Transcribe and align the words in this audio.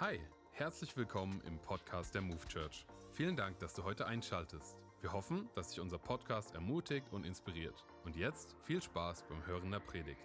Hi, 0.00 0.20
herzlich 0.52 0.96
willkommen 0.96 1.40
im 1.40 1.58
Podcast 1.58 2.14
der 2.14 2.22
Move 2.22 2.46
Church. 2.46 2.86
Vielen 3.10 3.34
Dank, 3.34 3.58
dass 3.58 3.74
du 3.74 3.82
heute 3.82 4.06
einschaltest. 4.06 4.78
Wir 5.00 5.12
hoffen, 5.12 5.50
dass 5.56 5.70
dich 5.70 5.80
unser 5.80 5.98
Podcast 5.98 6.54
ermutigt 6.54 7.08
und 7.10 7.26
inspiriert. 7.26 7.84
Und 8.04 8.14
jetzt 8.14 8.54
viel 8.62 8.80
Spaß 8.80 9.24
beim 9.24 9.44
Hören 9.44 9.72
der 9.72 9.80
Predigt. 9.80 10.22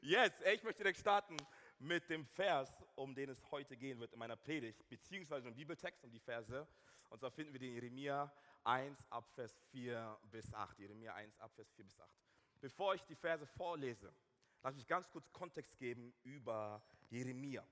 Yes, 0.00 0.32
ich 0.54 0.62
möchte 0.62 0.78
direkt 0.78 1.00
starten 1.00 1.36
mit 1.80 2.08
dem 2.08 2.24
Vers, 2.24 2.72
um 2.94 3.14
den 3.14 3.28
es 3.28 3.42
heute 3.50 3.76
gehen 3.76 4.00
wird 4.00 4.14
in 4.14 4.18
meiner 4.18 4.36
Predigt, 4.36 4.88
beziehungsweise 4.88 5.48
im 5.48 5.54
Bibeltext, 5.54 6.02
um 6.02 6.10
die 6.10 6.20
Verse. 6.20 6.66
Und 7.10 7.18
zwar 7.18 7.30
finden 7.30 7.52
wir 7.52 7.60
den 7.60 7.74
Jeremia 7.74 8.32
1 8.64 9.04
ab 9.10 9.28
Vers 9.34 9.54
4 9.70 10.18
bis 10.30 10.50
8. 10.54 10.78
Jeremia 10.78 11.12
1 11.12 11.38
ab 11.40 11.52
Vers 11.54 11.70
4 11.72 11.84
bis 11.84 12.00
8. 12.00 12.08
Bevor 12.58 12.94
ich 12.94 13.02
die 13.02 13.16
Verse 13.16 13.46
vorlese, 13.46 14.14
lass 14.66 14.74
mich 14.74 14.88
ganz 14.88 15.08
kurz 15.08 15.30
Kontext 15.30 15.78
geben 15.78 16.12
über 16.24 16.82
Jeremia. 17.08 17.64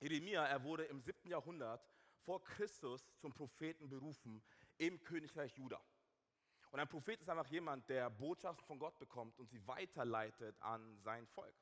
Jeremia, 0.00 0.46
er 0.46 0.64
wurde 0.64 0.84
im 0.84 0.98
7. 0.98 1.28
Jahrhundert 1.28 1.86
vor 2.24 2.42
Christus 2.42 3.14
zum 3.18 3.34
Propheten 3.34 3.90
berufen 3.90 4.42
im 4.78 5.04
Königreich 5.04 5.54
Juda. 5.58 5.78
Und 6.70 6.80
ein 6.80 6.88
Prophet 6.88 7.20
ist 7.20 7.28
einfach 7.28 7.48
jemand, 7.48 7.86
der 7.90 8.08
Botschaften 8.08 8.64
von 8.64 8.78
Gott 8.78 8.98
bekommt 8.98 9.38
und 9.38 9.50
sie 9.50 9.60
weiterleitet 9.66 10.56
an 10.62 10.98
sein 11.02 11.26
Volk. 11.26 11.54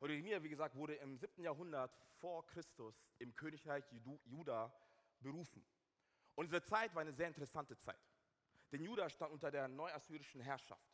Und 0.00 0.08
Jeremia, 0.08 0.42
wie 0.42 0.48
gesagt, 0.48 0.74
wurde 0.76 0.94
im 0.94 1.18
7. 1.18 1.42
Jahrhundert 1.42 1.94
vor 2.20 2.46
Christus 2.46 3.04
im 3.18 3.36
Königreich 3.36 3.84
Juda 4.24 4.74
berufen. 5.20 5.62
Und 6.36 6.46
diese 6.46 6.62
Zeit 6.62 6.94
war 6.94 7.02
eine 7.02 7.12
sehr 7.12 7.28
interessante 7.28 7.76
Zeit. 7.76 8.00
Denn 8.72 8.82
Juda 8.82 9.10
stand 9.10 9.32
unter 9.32 9.50
der 9.50 9.68
neuassyrischen 9.68 10.40
Herrschaft. 10.40 10.93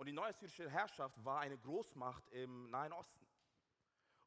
Und 0.00 0.06
die 0.06 0.12
neuassyrische 0.14 0.70
Herrschaft 0.70 1.22
war 1.22 1.40
eine 1.40 1.58
Großmacht 1.58 2.26
im 2.30 2.70
Nahen 2.70 2.90
Osten. 2.94 3.28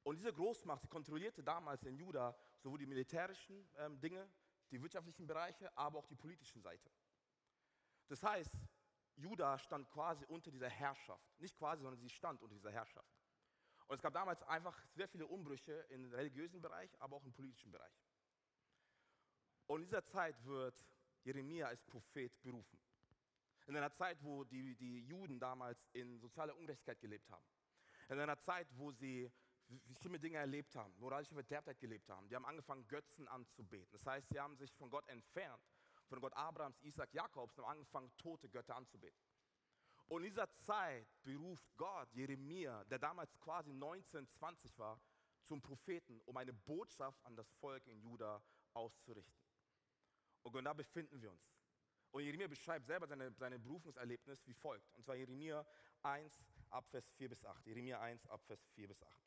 Und 0.03 0.17
diese 0.17 0.31
Großmacht, 0.31 0.87
kontrollierte 0.87 1.41
damals 1.41 1.81
in 1.81 1.97
Juda 1.97 2.37
sowohl 2.59 2.77
die 2.77 2.85
militärischen 2.85 3.67
ähm, 3.77 3.99
Dinge, 3.99 4.31
die 4.69 4.79
wirtschaftlichen 4.79 5.25
Bereiche, 5.25 5.75
aber 5.75 5.97
auch 5.97 6.05
die 6.05 6.15
politischen 6.15 6.61
Seite. 6.61 6.91
Das 8.07 8.21
heißt, 8.21 8.51
Juda 9.15 9.57
stand 9.57 9.89
quasi 9.89 10.23
unter 10.25 10.51
dieser 10.51 10.69
Herrschaft. 10.69 11.39
Nicht 11.39 11.57
quasi, 11.57 11.81
sondern 11.81 11.99
sie 11.99 12.09
stand 12.11 12.43
unter 12.43 12.53
dieser 12.53 12.71
Herrschaft. 12.71 13.11
Und 13.87 13.95
es 13.95 14.01
gab 14.03 14.13
damals 14.13 14.43
einfach 14.43 14.79
sehr 14.93 15.07
viele 15.07 15.25
Umbrüche 15.25 15.73
im 15.89 16.13
religiösen 16.13 16.61
Bereich, 16.61 16.91
aber 17.01 17.15
auch 17.15 17.25
im 17.25 17.33
politischen 17.33 17.71
Bereich. 17.71 18.05
Und 19.65 19.81
in 19.81 19.85
dieser 19.87 20.05
Zeit 20.05 20.35
wird 20.45 20.85
Jeremia 21.23 21.65
als 21.65 21.83
Prophet 21.83 22.39
berufen. 22.43 22.77
In 23.65 23.77
einer 23.77 23.91
Zeit, 23.91 24.21
wo 24.21 24.43
die, 24.43 24.75
die 24.75 25.01
Juden 25.05 25.39
damals 25.39 25.87
in 25.93 26.19
sozialer 26.19 26.55
Ungerechtigkeit 26.55 26.99
gelebt 26.99 27.29
haben. 27.29 27.45
In 28.09 28.19
einer 28.19 28.37
Zeit, 28.37 28.67
wo 28.75 28.91
sie 28.91 29.31
schlimme 29.99 30.19
Dinge 30.19 30.37
erlebt 30.37 30.75
haben, 30.75 30.93
moralische 30.99 31.33
Verderbtheit 31.33 31.79
gelebt 31.79 32.09
haben. 32.09 32.27
Die 32.27 32.35
haben 32.35 32.45
angefangen, 32.45 32.87
Götzen 32.87 33.27
anzubeten. 33.27 33.91
Das 33.91 34.05
heißt, 34.05 34.27
sie 34.29 34.39
haben 34.39 34.55
sich 34.57 34.71
von 34.73 34.89
Gott 34.89 35.07
entfernt, 35.07 35.63
von 36.07 36.19
Gott 36.19 36.33
Abrahams, 36.33 36.79
Isaac, 36.81 37.13
Jakobs 37.13 37.57
und 37.57 37.65
haben 37.65 37.77
angefangen, 37.77 38.11
tote 38.17 38.49
Götter 38.49 38.75
anzubeten. 38.75 39.17
Und 40.07 40.23
in 40.23 40.29
dieser 40.29 40.51
Zeit 40.51 41.07
beruft 41.23 41.65
Gott 41.77 42.11
Jeremia, 42.13 42.83
der 42.85 42.99
damals 42.99 43.39
quasi 43.39 43.73
19, 43.73 44.27
20 44.27 44.77
war, 44.77 44.99
zum 45.43 45.61
Propheten, 45.61 46.21
um 46.25 46.37
eine 46.37 46.53
Botschaft 46.53 47.23
an 47.25 47.35
das 47.35 47.51
Volk 47.53 47.85
in 47.87 47.99
Juda 47.99 48.41
auszurichten. 48.73 49.43
Und 50.43 50.63
da 50.63 50.73
befinden 50.73 51.21
wir 51.21 51.31
uns. 51.31 51.52
Und 52.13 52.21
Jeremia 52.21 52.47
beschreibt 52.47 52.85
selber 52.85 53.07
seine, 53.07 53.31
seine 53.33 53.57
Berufungserlebnis 53.57 54.45
wie 54.45 54.53
folgt. 54.53 54.93
Und 54.93 55.03
zwar 55.03 55.15
Jeremia 55.15 55.65
1, 56.03 56.45
Abvers 56.69 57.09
4 57.13 57.27
bis 57.27 57.43
8. 57.43 57.65
Jeremia 57.65 57.99
1, 57.99 58.27
Abvers 58.27 58.63
4 58.75 58.87
bis 58.87 59.01
8. 59.01 59.19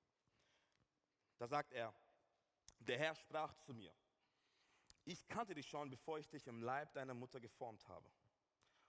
Da 1.38 1.48
sagt 1.48 1.72
er, 1.72 1.92
der 2.78 2.96
Herr 2.96 3.16
sprach 3.16 3.52
zu 3.56 3.74
mir, 3.74 3.92
ich 5.04 5.26
kannte 5.26 5.52
dich 5.52 5.66
schon, 5.66 5.90
bevor 5.90 6.20
ich 6.20 6.28
dich 6.28 6.46
im 6.46 6.62
Leib 6.62 6.92
deiner 6.92 7.14
Mutter 7.14 7.40
geformt 7.40 7.86
habe. 7.88 8.08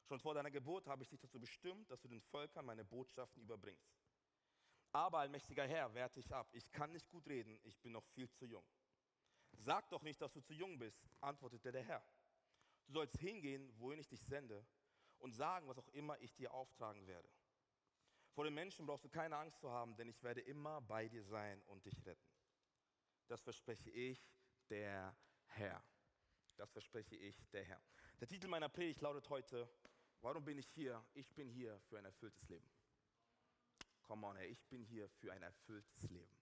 Schon 0.03 0.19
vor 0.19 0.35
deiner 0.35 0.51
Geburt 0.51 0.85
habe 0.85 1.01
ich 1.01 1.09
dich 1.09 1.19
dazu 1.19 1.39
bestimmt, 1.39 1.89
dass 1.89 1.99
du 1.99 2.07
den 2.07 2.21
Völkern 2.21 2.67
meine 2.67 2.85
Botschaften 2.85 3.41
überbringst. 3.41 3.97
Aber 4.91 5.19
allmächtiger 5.19 5.67
Herr, 5.67 5.91
werte 5.95 6.19
ich 6.19 6.31
ab, 6.31 6.47
ich 6.53 6.71
kann 6.71 6.91
nicht 6.91 7.09
gut 7.09 7.27
reden, 7.27 7.59
ich 7.63 7.79
bin 7.79 7.93
noch 7.93 8.05
viel 8.05 8.29
zu 8.29 8.45
jung. 8.45 8.63
Sag 9.53 9.89
doch 9.89 10.03
nicht, 10.03 10.21
dass 10.21 10.33
du 10.33 10.41
zu 10.41 10.53
jung 10.53 10.77
bist, 10.77 11.03
antwortete 11.19 11.71
der 11.71 11.83
Herr. 11.83 12.03
Du 12.87 12.93
sollst 12.93 13.17
hingehen, 13.17 13.71
wohin 13.79 13.99
ich 13.99 14.07
dich 14.07 14.21
sende, 14.21 14.65
und 15.19 15.33
sagen, 15.33 15.67
was 15.67 15.77
auch 15.77 15.87
immer 15.89 16.17
ich 16.19 16.33
dir 16.35 16.53
auftragen 16.53 17.05
werde. 17.05 17.29
Vor 18.33 18.43
den 18.43 18.53
Menschen 18.53 18.85
brauchst 18.85 19.03
du 19.03 19.09
keine 19.09 19.35
Angst 19.35 19.59
zu 19.59 19.69
haben, 19.69 19.95
denn 19.95 20.07
ich 20.07 20.21
werde 20.23 20.41
immer 20.41 20.79
bei 20.81 21.07
dir 21.07 21.23
sein 21.23 21.61
und 21.63 21.85
dich 21.85 22.05
retten. 22.05 22.29
Das 23.27 23.41
verspreche 23.41 23.89
ich, 23.89 24.31
der 24.69 25.15
Herr. 25.47 25.83
Das 26.55 26.71
verspreche 26.71 27.15
ich, 27.15 27.35
der 27.49 27.63
Herr. 27.63 27.81
Der 28.19 28.27
Titel 28.27 28.47
meiner 28.47 28.69
Predigt 28.69 29.01
lautet 29.01 29.29
heute, 29.29 29.69
warum 30.21 30.45
bin 30.45 30.57
ich 30.57 30.67
hier? 30.67 31.03
Ich 31.13 31.33
bin 31.33 31.49
hier 31.49 31.79
für 31.81 31.97
ein 31.97 32.05
erfülltes 32.05 32.47
Leben. 32.47 32.69
Come 34.03 34.25
on, 34.27 34.37
Herr, 34.37 34.47
ich 34.47 34.63
bin 34.67 34.83
hier 34.83 35.09
für 35.09 35.33
ein 35.33 35.43
erfülltes 35.43 36.09
Leben. 36.09 36.37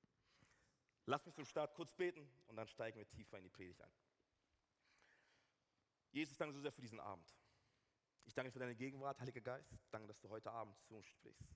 Lass 1.06 1.26
mich 1.26 1.34
zum 1.34 1.46
Start 1.46 1.74
kurz 1.74 1.94
beten 1.94 2.30
und 2.48 2.56
dann 2.56 2.68
steigen 2.68 2.98
wir 2.98 3.08
tiefer 3.08 3.38
in 3.38 3.44
die 3.44 3.50
Predigt 3.50 3.82
ein. 3.82 3.92
Jesus, 6.16 6.38
danke 6.38 6.54
so 6.54 6.62
sehr 6.62 6.72
für 6.72 6.80
diesen 6.80 7.02
Abend. 7.02 7.30
Ich 8.24 8.34
danke 8.34 8.50
für 8.50 8.60
deine 8.60 8.74
Gegenwart, 8.74 9.20
Heiliger 9.20 9.42
Geist. 9.42 9.78
Danke, 9.92 10.08
dass 10.08 10.18
du 10.22 10.30
heute 10.30 10.50
Abend 10.50 10.80
zu 10.80 10.96
uns 10.96 11.06
sprichst. 11.08 11.54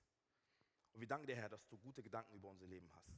Und 0.92 1.00
wir 1.00 1.08
danken 1.08 1.26
dir, 1.26 1.34
Herr, 1.34 1.48
dass 1.48 1.66
du 1.66 1.78
gute 1.78 2.02
Gedanken 2.02 2.34
über 2.34 2.48
unser 2.48 2.66
Leben 2.66 2.92
hast. 2.92 3.08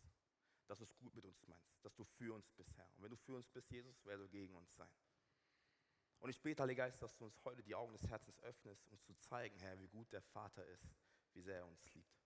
Dass 0.68 0.78
du 0.78 0.84
es 0.84 0.96
gut 0.96 1.12
mit 1.16 1.24
uns 1.24 1.44
meinst. 1.48 1.84
Dass 1.84 1.96
du 1.96 2.04
für 2.04 2.32
uns 2.32 2.48
bist, 2.52 2.76
Herr. 2.76 2.88
Und 2.94 3.02
wenn 3.02 3.10
du 3.10 3.16
für 3.16 3.34
uns 3.34 3.48
bist, 3.48 3.68
Jesus, 3.72 4.00
wer 4.04 4.18
soll 4.18 4.28
gegen 4.28 4.54
uns 4.54 4.72
sein? 4.76 4.94
Und 6.20 6.30
ich 6.30 6.40
bete, 6.40 6.62
Heiliger 6.62 6.84
Geist, 6.84 7.02
dass 7.02 7.16
du 7.16 7.24
uns 7.24 7.44
heute 7.44 7.64
die 7.64 7.74
Augen 7.74 7.92
des 7.92 8.06
Herzens 8.06 8.38
öffnest, 8.44 8.86
uns 8.86 9.02
zu 9.02 9.12
zeigen, 9.14 9.58
Herr, 9.58 9.76
wie 9.80 9.88
gut 9.88 10.12
der 10.12 10.22
Vater 10.22 10.64
ist, 10.66 10.94
wie 11.32 11.42
sehr 11.42 11.56
er 11.56 11.66
uns 11.66 11.92
liebt. 11.92 12.22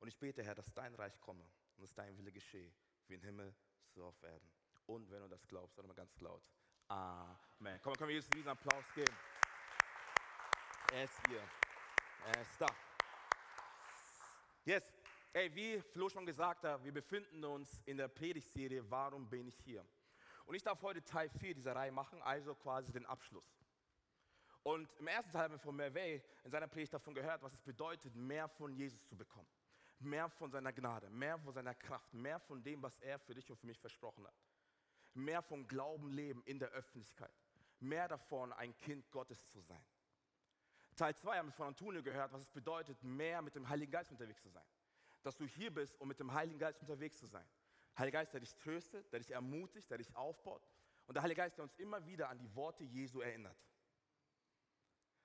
Und 0.00 0.08
ich 0.08 0.18
bete, 0.18 0.42
Herr, 0.42 0.56
dass 0.56 0.74
dein 0.74 0.96
Reich 0.96 1.20
komme 1.20 1.48
und 1.76 1.82
dass 1.82 1.94
dein 1.94 2.18
Wille 2.18 2.32
geschehe, 2.32 2.74
wie 3.06 3.14
im 3.14 3.22
Himmel, 3.22 3.54
so 3.94 4.04
auf 4.04 4.20
Erden. 4.24 4.50
Und 4.86 5.08
wenn 5.12 5.20
du 5.20 5.28
das 5.28 5.46
glaubst, 5.46 5.78
dann 5.78 5.86
mal 5.86 5.94
ganz 5.94 6.18
laut. 6.18 6.42
Amen. 6.92 7.80
Komm, 7.82 7.94
können 7.94 8.08
wir 8.08 8.16
Jesus 8.16 8.28
diesen 8.28 8.50
Applaus 8.50 8.84
geben? 8.94 9.16
Er 10.92 11.04
ist 11.04 11.26
hier. 11.26 11.40
Er 12.26 12.40
ist 12.42 12.60
da. 12.60 12.66
Yes. 14.66 14.92
Ey, 15.32 15.54
wie 15.54 15.80
Flo 15.80 16.10
schon 16.10 16.26
gesagt 16.26 16.64
hat, 16.64 16.84
wir 16.84 16.92
befinden 16.92 17.42
uns 17.46 17.80
in 17.86 17.96
der 17.96 18.08
Predigtserie 18.08 18.84
Warum 18.90 19.26
bin 19.26 19.48
ich 19.48 19.56
hier? 19.64 19.86
Und 20.44 20.54
ich 20.54 20.62
darf 20.62 20.82
heute 20.82 21.02
Teil 21.02 21.30
4 21.30 21.54
dieser 21.54 21.74
Reihe 21.74 21.90
machen, 21.90 22.20
also 22.20 22.54
quasi 22.54 22.92
den 22.92 23.06
Abschluss. 23.06 23.64
Und 24.62 24.92
im 24.98 25.06
ersten 25.06 25.32
Teil 25.32 25.44
haben 25.44 25.54
wir 25.54 25.60
von 25.60 25.74
Mervey 25.74 26.22
in 26.44 26.50
seiner 26.50 26.68
Predigt 26.68 26.92
davon 26.92 27.14
gehört, 27.14 27.40
was 27.40 27.54
es 27.54 27.62
bedeutet, 27.62 28.14
mehr 28.14 28.48
von 28.48 28.74
Jesus 28.74 29.02
zu 29.06 29.16
bekommen. 29.16 29.48
Mehr 29.98 30.28
von 30.28 30.50
seiner 30.50 30.74
Gnade, 30.74 31.08
mehr 31.08 31.38
von 31.38 31.54
seiner 31.54 31.74
Kraft, 31.74 32.12
mehr 32.12 32.38
von 32.38 32.62
dem, 32.62 32.82
was 32.82 32.98
er 32.98 33.18
für 33.18 33.34
dich 33.34 33.50
und 33.50 33.56
für 33.56 33.66
mich 33.66 33.78
versprochen 33.78 34.26
hat 34.26 34.34
mehr 35.14 35.42
von 35.42 35.66
Glauben 35.66 36.10
leben 36.10 36.42
in 36.44 36.58
der 36.58 36.70
Öffentlichkeit, 36.70 37.34
mehr 37.80 38.08
davon, 38.08 38.52
ein 38.52 38.76
Kind 38.78 39.10
Gottes 39.10 39.48
zu 39.48 39.60
sein. 39.60 39.84
Teil 40.96 41.14
2 41.14 41.38
haben 41.38 41.48
wir 41.48 41.52
von 41.52 41.68
Antonio 41.68 42.02
gehört, 42.02 42.32
was 42.32 42.42
es 42.42 42.50
bedeutet, 42.50 43.02
mehr 43.02 43.40
mit 43.42 43.54
dem 43.54 43.68
Heiligen 43.68 43.90
Geist 43.90 44.10
unterwegs 44.10 44.42
zu 44.42 44.50
sein. 44.50 44.64
Dass 45.22 45.36
du 45.36 45.46
hier 45.46 45.72
bist, 45.72 45.98
um 46.00 46.08
mit 46.08 46.20
dem 46.20 46.32
Heiligen 46.32 46.58
Geist 46.58 46.80
unterwegs 46.80 47.18
zu 47.18 47.26
sein. 47.26 47.46
Heiliger 47.96 48.18
Geist, 48.18 48.32
der 48.32 48.40
dich 48.40 48.54
tröstet, 48.56 49.10
der 49.12 49.20
dich 49.20 49.30
ermutigt, 49.30 49.90
der 49.90 49.98
dich 49.98 50.14
aufbaut. 50.14 50.66
Und 51.06 51.14
der 51.14 51.22
Heilige 51.22 51.40
Geist, 51.40 51.56
der 51.56 51.64
uns 51.64 51.74
immer 51.74 52.04
wieder 52.06 52.28
an 52.28 52.38
die 52.38 52.54
Worte 52.54 52.84
Jesu 52.84 53.20
erinnert. 53.20 53.56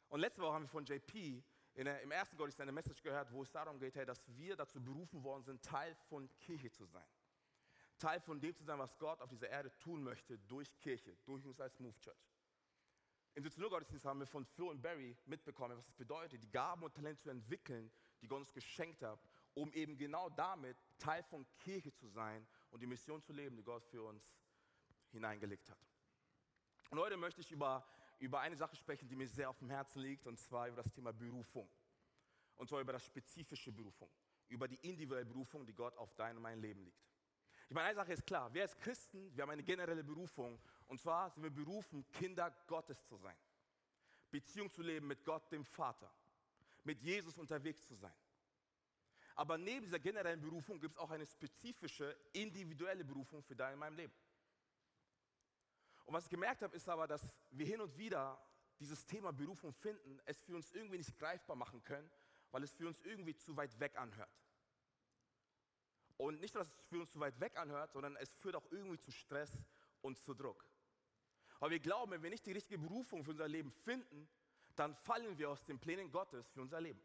Und 0.10 0.20
letzte 0.22 0.42
Woche 0.42 0.54
haben 0.54 0.64
wir 0.64 0.70
von 0.70 0.86
JP 0.86 1.44
der, 1.76 2.02
im 2.02 2.12
ersten 2.12 2.38
Gottesdienst 2.38 2.62
eine 2.62 2.72
Message 2.72 3.02
gehört, 3.04 3.32
wo 3.32 3.44
es 3.44 3.52
darum 3.52 3.80
geht, 3.80 3.96
hey, 3.96 4.06
dass 4.06 4.24
wir 4.36 4.56
dazu 4.56 4.82
berufen 4.82 5.24
worden 5.24 5.44
sind, 5.44 5.64
Teil 5.64 5.96
von 6.10 6.30
Kirche 6.40 6.72
zu 6.72 6.86
sein. 6.86 7.06
Teil 7.98 8.20
von 8.20 8.40
dem 8.40 8.56
zu 8.56 8.64
sein, 8.64 8.80
was 8.80 8.98
Gott 8.98 9.22
auf 9.22 9.30
dieser 9.30 9.50
Erde 9.50 9.72
tun 9.80 10.04
möchte, 10.04 10.38
durch 10.40 10.78
Kirche, 10.80 11.18
durch 11.26 11.46
uns 11.46 11.60
als 11.60 11.80
Move 11.80 11.98
Church. 12.00 12.18
Im 13.34 13.44
Sozialgottesdienst 13.44 14.06
haben 14.06 14.20
wir 14.20 14.28
von 14.28 14.46
Flo 14.46 14.72
und 14.72 14.82
Barry 14.82 15.16
mitbekommen, 15.26 15.78
was 15.78 15.88
es 15.88 15.94
bedeutet, 15.94 16.42
die 16.42 16.50
Gaben 16.50 16.84
und 16.84 16.94
Talente 16.96 17.22
zu 17.22 17.30
entwickeln, 17.30 17.92
die 18.22 18.28
Gott 18.28 18.40
uns 18.40 18.52
geschenkt 18.52 19.04
hat, 19.04 19.20
um 19.54 19.72
eben 19.74 19.96
genau 19.98 20.30
damit 20.30 20.76
Teil 20.98 21.24
von 21.24 21.46
Kirche 21.60 21.94
zu 21.94 22.08
sein 22.08 22.48
und 22.72 22.82
die 22.82 22.88
Mission 22.88 23.22
zu 23.22 23.34
leben, 23.34 23.56
die 23.56 23.64
Gott 23.64 23.84
für 23.86 24.04
uns 24.04 24.36
hineingelegt 25.12 25.70
hat. 25.70 25.78
Und 26.90 27.00
heute 27.00 27.18
möchte 27.18 27.42
ich 27.42 27.52
über, 27.52 27.86
über 28.20 28.40
eine 28.40 28.56
Sache 28.56 28.76
sprechen, 28.76 29.08
die 29.08 29.16
mir 29.16 29.28
sehr 29.28 29.50
auf 29.50 29.60
dem 29.60 29.70
Herzen 29.70 30.02
liegt, 30.02 30.26
und 30.26 30.40
zwar 30.40 30.68
über 30.68 30.82
das 30.82 30.92
Thema 30.92 31.12
Berufung. 31.12 31.70
Und 32.56 32.70
zwar 32.70 32.82
über 32.82 32.94
das 32.94 33.06
spezifische 33.06 33.72
Berufung, 33.72 34.10
über 34.48 34.68
die 34.68 34.78
individuelle 34.78 35.26
Berufung, 35.26 35.66
die 35.66 35.74
Gott 35.74 35.96
auf 35.98 36.16
dein 36.16 36.38
und 36.38 36.42
mein 36.42 36.60
Leben 36.60 36.84
liegt. 36.84 37.08
Ich 37.70 37.76
meine, 37.76 37.88
eine 37.88 37.96
Sache 37.96 38.14
ist 38.14 38.26
klar, 38.26 38.54
wir 38.54 38.62
als 38.62 38.78
Christen, 38.78 39.36
wir 39.36 39.42
haben 39.42 39.50
eine 39.50 39.64
generelle 39.64 40.04
Berufung. 40.04 40.60
Und 40.88 41.02
zwar 41.02 41.30
sind 41.30 41.44
wir 41.44 41.50
berufen, 41.50 42.10
Kinder 42.12 42.50
Gottes 42.66 43.06
zu 43.06 43.18
sein. 43.18 43.36
Beziehung 44.32 44.72
zu 44.72 44.82
leben 44.82 45.08
mit 45.08 45.24
Gott, 45.26 45.52
dem 45.52 45.66
Vater. 45.66 46.10
Mit 46.84 47.02
Jesus 47.02 47.38
unterwegs 47.38 47.86
zu 47.86 47.96
sein. 47.96 48.14
Aber 49.36 49.58
neben 49.58 49.86
dieser 49.86 50.00
generellen 50.00 50.42
Berufung 50.42 50.80
gibt 50.80 50.96
es 50.96 51.00
auch 51.00 51.12
eine 51.12 51.26
spezifische, 51.26 52.18
individuelle 52.34 53.04
Berufung 53.04 53.44
für 53.44 53.56
dein 53.56 53.74
und 53.74 53.80
mein 53.80 53.94
Leben. 53.94 54.14
Und 56.06 56.14
was 56.14 56.24
ich 56.24 56.30
gemerkt 56.30 56.62
habe, 56.62 56.76
ist 56.76 56.88
aber, 56.88 57.06
dass 57.06 57.28
wir 57.52 57.66
hin 57.66 57.82
und 57.82 57.96
wieder 57.98 58.42
dieses 58.80 59.06
Thema 59.06 59.34
Berufung 59.34 59.74
finden, 59.74 60.20
es 60.26 60.42
für 60.42 60.56
uns 60.56 60.72
irgendwie 60.72 60.98
nicht 60.98 61.18
greifbar 61.20 61.56
machen 61.58 61.84
können, 61.84 62.10
weil 62.52 62.64
es 62.64 62.74
für 62.74 62.88
uns 62.88 63.02
irgendwie 63.02 63.36
zu 63.36 63.56
weit 63.58 63.78
weg 63.80 63.98
anhört. 63.98 64.30
Und 66.18 66.42
nicht 66.42 66.54
nur, 66.54 66.64
dass 66.64 66.74
es 66.74 66.82
für 66.88 67.00
uns 67.00 67.12
zu 67.12 67.20
weit 67.20 67.40
weg 67.40 67.56
anhört, 67.58 67.92
sondern 67.92 68.16
es 68.18 68.34
führt 68.36 68.56
auch 68.56 68.66
irgendwie 68.72 68.98
zu 68.98 69.12
Stress 69.12 69.52
und 70.02 70.18
zu 70.20 70.34
Druck. 70.34 70.68
Aber 71.60 71.72
wir 71.72 71.80
glauben, 71.80 72.12
wenn 72.12 72.24
wir 72.24 72.30
nicht 72.30 72.46
die 72.46 72.52
richtige 72.52 72.80
Berufung 72.80 73.24
für 73.24 73.32
unser 73.32 73.48
Leben 73.48 73.72
finden, 73.72 74.28
dann 74.76 74.96
fallen 74.96 75.38
wir 75.38 75.50
aus 75.50 75.64
den 75.66 75.80
Plänen 75.80 76.12
Gottes 76.12 76.50
für 76.50 76.62
unser 76.62 76.82
Leben. 76.82 77.02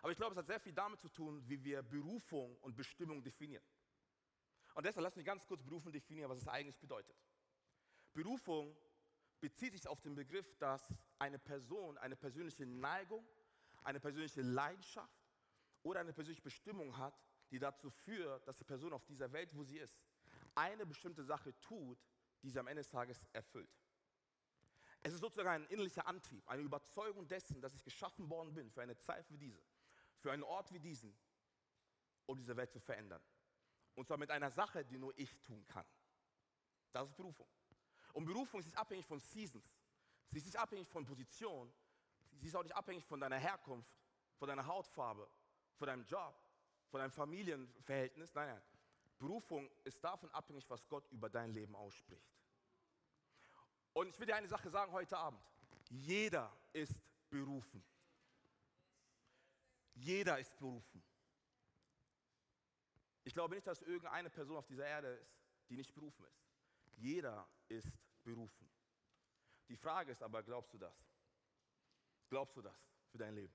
Aber 0.00 0.12
ich 0.12 0.18
glaube, 0.18 0.32
es 0.32 0.38
hat 0.38 0.46
sehr 0.46 0.60
viel 0.60 0.72
damit 0.72 1.00
zu 1.00 1.08
tun, 1.08 1.42
wie 1.48 1.62
wir 1.62 1.82
Berufung 1.82 2.56
und 2.58 2.76
Bestimmung 2.76 3.22
definieren. 3.22 3.64
Und 4.74 4.84
deshalb 4.84 5.04
lass 5.04 5.16
mich 5.16 5.24
ganz 5.24 5.46
kurz 5.46 5.62
Berufung 5.62 5.92
definieren, 5.92 6.30
was 6.30 6.38
es 6.38 6.48
eigentlich 6.48 6.78
bedeutet. 6.78 7.16
Berufung 8.12 8.76
bezieht 9.40 9.72
sich 9.72 9.86
auf 9.86 10.00
den 10.00 10.14
Begriff, 10.14 10.56
dass 10.58 10.94
eine 11.18 11.38
Person 11.38 11.98
eine 11.98 12.16
persönliche 12.16 12.66
Neigung, 12.66 13.26
eine 13.84 14.00
persönliche 14.00 14.42
Leidenschaft 14.42 15.26
oder 15.82 16.00
eine 16.00 16.12
persönliche 16.12 16.42
Bestimmung 16.42 16.96
hat, 16.96 17.18
die 17.50 17.58
dazu 17.58 17.90
führt, 17.90 18.46
dass 18.46 18.56
die 18.56 18.64
Person 18.64 18.92
auf 18.92 19.04
dieser 19.04 19.32
Welt, 19.32 19.54
wo 19.54 19.62
sie 19.62 19.78
ist, 19.78 19.98
eine 20.54 20.86
bestimmte 20.86 21.22
Sache 21.22 21.58
tut, 21.60 21.98
die 22.42 22.50
sie 22.50 22.58
am 22.58 22.66
Ende 22.66 22.80
des 22.80 22.90
Tages 22.90 23.24
erfüllt. 23.32 23.70
Es 25.02 25.12
ist 25.12 25.20
sozusagen 25.20 25.48
ein 25.48 25.66
innerlicher 25.66 26.06
Antrieb, 26.06 26.48
eine 26.48 26.62
Überzeugung 26.62 27.28
dessen, 27.28 27.60
dass 27.60 27.74
ich 27.74 27.84
geschaffen 27.84 28.28
worden 28.28 28.52
bin 28.54 28.70
für 28.70 28.82
eine 28.82 28.96
Zeit 28.96 29.30
wie 29.30 29.38
diese, 29.38 29.62
für 30.18 30.32
einen 30.32 30.42
Ort 30.42 30.72
wie 30.72 30.80
diesen, 30.80 31.16
um 32.26 32.36
diese 32.36 32.56
Welt 32.56 32.72
zu 32.72 32.80
verändern. 32.80 33.22
Und 33.94 34.06
zwar 34.06 34.16
mit 34.16 34.30
einer 34.30 34.50
Sache, 34.50 34.84
die 34.84 34.98
nur 34.98 35.16
ich 35.16 35.38
tun 35.42 35.64
kann. 35.66 35.86
Das 36.92 37.08
ist 37.08 37.16
Berufung. 37.16 37.46
Und 38.14 38.24
Berufung 38.24 38.60
ist 38.60 38.66
nicht 38.66 38.78
abhängig 38.78 39.06
von 39.06 39.20
Seasons. 39.20 39.78
Sie 40.30 40.38
ist 40.38 40.46
nicht 40.46 40.58
abhängig 40.58 40.88
von 40.88 41.04
Position. 41.04 41.72
Sie 42.32 42.48
ist 42.48 42.56
auch 42.56 42.62
nicht 42.62 42.74
abhängig 42.74 43.04
von 43.04 43.20
deiner 43.20 43.38
Herkunft, 43.38 43.94
von 44.38 44.48
deiner 44.48 44.66
Hautfarbe, 44.66 45.30
von 45.76 45.86
deinem 45.86 46.04
Job, 46.06 46.34
von 46.88 47.00
deinem 47.00 47.10
Familienverhältnis. 47.10 48.34
Nein, 48.34 48.48
nein. 48.48 48.62
Berufung 49.18 49.70
ist 49.84 50.02
davon 50.02 50.30
abhängig, 50.30 50.68
was 50.68 50.86
Gott 50.88 51.10
über 51.10 51.28
dein 51.28 51.50
Leben 51.50 51.74
ausspricht. 51.74 52.36
Und 53.92 54.08
ich 54.08 54.18
will 54.18 54.26
dir 54.26 54.36
eine 54.36 54.48
Sache 54.48 54.68
sagen 54.68 54.92
heute 54.92 55.16
Abend. 55.16 55.40
Jeder 55.88 56.52
ist 56.72 57.00
berufen. 57.30 57.82
Jeder 59.94 60.38
ist 60.38 60.54
berufen. 60.58 61.02
Ich 63.24 63.32
glaube 63.32 63.54
nicht, 63.54 63.66
dass 63.66 63.80
irgendeine 63.82 64.30
Person 64.30 64.56
auf 64.58 64.66
dieser 64.66 64.86
Erde 64.86 65.14
ist, 65.14 65.34
die 65.68 65.76
nicht 65.76 65.94
berufen 65.94 66.24
ist. 66.26 66.44
Jeder 66.96 67.48
ist 67.68 67.90
berufen. 68.22 68.70
Die 69.68 69.76
Frage 69.76 70.12
ist 70.12 70.22
aber, 70.22 70.42
glaubst 70.42 70.72
du 70.74 70.78
das? 70.78 70.94
Glaubst 72.28 72.56
du 72.56 72.62
das 72.62 72.76
für 73.10 73.18
dein 73.18 73.34
Leben? 73.34 73.54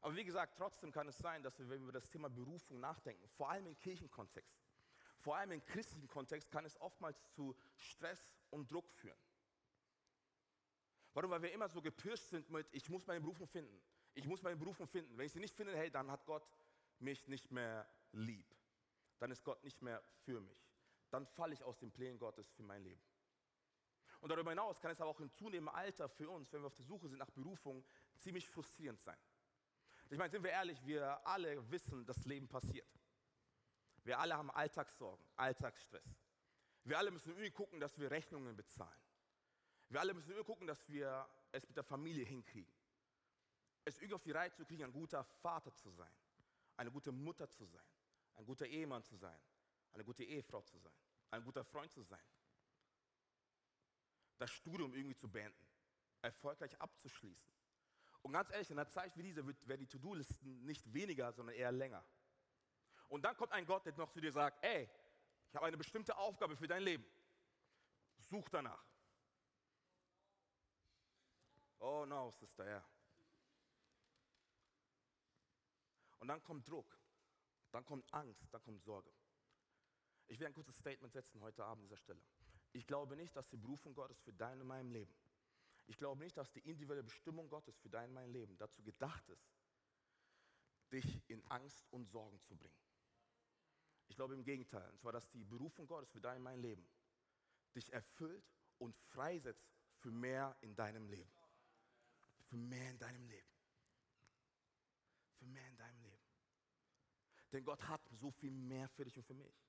Aber 0.00 0.14
wie 0.14 0.24
gesagt, 0.24 0.56
trotzdem 0.56 0.92
kann 0.92 1.08
es 1.08 1.18
sein, 1.18 1.42
dass 1.42 1.58
wir, 1.58 1.68
wenn 1.68 1.80
wir 1.80 1.88
über 1.88 1.92
das 1.92 2.08
Thema 2.08 2.28
Berufung 2.28 2.78
nachdenken, 2.80 3.26
vor 3.28 3.50
allem 3.50 3.66
im 3.66 3.76
Kirchenkontext, 3.76 4.56
vor 5.18 5.36
allem 5.36 5.52
im 5.52 5.64
christlichen 5.64 6.08
Kontext, 6.08 6.50
kann 6.50 6.64
es 6.64 6.80
oftmals 6.80 7.28
zu 7.32 7.56
Stress 7.76 8.30
und 8.50 8.70
Druck 8.70 8.90
führen. 8.92 9.18
Warum? 11.14 11.30
Weil 11.30 11.42
wir 11.42 11.52
immer 11.52 11.68
so 11.68 11.82
gepirscht 11.82 12.28
sind 12.28 12.48
mit, 12.50 12.68
ich 12.72 12.88
muss 12.88 13.06
meine 13.06 13.20
Berufung 13.20 13.48
finden. 13.48 13.82
Ich 14.14 14.26
muss 14.26 14.42
meine 14.42 14.56
Berufung 14.56 14.86
finden. 14.86 15.16
Wenn 15.18 15.26
ich 15.26 15.32
sie 15.32 15.40
nicht 15.40 15.54
finde, 15.54 15.76
hey, 15.76 15.90
dann 15.90 16.10
hat 16.10 16.24
Gott 16.26 16.48
mich 17.00 17.26
nicht 17.26 17.50
mehr 17.50 17.88
lieb. 18.12 18.46
Dann 19.18 19.30
ist 19.32 19.42
Gott 19.42 19.62
nicht 19.64 19.82
mehr 19.82 20.02
für 20.24 20.40
mich. 20.40 20.70
Dann 21.10 21.26
falle 21.26 21.54
ich 21.54 21.64
aus 21.64 21.78
den 21.78 21.90
Plänen 21.90 22.18
Gottes 22.18 22.48
für 22.52 22.62
mein 22.62 22.82
Leben. 22.82 23.02
Und 24.20 24.30
darüber 24.30 24.50
hinaus 24.50 24.80
kann 24.80 24.90
es 24.90 25.00
aber 25.00 25.10
auch 25.10 25.20
im 25.20 25.30
zunehmenden 25.32 25.74
Alter 25.74 26.08
für 26.08 26.28
uns, 26.28 26.52
wenn 26.52 26.62
wir 26.62 26.66
auf 26.66 26.74
der 26.74 26.84
Suche 26.84 27.08
sind 27.08 27.18
nach 27.18 27.30
Berufung, 27.30 27.84
ziemlich 28.18 28.48
frustrierend 28.48 29.00
sein. 29.00 29.18
Ich 30.10 30.16
meine, 30.16 30.30
sind 30.30 30.42
wir 30.42 30.50
ehrlich, 30.50 30.84
wir 30.86 31.26
alle 31.26 31.70
wissen, 31.70 32.04
dass 32.06 32.24
Leben 32.24 32.48
passiert. 32.48 32.88
Wir 34.04 34.18
alle 34.18 34.36
haben 34.36 34.50
Alltagssorgen, 34.50 35.22
Alltagsstress. 35.36 36.16
Wir 36.84 36.96
alle 36.96 37.10
müssen 37.10 37.30
irgendwie 37.30 37.50
gucken, 37.50 37.78
dass 37.78 37.98
wir 37.98 38.10
Rechnungen 38.10 38.56
bezahlen. 38.56 39.02
Wir 39.90 40.00
alle 40.00 40.14
müssen 40.14 40.30
irgendwie 40.30 40.46
gucken, 40.46 40.66
dass 40.66 40.88
wir 40.88 41.28
es 41.52 41.66
mit 41.66 41.76
der 41.76 41.84
Familie 41.84 42.24
hinkriegen. 42.24 42.72
Es 43.84 43.98
irgendwie 43.98 44.14
auf 44.14 44.22
die 44.22 44.32
Reihe 44.32 44.50
zu 44.52 44.64
kriegen, 44.64 44.84
ein 44.84 44.92
guter 44.92 45.24
Vater 45.24 45.74
zu 45.74 45.90
sein, 45.90 46.12
eine 46.76 46.90
gute 46.90 47.12
Mutter 47.12 47.48
zu 47.50 47.66
sein, 47.66 47.84
ein 48.36 48.46
guter 48.46 48.66
Ehemann 48.66 49.02
zu 49.02 49.16
sein, 49.16 49.38
eine 49.92 50.04
gute 50.04 50.24
Ehefrau 50.24 50.62
zu 50.62 50.78
sein, 50.78 50.92
ein 51.30 51.44
guter 51.44 51.64
Freund 51.64 51.90
zu 51.92 52.02
sein. 52.02 52.24
Das 54.38 54.50
Studium 54.50 54.94
irgendwie 54.94 55.16
zu 55.16 55.28
beenden, 55.28 55.66
erfolgreich 56.22 56.78
abzuschließen. 56.80 57.57
Und 58.22 58.32
ganz 58.32 58.50
ehrlich, 58.50 58.70
in 58.70 58.78
einer 58.78 58.88
Zeit 58.88 59.16
wie 59.16 59.22
dieser 59.22 59.46
werden 59.46 59.80
die 59.80 59.86
To-Do-Listen 59.86 60.64
nicht 60.64 60.92
weniger, 60.92 61.32
sondern 61.32 61.54
eher 61.54 61.72
länger. 61.72 62.04
Und 63.08 63.22
dann 63.22 63.36
kommt 63.36 63.52
ein 63.52 63.64
Gott, 63.64 63.86
der 63.86 63.96
noch 63.96 64.10
zu 64.10 64.20
dir 64.20 64.32
sagt, 64.32 64.62
ey, 64.64 64.88
ich 65.48 65.54
habe 65.54 65.66
eine 65.66 65.78
bestimmte 65.78 66.16
Aufgabe 66.16 66.56
für 66.56 66.68
dein 66.68 66.82
Leben. 66.82 67.04
Such 68.18 68.48
danach. 68.50 68.84
Oh 71.78 72.04
no, 72.06 72.30
Sister, 72.32 72.68
ja. 72.68 72.84
Und 76.18 76.28
dann 76.28 76.42
kommt 76.42 76.68
Druck, 76.68 76.98
dann 77.70 77.84
kommt 77.84 78.12
Angst, 78.12 78.52
dann 78.52 78.62
kommt 78.62 78.82
Sorge. 78.82 79.10
Ich 80.26 80.38
will 80.38 80.46
ein 80.46 80.52
kurzes 80.52 80.76
Statement 80.76 81.12
setzen 81.12 81.40
heute 81.40 81.64
Abend 81.64 81.84
an 81.84 81.88
dieser 81.88 81.96
Stelle. 81.96 82.20
Ich 82.72 82.86
glaube 82.86 83.16
nicht, 83.16 83.34
dass 83.34 83.48
die 83.48 83.56
Berufung 83.56 83.94
Gottes 83.94 84.20
für 84.20 84.32
dein 84.32 84.60
und 84.60 84.66
mein 84.66 84.90
Leben, 84.90 85.14
ich 85.88 85.96
glaube 85.96 86.22
nicht, 86.22 86.36
dass 86.36 86.52
die 86.52 86.60
individuelle 86.60 87.02
Bestimmung 87.02 87.48
Gottes 87.48 87.78
für 87.78 87.88
dein 87.88 88.12
mein 88.12 88.30
Leben 88.30 88.56
dazu 88.58 88.82
gedacht 88.82 89.26
ist, 89.30 89.50
dich 90.92 91.22
in 91.28 91.44
Angst 91.46 91.86
und 91.90 92.06
Sorgen 92.10 92.40
zu 92.42 92.56
bringen. 92.56 92.78
Ich 94.08 94.16
glaube 94.16 94.34
im 94.34 94.44
Gegenteil, 94.44 94.88
und 94.90 95.00
zwar, 95.00 95.12
dass 95.12 95.28
die 95.30 95.44
Berufung 95.44 95.86
Gottes 95.86 96.10
für 96.10 96.20
dein 96.20 96.42
mein 96.42 96.60
Leben 96.60 96.86
dich 97.74 97.92
erfüllt 97.92 98.44
und 98.78 98.96
freisetzt 98.96 99.66
für 99.96 100.10
mehr 100.10 100.56
in 100.60 100.74
deinem 100.76 101.08
Leben. 101.08 101.32
Für 102.48 102.56
mehr 102.56 102.90
in 102.90 102.98
deinem 102.98 103.28
Leben. 103.28 103.48
Für 105.38 105.46
mehr 105.46 105.68
in 105.68 105.76
deinem 105.76 106.02
Leben. 106.02 106.22
Denn 107.52 107.64
Gott 107.64 107.82
hat 107.88 108.06
so 108.10 108.30
viel 108.30 108.50
mehr 108.50 108.88
für 108.90 109.04
dich 109.04 109.16
und 109.16 109.24
für 109.24 109.34
mich. 109.34 109.64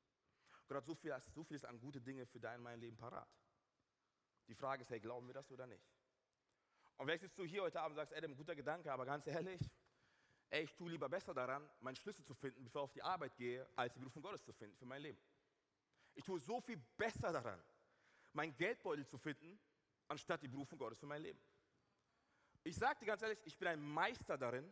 Gott 0.67 0.77
hat 0.77 0.85
so, 0.85 0.95
viel, 0.95 1.15
so 1.33 1.43
vieles 1.43 1.63
an 1.65 1.79
gute 1.79 2.01
Dinge 2.01 2.25
für 2.25 2.39
dein 2.39 2.61
mein 2.61 2.79
Leben 2.79 2.97
parat. 2.97 3.29
Die 4.47 4.55
Frage 4.55 4.81
ist, 4.81 4.89
hey, 4.89 4.99
glauben 4.99 5.27
wir 5.27 5.33
das 5.33 5.51
oder 5.51 5.65
nicht? 5.65 5.98
Und 6.99 7.05
vielleicht 7.05 7.21
sitzt 7.21 7.39
du 7.39 7.45
hier 7.45 7.61
heute 7.61 7.79
Abend 7.79 7.97
und 7.97 8.01
sagst, 8.01 8.13
Adam, 8.13 8.35
guter 8.35 8.53
Gedanke, 8.53 8.91
aber 8.91 9.05
ganz 9.05 9.25
ehrlich, 9.25 9.61
ey, 10.49 10.63
ich 10.63 10.75
tue 10.75 10.91
lieber 10.91 11.07
besser 11.07 11.33
daran, 11.33 11.67
meinen 11.79 11.95
Schlüssel 11.95 12.25
zu 12.25 12.33
finden, 12.33 12.61
bevor 12.65 12.81
ich 12.81 12.83
auf 12.83 12.91
die 12.91 13.01
Arbeit 13.01 13.37
gehe, 13.37 13.65
als 13.77 13.93
die 13.93 13.99
Berufung 13.99 14.21
Gottes 14.21 14.43
zu 14.43 14.51
finden 14.51 14.75
für 14.75 14.85
mein 14.85 15.01
Leben. 15.01 15.17
Ich 16.13 16.25
tue 16.25 16.37
so 16.41 16.59
viel 16.59 16.75
besser 16.97 17.31
daran, 17.31 17.63
meinen 18.33 18.53
Geldbeutel 18.57 19.07
zu 19.07 19.17
finden, 19.17 19.57
anstatt 20.09 20.43
die 20.43 20.49
Berufung 20.49 20.77
Gottes 20.77 20.99
für 20.99 21.05
mein 21.05 21.21
Leben. 21.21 21.39
Ich 22.65 22.75
sage 22.75 22.99
dir 22.99 23.05
ganz 23.05 23.21
ehrlich, 23.21 23.39
ich 23.45 23.57
bin 23.57 23.69
ein 23.69 23.81
Meister 23.81 24.37
darin, 24.37 24.69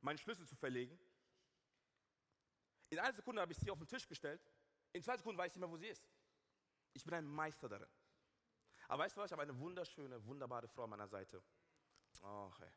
meinen 0.00 0.16
Schlüssel 0.16 0.46
zu 0.46 0.56
verlegen. 0.56 0.98
In 2.88 2.98
einer 2.98 3.12
Sekunde 3.12 3.42
habe 3.42 3.52
ich 3.52 3.58
sie 3.58 3.70
auf 3.70 3.78
den 3.78 3.88
Tisch 3.88 4.08
gestellt, 4.08 4.40
in 4.90 5.02
zwei 5.02 5.18
Sekunden 5.18 5.36
weiß 5.36 5.48
ich 5.48 5.56
nicht 5.56 5.60
mehr, 5.60 5.70
wo 5.70 5.76
sie 5.76 5.88
ist. 5.88 6.08
Ich 6.94 7.04
bin 7.04 7.12
ein 7.12 7.26
Meister 7.26 7.68
darin. 7.68 7.90
Aber 8.88 9.02
weißt 9.02 9.16
du 9.16 9.20
was, 9.20 9.26
ich 9.26 9.32
habe 9.32 9.42
eine 9.42 9.58
wunderschöne, 9.58 10.24
wunderbare 10.24 10.68
Frau 10.68 10.84
an 10.84 10.90
meiner 10.90 11.08
Seite. 11.08 11.42
Oh, 12.22 12.50
hey. 12.58 12.70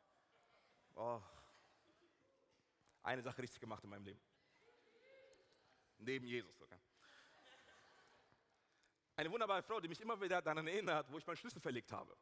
oh 0.94 1.22
eine 3.02 3.22
Sache 3.22 3.42
richtig 3.42 3.60
gemacht 3.60 3.82
in 3.84 3.90
meinem 3.90 4.04
Leben. 4.04 4.20
Neben 5.98 6.26
Jesus, 6.26 6.60
okay? 6.60 6.78
Eine 9.16 9.30
wunderbare 9.30 9.62
Frau, 9.62 9.80
die 9.80 9.88
mich 9.88 10.00
immer 10.00 10.20
wieder 10.20 10.40
daran 10.40 10.66
erinnert, 10.66 11.10
wo 11.10 11.18
ich 11.18 11.26
meinen 11.26 11.36
Schlüssel 11.36 11.60
verlegt 11.60 11.92
habe. 11.92 12.16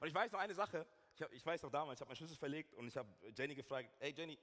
Und 0.00 0.08
ich 0.08 0.14
weiß 0.14 0.30
noch 0.32 0.40
eine 0.40 0.54
Sache, 0.54 0.86
ich, 1.14 1.22
hab, 1.22 1.32
ich 1.32 1.44
weiß 1.44 1.62
noch 1.62 1.70
damals, 1.70 1.98
ich 1.98 2.00
habe 2.00 2.08
meinen 2.08 2.16
Schlüssel 2.16 2.36
verlegt 2.36 2.74
und 2.74 2.86
ich 2.86 2.96
habe 2.96 3.08
Jenny 3.36 3.54
gefragt, 3.54 3.90
hey 3.98 4.12
Jenny, 4.12 4.38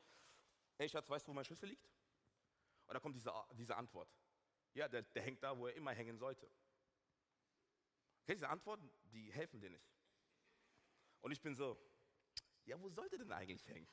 hey 0.77 0.89
Schatz, 0.89 1.09
weißt 1.09 1.25
du, 1.25 1.31
wo 1.31 1.35
mein 1.35 1.45
Schlüssel 1.45 1.69
liegt? 1.69 1.89
Und 2.87 2.93
da 2.93 2.99
kommt 2.99 3.15
diese, 3.15 3.31
diese 3.53 3.75
Antwort. 3.75 4.09
Ja, 4.73 4.87
der, 4.87 5.03
der 5.03 5.23
hängt 5.23 5.41
da, 5.41 5.57
wo 5.57 5.67
er 5.67 5.75
immer 5.75 5.91
hängen 5.91 6.17
sollte. 6.17 6.49
Diese 8.29 8.47
Antworten, 8.47 8.91
die 9.05 9.31
helfen 9.33 9.59
dir 9.59 9.71
nicht. 9.71 9.89
Und 11.21 11.31
ich 11.31 11.41
bin 11.41 11.55
so, 11.55 11.77
ja, 12.65 12.79
wo 12.79 12.87
sollte 12.89 13.17
denn 13.17 13.31
eigentlich 13.31 13.67
hängen? 13.67 13.89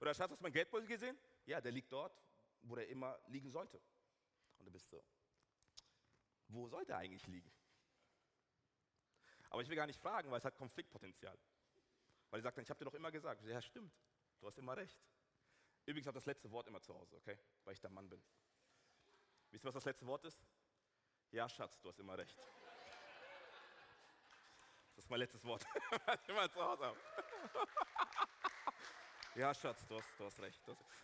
Oder 0.00 0.10
hast 0.10 0.20
du 0.20 0.36
meinen 0.40 0.52
Geldbeutel 0.52 0.88
gesehen? 0.88 1.18
Ja, 1.44 1.60
der 1.60 1.72
liegt 1.72 1.92
dort, 1.92 2.18
wo 2.62 2.74
der 2.74 2.88
immer 2.88 3.18
liegen 3.26 3.50
sollte. 3.50 3.80
Und 4.58 4.64
du 4.64 4.72
bist 4.72 4.88
so, 4.88 5.04
wo 6.48 6.66
sollte 6.68 6.92
er 6.92 6.98
eigentlich 6.98 7.26
liegen? 7.26 7.52
Aber 9.50 9.60
ich 9.62 9.68
will 9.68 9.76
gar 9.76 9.86
nicht 9.86 10.00
fragen, 10.00 10.30
weil 10.30 10.38
es 10.38 10.44
hat 10.44 10.56
Konfliktpotenzial. 10.56 11.38
Weil 12.30 12.40
sie 12.40 12.44
sagt 12.44 12.56
dann, 12.56 12.62
ich 12.62 12.70
habe 12.70 12.78
dir 12.78 12.86
doch 12.86 12.94
immer 12.94 13.12
gesagt. 13.12 13.44
Ja, 13.44 13.60
stimmt, 13.60 13.94
du 14.40 14.46
hast 14.46 14.58
immer 14.58 14.76
recht. 14.76 14.98
Übrigens 15.84 16.06
habe 16.06 16.16
das 16.16 16.26
letzte 16.26 16.50
Wort 16.50 16.66
immer 16.66 16.80
zu 16.80 16.94
Hause, 16.94 17.16
okay? 17.16 17.38
Weil 17.64 17.74
ich 17.74 17.80
der 17.80 17.90
Mann 17.90 18.08
bin. 18.08 18.22
Wisst 19.50 19.64
ihr, 19.64 19.68
was 19.68 19.74
das 19.74 19.84
letzte 19.84 20.06
Wort 20.06 20.24
ist? 20.24 20.42
Ja, 21.36 21.46
Schatz, 21.50 21.78
du 21.82 21.90
hast 21.90 21.98
immer 21.98 22.16
recht. 22.16 22.34
Das 24.94 25.04
ist 25.04 25.10
mein 25.10 25.18
letztes 25.18 25.44
Wort. 25.44 25.66
Ja, 29.34 29.52
Schatz, 29.52 29.84
du 29.86 29.96
hast, 29.96 30.08
du 30.16 30.24
hast 30.24 30.40
recht. 30.40 30.58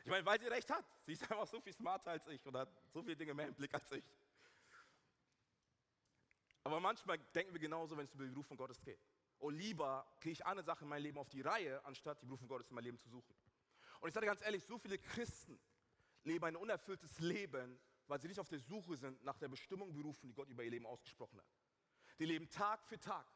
Ich 0.05 0.11
meine, 0.11 0.25
weil 0.25 0.41
sie 0.41 0.47
recht 0.47 0.71
hat. 0.71 0.87
Sie 1.05 1.13
ist 1.13 1.31
einfach 1.31 1.47
so 1.47 1.61
viel 1.61 1.75
smarter 1.75 2.13
als 2.13 2.27
ich 2.29 2.47
und 2.47 2.57
hat 2.57 2.71
so 2.89 3.03
viele 3.03 3.15
Dinge 3.15 3.35
mehr 3.35 3.49
im 3.49 3.55
Blick 3.55 3.75
als 3.75 3.93
ich. 3.93 4.05
Aber 6.65 6.81
manchmal 6.81 7.19
denken 7.19 7.53
wir 7.53 7.61
genauso, 7.61 7.95
wenn 7.95 8.07
es 8.07 8.15
über 8.15 8.25
die 8.25 8.31
Berufung 8.31 8.57
Gottes 8.57 8.81
geht. 8.81 9.05
Oh, 9.39 9.51
lieber 9.51 10.11
kriege 10.19 10.33
ich 10.33 10.47
eine 10.47 10.63
Sache 10.63 10.85
in 10.85 10.89
meinem 10.89 11.03
Leben 11.03 11.19
auf 11.19 11.29
die 11.29 11.43
Reihe, 11.43 11.85
anstatt 11.85 12.23
die 12.23 12.25
Berufung 12.25 12.49
Gottes 12.49 12.71
in 12.71 12.75
meinem 12.75 12.85
Leben 12.85 12.99
zu 12.99 13.11
suchen. 13.11 13.37
Und 14.01 14.09
ich 14.09 14.15
sage 14.15 14.25
ganz 14.25 14.41
ehrlich, 14.41 14.65
so 14.65 14.79
viele 14.79 14.97
Christen 14.97 15.61
leben 16.25 16.47
ein 16.47 16.57
unerfülltes 16.57 17.19
Leben, 17.19 17.79
weil 18.13 18.21
sie 18.21 18.29
nicht 18.29 18.41
auf 18.41 18.49
der 18.51 18.59
Suche 18.59 18.95
sind 18.95 19.25
nach 19.25 19.39
der 19.39 19.49
Bestimmung 19.49 19.91
berufen, 19.91 20.29
die 20.29 20.35
Gott 20.35 20.47
über 20.51 20.63
ihr 20.63 20.71
Leben 20.71 20.85
ausgesprochen 20.85 21.41
hat. 21.41 21.47
Die 22.19 22.27
leben 22.27 22.47
Tag 22.51 22.85
für 22.85 23.01
Tag, 23.01 23.27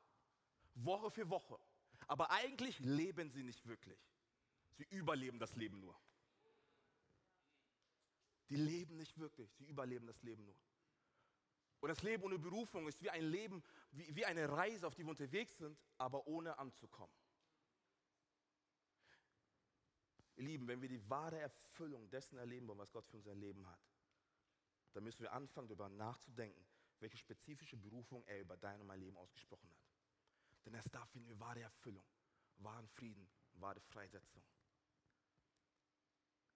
Woche 0.74 1.10
für 1.10 1.30
Woche, 1.30 1.58
aber 2.06 2.30
eigentlich 2.30 2.78
leben 2.80 3.30
sie 3.30 3.42
nicht 3.42 3.66
wirklich. 3.66 3.98
Sie 4.74 4.84
überleben 4.90 5.38
das 5.38 5.56
Leben 5.56 5.80
nur. 5.80 5.98
Die 8.50 8.56
leben 8.56 8.98
nicht 8.98 9.16
wirklich, 9.16 9.50
sie 9.54 9.64
überleben 9.64 10.06
das 10.06 10.22
Leben 10.22 10.44
nur. 10.44 10.60
Und 11.80 11.88
das 11.88 12.02
Leben 12.02 12.24
ohne 12.24 12.38
Berufung 12.38 12.86
ist 12.86 13.02
wie 13.02 13.08
ein 13.08 13.24
Leben, 13.24 13.62
wie, 13.92 14.14
wie 14.14 14.26
eine 14.26 14.46
Reise, 14.46 14.86
auf 14.86 14.94
die 14.94 15.04
wir 15.04 15.10
unterwegs 15.10 15.56
sind, 15.56 15.80
aber 15.96 16.26
ohne 16.26 16.58
anzukommen. 16.58 17.16
Ihr 20.36 20.44
Lieben, 20.44 20.68
wenn 20.68 20.82
wir 20.82 20.90
die 20.90 21.08
wahre 21.08 21.38
Erfüllung 21.38 22.10
dessen 22.10 22.36
erleben 22.36 22.68
wollen, 22.68 22.78
was 22.78 22.92
Gott 22.92 23.06
für 23.06 23.16
unser 23.16 23.34
Leben 23.34 23.66
hat, 23.66 23.80
dann 24.96 25.04
müssen 25.04 25.20
wir 25.20 25.32
anfangen, 25.32 25.68
darüber 25.68 25.90
nachzudenken, 25.90 26.66
welche 27.00 27.18
spezifische 27.18 27.76
Berufung 27.76 28.24
er 28.24 28.40
über 28.40 28.56
dein 28.56 28.80
und 28.80 28.86
mein 28.86 28.98
Leben 28.98 29.18
ausgesprochen 29.18 29.68
hat. 29.68 29.84
Denn 30.64 30.72
erst 30.72 30.94
da 30.94 31.04
finden 31.04 31.28
wir 31.28 31.38
wahre 31.38 31.60
Erfüllung, 31.60 32.04
wahren 32.56 32.88
Frieden, 32.88 33.28
wahre 33.52 33.78
Freisetzung. 33.78 34.42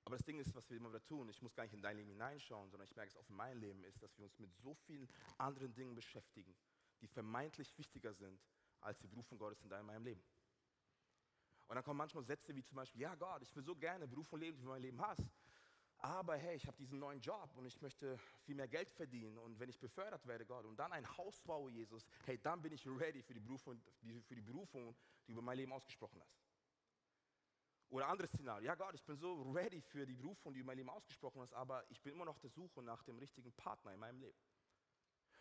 Aber 0.05 0.17
das 0.17 0.25
Ding 0.25 0.41
ist, 0.41 0.55
was 0.55 0.71
wir 0.71 0.79
immer 0.79 0.89
wieder 0.89 1.05
tun, 1.05 1.29
ich 1.29 1.43
muss 1.43 1.55
gar 1.55 1.65
nicht 1.65 1.75
in 1.75 1.83
dein 1.83 1.99
Leben 1.99 2.09
hineinschauen, 2.09 2.71
sondern 2.71 2.87
ich 2.89 2.97
merke 2.97 3.11
es 3.11 3.17
auch 3.19 3.29
in 3.29 3.37
mein 3.37 3.59
Leben, 3.59 3.85
ist, 3.85 4.03
dass 4.03 4.17
wir 4.17 4.25
uns 4.25 4.39
mit 4.39 4.53
so 4.57 4.75
vielen 4.75 5.07
anderen 5.37 5.75
Dingen 5.75 5.95
beschäftigen, 5.95 6.57
die 7.03 7.09
vermeintlich 7.09 7.77
wichtiger 7.77 8.15
sind 8.15 8.41
als 8.81 8.99
die 9.01 9.07
Berufung 9.07 9.37
Gottes 9.37 9.61
in 9.61 9.69
deinem 9.69 9.87
meinem 9.87 10.05
Leben. 10.05 10.25
Und 11.69 11.75
dann 11.75 11.85
kommen 11.85 11.99
manchmal 11.99 12.25
Sätze 12.25 12.57
wie 12.57 12.65
zum 12.65 12.77
Beispiel, 12.77 13.03
ja 13.03 13.15
Gott, 13.15 13.43
ich 13.43 13.55
will 13.55 13.63
so 13.63 13.77
gerne 13.77 14.09
Berufung 14.09 14.41
leben, 14.41 14.57
wie 14.57 14.63
du 14.63 14.69
mein 14.69 14.81
Leben 14.81 15.01
hast. 15.03 15.31
Aber 16.03 16.37
hey, 16.37 16.57
ich 16.57 16.67
habe 16.67 16.77
diesen 16.79 16.99
neuen 16.99 17.21
Job 17.21 17.51
und 17.57 17.67
ich 17.67 17.81
möchte 17.83 18.17
viel 18.45 18.55
mehr 18.55 18.69
Geld 18.69 18.91
verdienen. 18.91 19.37
Und 19.37 19.61
wenn 19.61 19.69
ich 19.69 19.79
befördert 19.79 20.27
werde, 20.27 20.47
Gott, 20.47 20.65
und 20.65 20.77
dann 20.77 20.93
ein 20.93 21.07
Haus 21.19 21.43
baue, 21.43 21.71
Jesus, 21.71 22.07
hey, 22.25 22.39
dann 22.39 22.63
bin 22.63 22.73
ich 22.73 22.87
ready 22.87 23.23
für 23.23 23.35
die 23.35 23.41
Berufung, 23.41 23.79
für 24.27 24.35
die, 24.35 24.41
Berufung, 24.41 24.97
die 25.27 25.33
du 25.33 25.33
über 25.33 25.43
mein 25.43 25.59
Leben 25.59 25.73
ausgesprochen 25.73 26.19
hast. 26.23 26.41
Oder 27.91 28.09
anderes 28.09 28.31
Szenario. 28.31 28.67
Ja, 28.67 28.77
Gott, 28.77 28.95
ich 28.95 29.05
bin 29.05 29.17
so 29.17 29.43
ready 29.53 29.83
für 29.83 30.07
die 30.07 30.15
Berufung, 30.15 30.55
die 30.55 30.61
du 30.61 30.63
in 30.63 30.67
meinem 30.67 30.79
Leben 30.79 30.91
ausgesprochen 30.91 31.43
hast, 31.43 31.53
aber 31.53 31.85
ich 31.91 32.01
bin 32.01 32.15
immer 32.15 32.25
noch 32.25 32.33
auf 32.33 32.41
der 32.41 32.51
Suche 32.51 32.83
nach 32.83 33.03
dem 33.03 33.19
richtigen 33.19 33.53
Partner 33.53 33.93
in 33.93 34.01
meinem 34.01 34.21
Leben. 34.21 34.39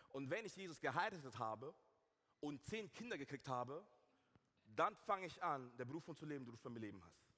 Und 0.09 0.29
wenn 0.29 0.45
ich 0.45 0.55
Jesus 0.57 0.81
geheiratet 0.81 1.37
habe 1.39 1.73
und 2.41 2.61
zehn 2.65 2.91
Kinder 2.91 3.17
gekriegt 3.17 3.47
habe, 3.47 3.85
dann 4.65 4.95
fange 4.95 5.27
ich 5.27 5.41
an, 5.41 5.71
der 5.77 5.85
Berufung 5.85 6.17
zu 6.17 6.25
leben, 6.25 6.43
die 6.43 6.51
du 6.51 6.57
für 6.57 6.69
mein 6.69 6.81
Leben 6.81 7.03
hast. 7.05 7.29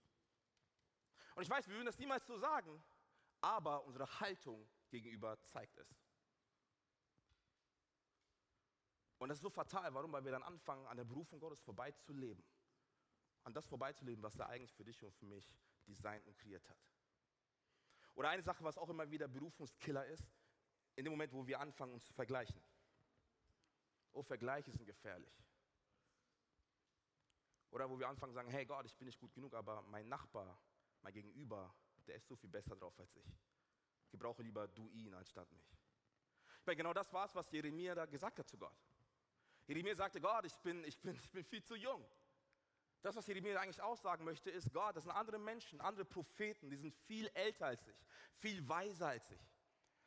Und 1.35 1.43
ich 1.43 1.49
weiß, 1.49 1.67
wir 1.67 1.75
würden 1.75 1.85
das 1.85 1.99
niemals 1.99 2.25
so 2.25 2.37
sagen, 2.37 2.83
aber 3.41 3.83
unsere 3.85 4.19
Haltung 4.19 4.67
gegenüber 4.89 5.41
zeigt 5.41 5.77
es. 5.77 5.95
Und 9.17 9.29
das 9.29 9.37
ist 9.37 9.43
so 9.43 9.49
fatal. 9.49 9.93
Warum? 9.93 10.11
Weil 10.13 10.23
wir 10.23 10.31
dann 10.31 10.43
anfangen, 10.43 10.87
an 10.87 10.97
der 10.97 11.03
Berufung 11.03 11.39
Gottes 11.39 11.59
vorbeizuleben 11.61 12.43
an 13.43 13.53
das 13.53 13.65
vorbeizuleben, 13.65 14.23
was 14.23 14.37
er 14.37 14.49
eigentlich 14.49 14.73
für 14.73 14.83
dich 14.83 15.03
und 15.03 15.13
für 15.15 15.25
mich 15.25 15.51
designt 15.87 16.25
und 16.27 16.37
kreiert 16.37 16.67
hat. 16.69 16.77
Oder 18.15 18.29
eine 18.29 18.43
Sache, 18.43 18.63
was 18.63 18.77
auch 18.77 18.89
immer 18.89 19.09
wieder 19.09 19.27
Berufungskiller 19.27 20.05
ist, 20.05 20.29
in 20.95 21.05
dem 21.05 21.13
Moment, 21.13 21.33
wo 21.33 21.47
wir 21.47 21.59
anfangen, 21.59 21.93
uns 21.93 22.05
zu 22.05 22.13
vergleichen. 22.13 22.61
Oh, 24.11 24.21
Vergleiche 24.21 24.71
sind 24.71 24.85
gefährlich. 24.85 25.33
Oder 27.71 27.89
wo 27.89 27.97
wir 27.97 28.09
anfangen 28.09 28.33
zu 28.33 28.35
sagen, 28.35 28.49
hey 28.49 28.65
Gott, 28.65 28.85
ich 28.85 28.95
bin 28.97 29.05
nicht 29.05 29.19
gut 29.19 29.33
genug, 29.33 29.53
aber 29.53 29.81
mein 29.83 30.09
Nachbar, 30.09 30.59
mein 31.01 31.13
Gegenüber, 31.13 31.73
der 32.07 32.15
ist 32.15 32.27
so 32.27 32.35
viel 32.35 32.49
besser 32.49 32.75
drauf 32.75 32.97
als 32.99 33.15
ich. 33.15 33.25
Gebrauche 34.11 34.43
lieber 34.43 34.67
du 34.67 34.89
ihn 34.89 35.13
anstatt 35.13 35.51
mich. 35.51 35.65
Weil 36.65 36.75
genau 36.75 36.93
das 36.93 37.11
war 37.13 37.25
es, 37.25 37.35
was 37.35 37.49
Jeremia 37.51 37.95
da 37.95 38.05
gesagt 38.05 38.39
hat 38.39 38.47
zu 38.47 38.57
Gott. 38.57 38.75
Jeremia 39.67 39.95
sagte, 39.95 40.19
Gott, 40.19 40.45
ich 40.45 40.55
bin, 40.57 40.83
ich 40.83 40.99
bin, 40.99 41.15
ich 41.15 41.31
bin 41.31 41.43
viel 41.43 41.63
zu 41.63 41.75
jung. 41.75 42.05
Das, 43.01 43.15
was 43.15 43.25
Jeremia 43.25 43.59
eigentlich 43.59 43.81
aussagen 43.81 44.23
möchte, 44.25 44.51
ist, 44.51 44.71
Gott, 44.71 44.95
das 44.95 45.03
sind 45.03 45.11
andere 45.11 45.39
Menschen, 45.39 45.81
andere 45.81 46.05
Propheten, 46.05 46.69
die 46.69 46.75
sind 46.75 46.93
viel 46.93 47.27
älter 47.33 47.67
als 47.67 47.87
ich, 47.87 47.97
viel 48.35 48.67
weiser 48.67 49.07
als 49.07 49.31
ich, 49.31 49.39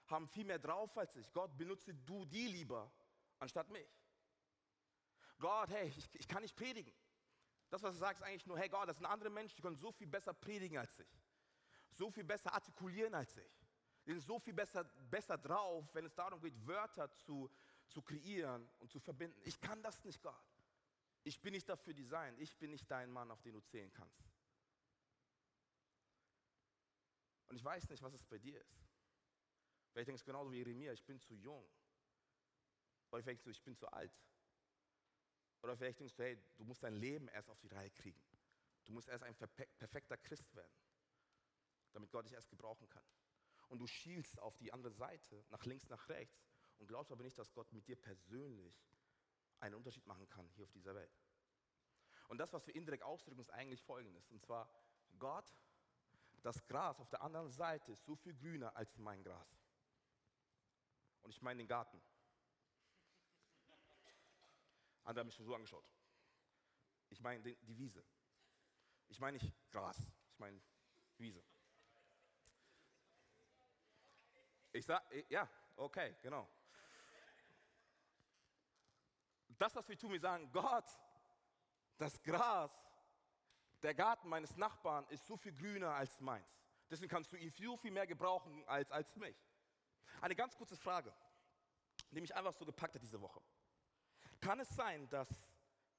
haben 0.06 0.28
viel 0.28 0.44
mehr 0.44 0.60
drauf 0.60 0.96
als 0.96 1.16
ich. 1.16 1.32
Gott, 1.32 1.56
benutze 1.56 1.92
du 1.92 2.24
die 2.24 2.46
lieber, 2.46 2.92
anstatt 3.38 3.68
mich. 3.70 3.88
Gott, 5.38 5.70
hey, 5.70 5.88
ich, 5.88 6.08
ich 6.14 6.28
kann 6.28 6.42
nicht 6.42 6.54
predigen. 6.54 6.92
Das, 7.70 7.82
was 7.82 7.94
du 7.94 7.98
sagst, 7.98 8.22
ist 8.22 8.26
eigentlich 8.28 8.46
nur, 8.46 8.58
hey 8.58 8.68
Gott, 8.68 8.88
das 8.88 8.98
sind 8.98 9.06
andere 9.06 9.30
Menschen, 9.30 9.56
die 9.56 9.62
können 9.62 9.76
so 9.76 9.90
viel 9.90 10.06
besser 10.06 10.32
predigen 10.32 10.78
als 10.78 10.96
ich. 11.00 11.24
So 11.94 12.10
viel 12.10 12.24
besser 12.24 12.52
artikulieren 12.52 13.14
als 13.14 13.36
ich. 13.36 13.66
Die 14.06 14.12
sind 14.12 14.20
so 14.20 14.38
viel 14.38 14.52
besser, 14.52 14.84
besser 14.84 15.38
drauf, 15.38 15.88
wenn 15.94 16.04
es 16.04 16.14
darum 16.14 16.40
geht, 16.40 16.54
Wörter 16.66 17.10
zu, 17.14 17.50
zu 17.88 18.02
kreieren 18.02 18.68
und 18.78 18.90
zu 18.90 19.00
verbinden. 19.00 19.40
Ich 19.44 19.60
kann 19.60 19.82
das 19.82 20.02
nicht, 20.04 20.20
Gott. 20.22 20.44
Ich 21.22 21.40
bin 21.40 21.52
nicht 21.52 21.68
dafür 21.68 21.94
designt. 21.94 22.38
Ich 22.38 22.56
bin 22.58 22.70
nicht 22.70 22.90
dein 22.90 23.10
Mann, 23.10 23.30
auf 23.30 23.40
den 23.40 23.54
du 23.54 23.60
zählen 23.60 23.90
kannst. 23.92 24.22
Und 27.46 27.56
ich 27.56 27.64
weiß 27.64 27.88
nicht, 27.88 28.02
was 28.02 28.12
es 28.12 28.24
bei 28.24 28.38
dir 28.38 28.60
ist. 28.60 28.84
Vielleicht 29.92 30.08
denkst 30.08 30.22
du 30.22 30.26
genauso 30.26 30.50
wie 30.50 30.56
Jeremia, 30.56 30.92
ich 30.92 31.04
bin 31.04 31.20
zu 31.20 31.34
jung. 31.34 31.64
Oder 33.10 33.22
vielleicht 33.22 33.28
denkst 33.28 33.44
du, 33.44 33.50
ich 33.50 33.62
bin 33.62 33.76
zu 33.76 33.86
alt. 33.88 34.12
Oder 35.62 35.76
vielleicht 35.76 36.00
denkst 36.00 36.14
du, 36.16 36.22
hey, 36.24 36.36
du 36.56 36.64
musst 36.64 36.82
dein 36.82 36.94
Leben 36.94 37.28
erst 37.28 37.48
auf 37.48 37.58
die 37.60 37.68
Reihe 37.68 37.90
kriegen. 37.90 38.20
Du 38.84 38.92
musst 38.92 39.08
erst 39.08 39.24
ein 39.24 39.34
perfekter 39.34 40.16
Christ 40.18 40.54
werden, 40.54 40.76
damit 41.94 42.10
Gott 42.10 42.26
dich 42.26 42.34
erst 42.34 42.50
gebrauchen 42.50 42.88
kann. 42.90 43.04
Und 43.68 43.78
du 43.78 43.86
schielst 43.86 44.38
auf 44.40 44.56
die 44.58 44.72
andere 44.72 44.92
Seite, 44.92 45.44
nach 45.48 45.64
links, 45.64 45.88
nach 45.88 46.08
rechts 46.08 46.46
und 46.78 46.86
glaubst 46.86 47.10
aber 47.12 47.22
nicht, 47.22 47.38
dass 47.38 47.52
Gott 47.54 47.72
mit 47.72 47.88
dir 47.88 47.96
persönlich 47.96 48.74
einen 49.60 49.74
Unterschied 49.74 50.06
machen 50.06 50.28
kann 50.28 50.46
hier 50.50 50.64
auf 50.64 50.72
dieser 50.72 50.94
Welt. 50.94 51.16
Und 52.28 52.38
das, 52.38 52.52
was 52.52 52.66
wir 52.66 52.74
indirekt 52.74 53.02
ausdrücken, 53.02 53.40
ist 53.40 53.50
eigentlich 53.50 53.82
folgendes. 53.82 54.30
Und 54.30 54.42
zwar, 54.42 54.68
Gott, 55.18 55.50
das 56.42 56.66
Gras 56.66 57.00
auf 57.00 57.08
der 57.08 57.22
anderen 57.22 57.50
Seite 57.50 57.92
ist 57.92 58.04
so 58.04 58.16
viel 58.16 58.34
grüner 58.34 58.76
als 58.76 58.96
mein 58.98 59.22
Gras. 59.22 59.48
Und 61.22 61.30
ich 61.30 61.40
meine 61.40 61.58
den 61.58 61.68
Garten. 61.68 62.00
Andere 65.04 65.20
haben 65.20 65.26
mich 65.26 65.34
schon 65.34 65.46
so 65.46 65.54
angeschaut. 65.54 65.88
Ich 67.10 67.20
meine 67.20 67.42
die 67.42 67.78
Wiese. 67.78 68.04
Ich 69.08 69.20
meine 69.20 69.38
nicht 69.38 69.70
Gras, 69.70 69.98
ich 70.30 70.38
meine 70.38 70.60
Wiese. 71.18 71.42
Ich 74.75 74.85
sage, 74.85 75.25
ja, 75.31 75.49
okay, 75.76 76.14
genau 76.21 76.47
das, 79.59 79.75
was 79.75 79.88
wir 79.88 79.99
tun, 79.99 80.12
wir 80.12 80.21
sagen, 80.21 80.50
Gott, 80.52 80.85
das 81.97 82.23
Gras, 82.23 82.71
der 83.83 83.95
Garten 83.95 84.28
meines 84.28 84.57
Nachbarn 84.57 85.07
ist 85.09 85.26
so 85.26 85.37
viel 85.37 85.52
grüner 85.52 85.90
als 85.95 86.21
meins. 86.21 86.47
Deswegen 86.90 87.11
kannst 87.11 87.33
du 87.33 87.37
ihn 87.37 87.50
viel, 87.50 87.76
viel 87.78 87.90
mehr 87.90 88.07
gebrauchen 88.07 88.66
als, 88.66 88.90
als 88.90 89.16
mich. 89.16 89.37
Eine 90.21 90.35
ganz 90.35 90.57
kurze 90.57 90.76
Frage, 90.76 91.14
die 92.11 92.21
mich 92.21 92.35
einfach 92.35 92.54
so 92.54 92.64
gepackt 92.64 92.95
hat 92.95 93.02
diese 93.02 93.21
Woche. 93.21 93.40
Kann 94.40 94.61
es 94.61 94.69
sein, 94.69 95.09
dass 95.09 95.28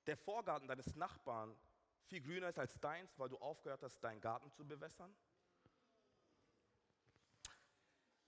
der 0.05 0.17
Vorgarten 0.17 0.67
deines 0.67 0.95
Nachbarn 0.95 1.57
viel 2.05 2.21
grüner 2.21 2.49
ist 2.49 2.59
als 2.59 2.79
deins, 2.79 3.17
weil 3.17 3.29
du 3.29 3.37
aufgehört 3.37 3.81
hast, 3.81 3.99
deinen 4.03 4.21
Garten 4.21 4.51
zu 4.51 4.65
bewässern? 4.65 5.15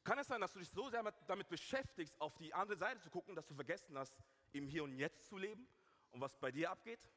Kann 0.07 0.19
es 0.19 0.27
sein, 0.27 0.39
dass 0.39 0.53
du 0.53 0.59
dich 0.59 0.69
so 0.69 0.89
sehr 0.89 1.03
damit 1.27 1.49
beschäftigst, 1.49 2.15
auf 2.21 2.33
die 2.37 2.53
andere 2.53 2.77
Seite 2.77 3.01
zu 3.01 3.09
gucken, 3.09 3.35
dass 3.35 3.45
du 3.45 3.53
vergessen 3.53 3.97
hast, 3.97 4.15
im 4.53 4.65
Hier 4.65 4.85
und 4.85 4.93
Jetzt 4.93 5.25
zu 5.25 5.37
leben 5.37 5.67
und 6.11 6.21
was 6.21 6.33
bei 6.37 6.49
dir 6.49 6.71
abgeht? 6.71 7.11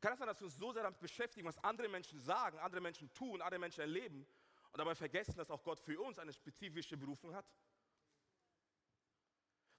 Kann 0.00 0.14
es 0.14 0.18
sein, 0.18 0.28
dass 0.28 0.40
wir 0.40 0.46
uns 0.46 0.56
so 0.56 0.72
sehr 0.72 0.82
damit 0.82 0.98
beschäftigen, 0.98 1.46
was 1.46 1.62
andere 1.62 1.90
Menschen 1.90 2.18
sagen, 2.18 2.58
andere 2.60 2.80
Menschen 2.80 3.12
tun, 3.12 3.42
andere 3.42 3.58
Menschen 3.58 3.80
erleben 3.82 4.26
und 4.72 4.78
dabei 4.78 4.94
vergessen, 4.94 5.36
dass 5.36 5.50
auch 5.50 5.62
Gott 5.62 5.78
für 5.78 6.00
uns 6.00 6.18
eine 6.18 6.32
spezifische 6.32 6.96
Berufung 6.96 7.34
hat? 7.34 7.44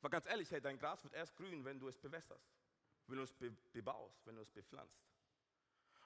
Weil 0.01 0.11
ganz 0.11 0.27
ehrlich, 0.27 0.51
hey, 0.51 0.61
dein 0.61 0.77
Gras 0.77 1.03
wird 1.03 1.15
erst 1.15 1.35
grün, 1.35 1.65
wenn 1.65 1.79
du 1.79 1.87
es 1.87 1.97
bewässerst, 1.97 2.53
wenn 3.07 3.17
du 3.17 3.23
es 3.23 3.33
be 3.33 3.49
bebaust, 3.73 4.23
wenn 4.27 4.35
du 4.35 4.43
es 4.43 4.51
bepflanzt. 4.51 5.01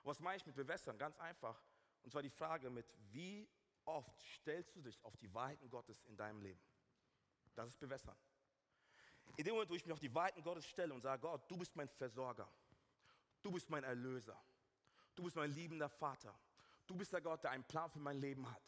Was 0.03 0.21
meine 0.21 0.37
ich 0.37 0.45
mit 0.45 0.55
bewässern? 0.55 0.97
Ganz 0.97 1.19
einfach. 1.19 1.61
Und 2.03 2.11
zwar 2.11 2.21
die 2.21 2.29
Frage 2.29 2.69
mit, 2.69 2.85
wie 3.11 3.49
oft 3.85 4.21
stellst 4.21 4.75
du 4.75 4.81
dich 4.81 5.03
auf 5.03 5.15
die 5.17 5.33
Wahrheiten 5.33 5.69
Gottes 5.69 6.03
in 6.03 6.15
deinem 6.17 6.41
Leben? 6.41 6.61
Das 7.55 7.69
ist 7.69 7.79
bewässern. 7.79 8.17
In 9.37 9.43
dem 9.43 9.53
Moment, 9.53 9.69
wo 9.69 9.75
ich 9.75 9.85
mich 9.85 9.93
auf 9.93 9.99
die 9.99 10.13
Wahrheiten 10.13 10.43
Gottes 10.43 10.65
stelle 10.65 10.93
und 10.93 11.01
sage, 11.01 11.21
Gott, 11.21 11.49
du 11.49 11.57
bist 11.57 11.75
mein 11.75 11.87
Versorger, 11.87 12.51
du 13.41 13.51
bist 13.51 13.69
mein 13.69 13.83
Erlöser, 13.83 14.39
du 15.15 15.23
bist 15.23 15.35
mein 15.35 15.51
liebender 15.51 15.89
Vater, 15.89 16.37
du 16.85 16.95
bist 16.95 17.13
der 17.13 17.21
Gott, 17.21 17.43
der 17.43 17.51
einen 17.51 17.63
Plan 17.63 17.89
für 17.89 17.99
mein 17.99 18.17
Leben 18.17 18.49
hat, 18.49 18.61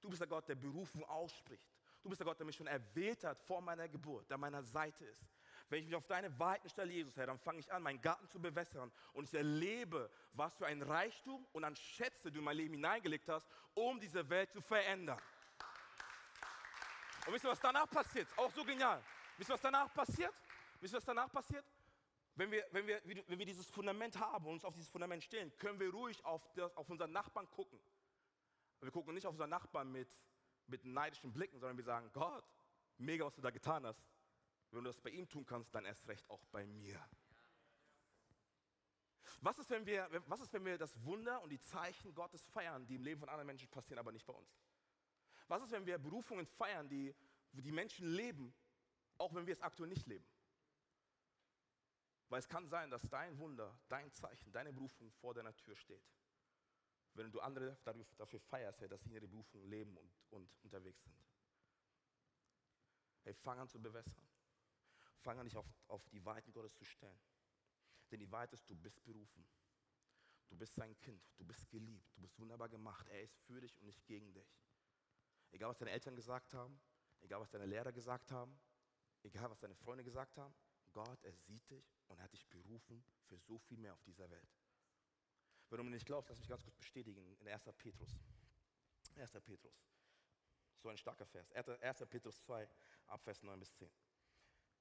du 0.00 0.08
bist 0.08 0.20
der 0.20 0.28
Gott, 0.28 0.48
der 0.48 0.54
Berufung 0.54 1.04
ausspricht, 1.04 1.68
du 2.02 2.08
bist 2.08 2.20
der 2.20 2.26
Gott, 2.26 2.38
der 2.38 2.46
mich 2.46 2.56
schon 2.56 2.66
erwählt 2.66 3.22
hat 3.24 3.38
vor 3.38 3.60
meiner 3.60 3.88
Geburt, 3.88 4.28
der 4.30 4.38
meiner 4.38 4.62
Seite 4.62 5.04
ist. 5.04 5.24
Wenn 5.70 5.78
ich 5.80 5.86
mich 5.86 5.94
auf 5.94 6.06
deine 6.06 6.36
Wahrheiten 6.36 6.68
stelle, 6.68 6.92
Jesus, 6.92 7.16
Herr, 7.16 7.28
dann 7.28 7.38
fange 7.38 7.60
ich 7.60 7.72
an, 7.72 7.80
meinen 7.82 8.00
Garten 8.00 8.28
zu 8.28 8.40
bewässern 8.40 8.90
und 9.12 9.24
ich 9.24 9.34
erlebe, 9.34 10.10
was 10.32 10.56
für 10.56 10.66
ein 10.66 10.82
Reichtum 10.82 11.46
und 11.52 11.62
an 11.62 11.76
Schätze 11.76 12.32
du 12.32 12.40
in 12.40 12.44
mein 12.44 12.56
Leben 12.56 12.74
hineingelegt 12.74 13.28
hast, 13.28 13.46
um 13.74 14.00
diese 14.00 14.28
Welt 14.28 14.50
zu 14.50 14.60
verändern. 14.60 15.18
Und 17.24 17.34
wisst 17.34 17.44
ihr, 17.44 17.50
was 17.50 17.60
danach 17.60 17.88
passiert? 17.88 18.26
Auch 18.36 18.50
so 18.50 18.64
genial. 18.64 19.00
Wisst 19.38 19.48
ihr, 19.48 19.54
was 19.54 19.60
danach 19.60 19.94
passiert? 19.94 20.34
Wisst 20.80 20.92
ihr, 20.92 20.96
was 20.96 21.04
danach 21.04 21.30
passiert? 21.30 21.64
Wenn 22.34 22.50
wir, 22.50 22.66
wenn, 22.72 22.86
wir, 22.88 23.00
wenn 23.04 23.38
wir 23.38 23.46
dieses 23.46 23.70
Fundament 23.70 24.18
haben 24.18 24.46
und 24.46 24.54
uns 24.54 24.64
auf 24.64 24.74
dieses 24.74 24.88
Fundament 24.88 25.22
stellen, 25.22 25.56
können 25.58 25.78
wir 25.78 25.92
ruhig 25.92 26.24
auf, 26.24 26.42
das, 26.54 26.76
auf 26.76 26.90
unseren 26.90 27.12
Nachbarn 27.12 27.48
gucken. 27.48 27.78
Wir 28.80 28.90
gucken 28.90 29.14
nicht 29.14 29.26
auf 29.26 29.32
unseren 29.32 29.50
Nachbarn 29.50 29.92
mit, 29.92 30.08
mit 30.66 30.84
neidischen 30.84 31.32
Blicken, 31.32 31.60
sondern 31.60 31.76
wir 31.76 31.84
sagen, 31.84 32.10
Gott, 32.12 32.44
mega, 32.98 33.24
was 33.24 33.34
du 33.34 33.42
da 33.42 33.50
getan 33.50 33.86
hast. 33.86 34.02
Wenn 34.70 34.84
du 34.84 34.90
das 34.90 35.00
bei 35.00 35.10
ihm 35.10 35.28
tun 35.28 35.44
kannst, 35.44 35.74
dann 35.74 35.84
erst 35.84 36.06
recht 36.06 36.28
auch 36.30 36.44
bei 36.46 36.64
mir. 36.66 37.04
Was 39.40 39.58
ist, 39.58 39.70
wenn 39.70 39.86
wir, 39.86 40.08
was 40.26 40.40
ist, 40.40 40.52
wenn 40.52 40.64
wir 40.64 40.76
das 40.76 41.02
Wunder 41.04 41.40
und 41.42 41.50
die 41.50 41.60
Zeichen 41.60 42.14
Gottes 42.14 42.44
feiern, 42.46 42.86
die 42.86 42.96
im 42.96 43.02
Leben 43.02 43.20
von 43.20 43.28
anderen 43.28 43.46
Menschen 43.46 43.68
passieren, 43.68 43.98
aber 43.98 44.12
nicht 44.12 44.26
bei 44.26 44.34
uns? 44.34 44.50
Was 45.48 45.62
ist, 45.62 45.72
wenn 45.72 45.86
wir 45.86 45.98
Berufungen 45.98 46.46
feiern, 46.46 46.88
die 46.88 47.14
die 47.52 47.72
Menschen 47.72 48.06
leben, 48.06 48.54
auch 49.18 49.34
wenn 49.34 49.46
wir 49.46 49.54
es 49.54 49.60
aktuell 49.60 49.88
nicht 49.88 50.06
leben? 50.06 50.26
Weil 52.28 52.38
es 52.38 52.48
kann 52.48 52.68
sein, 52.68 52.90
dass 52.90 53.02
dein 53.08 53.36
Wunder, 53.38 53.76
dein 53.88 54.12
Zeichen, 54.12 54.52
deine 54.52 54.72
Berufung 54.72 55.10
vor 55.10 55.34
deiner 55.34 55.54
Tür 55.56 55.74
steht. 55.74 56.04
Wenn 57.14 57.32
du 57.32 57.40
andere 57.40 57.76
dafür 58.16 58.38
feierst, 58.38 58.82
dass 58.82 59.02
sie 59.02 59.12
ihre 59.12 59.26
Berufung 59.26 59.64
leben 59.66 59.96
und, 59.96 60.12
und 60.30 60.48
unterwegs 60.62 61.02
sind. 61.02 61.16
Hey, 63.24 63.34
fang 63.34 63.58
an 63.58 63.68
zu 63.68 63.80
bewässern. 63.82 64.29
Fang 65.20 65.38
an, 65.38 65.46
dich 65.46 65.56
auf, 65.56 65.66
auf 65.88 66.08
die 66.08 66.24
Weiten 66.24 66.52
Gottes 66.52 66.74
zu 66.74 66.84
stellen. 66.84 67.20
Denn 68.10 68.20
die 68.20 68.30
Wahrheit 68.30 68.52
ist, 68.52 68.68
du 68.68 68.74
bist 68.74 69.02
berufen. 69.04 69.46
Du 70.48 70.56
bist 70.56 70.74
sein 70.74 70.96
Kind. 70.98 71.22
Du 71.36 71.44
bist 71.44 71.68
geliebt. 71.70 72.16
Du 72.16 72.22
bist 72.22 72.38
wunderbar 72.38 72.68
gemacht. 72.68 73.06
Er 73.08 73.22
ist 73.22 73.38
für 73.42 73.60
dich 73.60 73.78
und 73.78 73.86
nicht 73.86 74.04
gegen 74.06 74.32
dich. 74.32 74.58
Egal, 75.52 75.70
was 75.70 75.78
deine 75.78 75.90
Eltern 75.90 76.16
gesagt 76.16 76.54
haben, 76.54 76.80
egal, 77.20 77.40
was 77.40 77.50
deine 77.50 77.66
Lehrer 77.66 77.92
gesagt 77.92 78.32
haben, 78.32 78.58
egal, 79.22 79.50
was 79.50 79.60
deine 79.60 79.74
Freunde 79.74 80.04
gesagt 80.04 80.36
haben, 80.36 80.54
Gott, 80.92 81.22
er 81.22 81.32
sieht 81.32 81.70
dich 81.70 81.84
und 82.08 82.20
hat 82.20 82.32
dich 82.32 82.46
berufen 82.48 83.04
für 83.26 83.38
so 83.38 83.58
viel 83.58 83.78
mehr 83.78 83.92
auf 83.92 84.02
dieser 84.02 84.28
Welt. 84.30 84.48
Wenn 85.68 85.78
du 85.78 85.84
mir 85.84 85.90
nicht 85.90 86.06
glaubst, 86.06 86.30
lass 86.30 86.38
mich 86.38 86.48
ganz 86.48 86.64
kurz 86.64 86.74
bestätigen 86.74 87.36
in 87.38 87.48
1. 87.48 87.62
Petrus. 87.76 88.10
1. 89.16 89.30
Petrus. 89.44 89.86
So 90.78 90.88
ein 90.88 90.96
starker 90.96 91.26
Vers. 91.26 91.52
1. 91.52 91.98
Petrus 92.08 92.40
2, 92.40 92.68
ab 93.06 93.22
Vers 93.22 93.42
9 93.42 93.60
bis 93.60 93.72
10. 93.74 93.88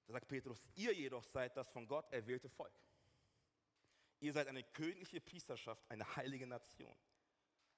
Da 0.09 0.13
sagt 0.13 0.27
Petrus, 0.27 0.65
ihr 0.73 0.91
jedoch 0.91 1.23
seid 1.23 1.55
das 1.55 1.69
von 1.69 1.87
Gott 1.87 2.11
erwählte 2.11 2.49
Volk. 2.49 2.73
Ihr 4.21 4.33
seid 4.33 4.47
eine 4.47 4.63
königliche 4.63 5.21
Priesterschaft, 5.21 5.85
eine 5.87 6.15
heilige 6.15 6.47
Nation. 6.47 6.97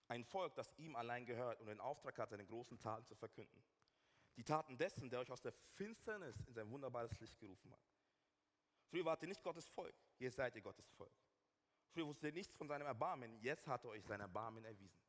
Ein 0.07 0.23
Volk, 0.23 0.55
das 0.55 0.73
ihm 0.77 0.95
allein 0.95 1.25
gehört 1.25 1.59
und 1.59 1.67
den 1.67 1.81
Auftrag 1.81 2.17
hat, 2.17 2.29
seine 2.29 2.45
großen 2.45 2.79
Taten 2.79 3.05
zu 3.05 3.15
verkünden. 3.15 3.61
Die 4.37 4.45
Taten 4.45 4.77
dessen, 4.77 5.09
der 5.09 5.19
euch 5.19 5.29
aus 5.29 5.41
der 5.41 5.51
Finsternis 5.51 6.39
in 6.47 6.53
sein 6.53 6.71
wunderbares 6.71 7.19
Licht 7.19 7.37
gerufen 7.37 7.69
hat. 7.69 7.81
Früher 8.85 9.03
wart 9.03 9.21
ihr 9.23 9.27
nicht 9.27 9.43
Gottes 9.43 9.67
Volk, 9.67 9.93
jetzt 10.17 10.37
seid 10.37 10.55
ihr 10.55 10.61
Gottes 10.61 10.89
Volk. 10.91 11.11
Früher 11.89 12.07
wusstet 12.07 12.29
ihr 12.29 12.33
nichts 12.33 12.55
von 12.55 12.69
seinem 12.69 12.87
Erbarmen, 12.87 13.41
jetzt 13.41 13.67
hat 13.67 13.83
er 13.83 13.89
euch 13.89 14.05
sein 14.05 14.21
Erbarmen 14.21 14.63
erwiesen. 14.63 15.03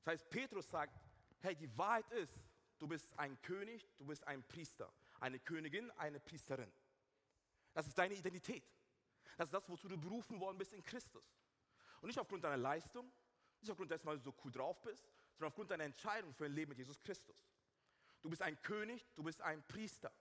Das 0.00 0.08
heißt, 0.08 0.28
Petrus 0.28 0.68
sagt, 0.68 1.00
hey, 1.40 1.56
die 1.56 1.78
Wahrheit 1.78 2.10
ist, 2.10 2.38
du 2.78 2.86
bist 2.86 3.18
ein 3.18 3.40
König, 3.40 3.88
du 3.96 4.04
bist 4.04 4.26
ein 4.26 4.46
Priester 4.46 4.92
eine 5.20 5.38
Königin, 5.38 5.90
eine 5.92 6.20
Priesterin. 6.20 6.72
Das 7.72 7.86
ist 7.86 7.96
deine 7.96 8.14
Identität. 8.14 8.64
Das 9.36 9.48
ist 9.48 9.54
das, 9.54 9.68
wozu 9.68 9.88
du 9.88 9.98
berufen 9.98 10.40
worden 10.40 10.58
bist 10.58 10.72
in 10.72 10.82
Christus. 10.82 11.24
Und 12.00 12.08
nicht 12.08 12.18
aufgrund 12.18 12.44
deiner 12.44 12.56
Leistung, 12.56 13.12
nicht 13.60 13.70
aufgrund 13.70 13.90
dessen, 13.90 14.06
weil 14.06 14.16
du 14.16 14.22
so 14.22 14.34
cool 14.44 14.50
drauf 14.50 14.80
bist, 14.82 15.04
sondern 15.34 15.48
aufgrund 15.48 15.70
deiner 15.70 15.84
Entscheidung 15.84 16.32
für 16.34 16.46
ein 16.46 16.52
Leben 16.52 16.70
mit 16.70 16.78
Jesus 16.78 17.00
Christus. 17.00 17.36
Du 18.22 18.30
bist 18.30 18.42
ein 18.42 18.60
König, 18.62 19.06
du 19.14 19.22
bist 19.22 19.40
ein 19.42 19.62
Priester. 19.66 20.12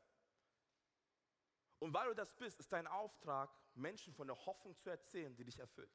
Und 1.80 1.94
weil 1.94 2.08
du 2.10 2.16
das 2.16 2.34
bist, 2.36 2.60
ist 2.60 2.72
dein 2.72 2.88
Auftrag, 2.88 3.50
Menschen 3.76 4.14
von 4.14 4.28
der 4.28 4.46
Hoffnung 4.46 4.78
zu 4.78 4.90
erzählen, 4.90 5.36
die 5.36 5.44
dich 5.44 5.60
erfüllt. 5.60 5.92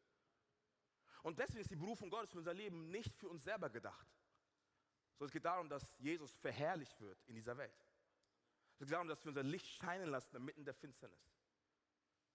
Und 1.23 1.39
deswegen 1.39 1.61
ist 1.61 1.71
die 1.71 1.77
Berufung 1.77 2.11
Gottes 2.11 2.31
für 2.31 2.39
unser 2.39 2.55
Leben 2.55 2.91
nicht 2.91 3.15
für 3.17 3.29
uns 3.29 3.45
selber 3.45 3.69
gedacht, 3.69 4.07
sondern 5.19 5.29
es 5.29 5.33
geht 5.33 5.45
darum, 5.45 5.69
dass 5.69 5.99
Jesus 5.99 6.35
verherrlicht 6.37 6.99
wird 7.01 7.23
in 7.27 7.35
dieser 7.35 7.57
Welt. 7.57 7.90
Geht 8.81 8.93
darum, 8.93 9.09
dass 9.09 9.23
wir 9.23 9.29
unser 9.29 9.43
Licht 9.43 9.67
scheinen 9.67 10.09
lassen 10.09 10.37
inmitten 10.37 10.65
der 10.65 10.73
Finsternis. 10.73 11.21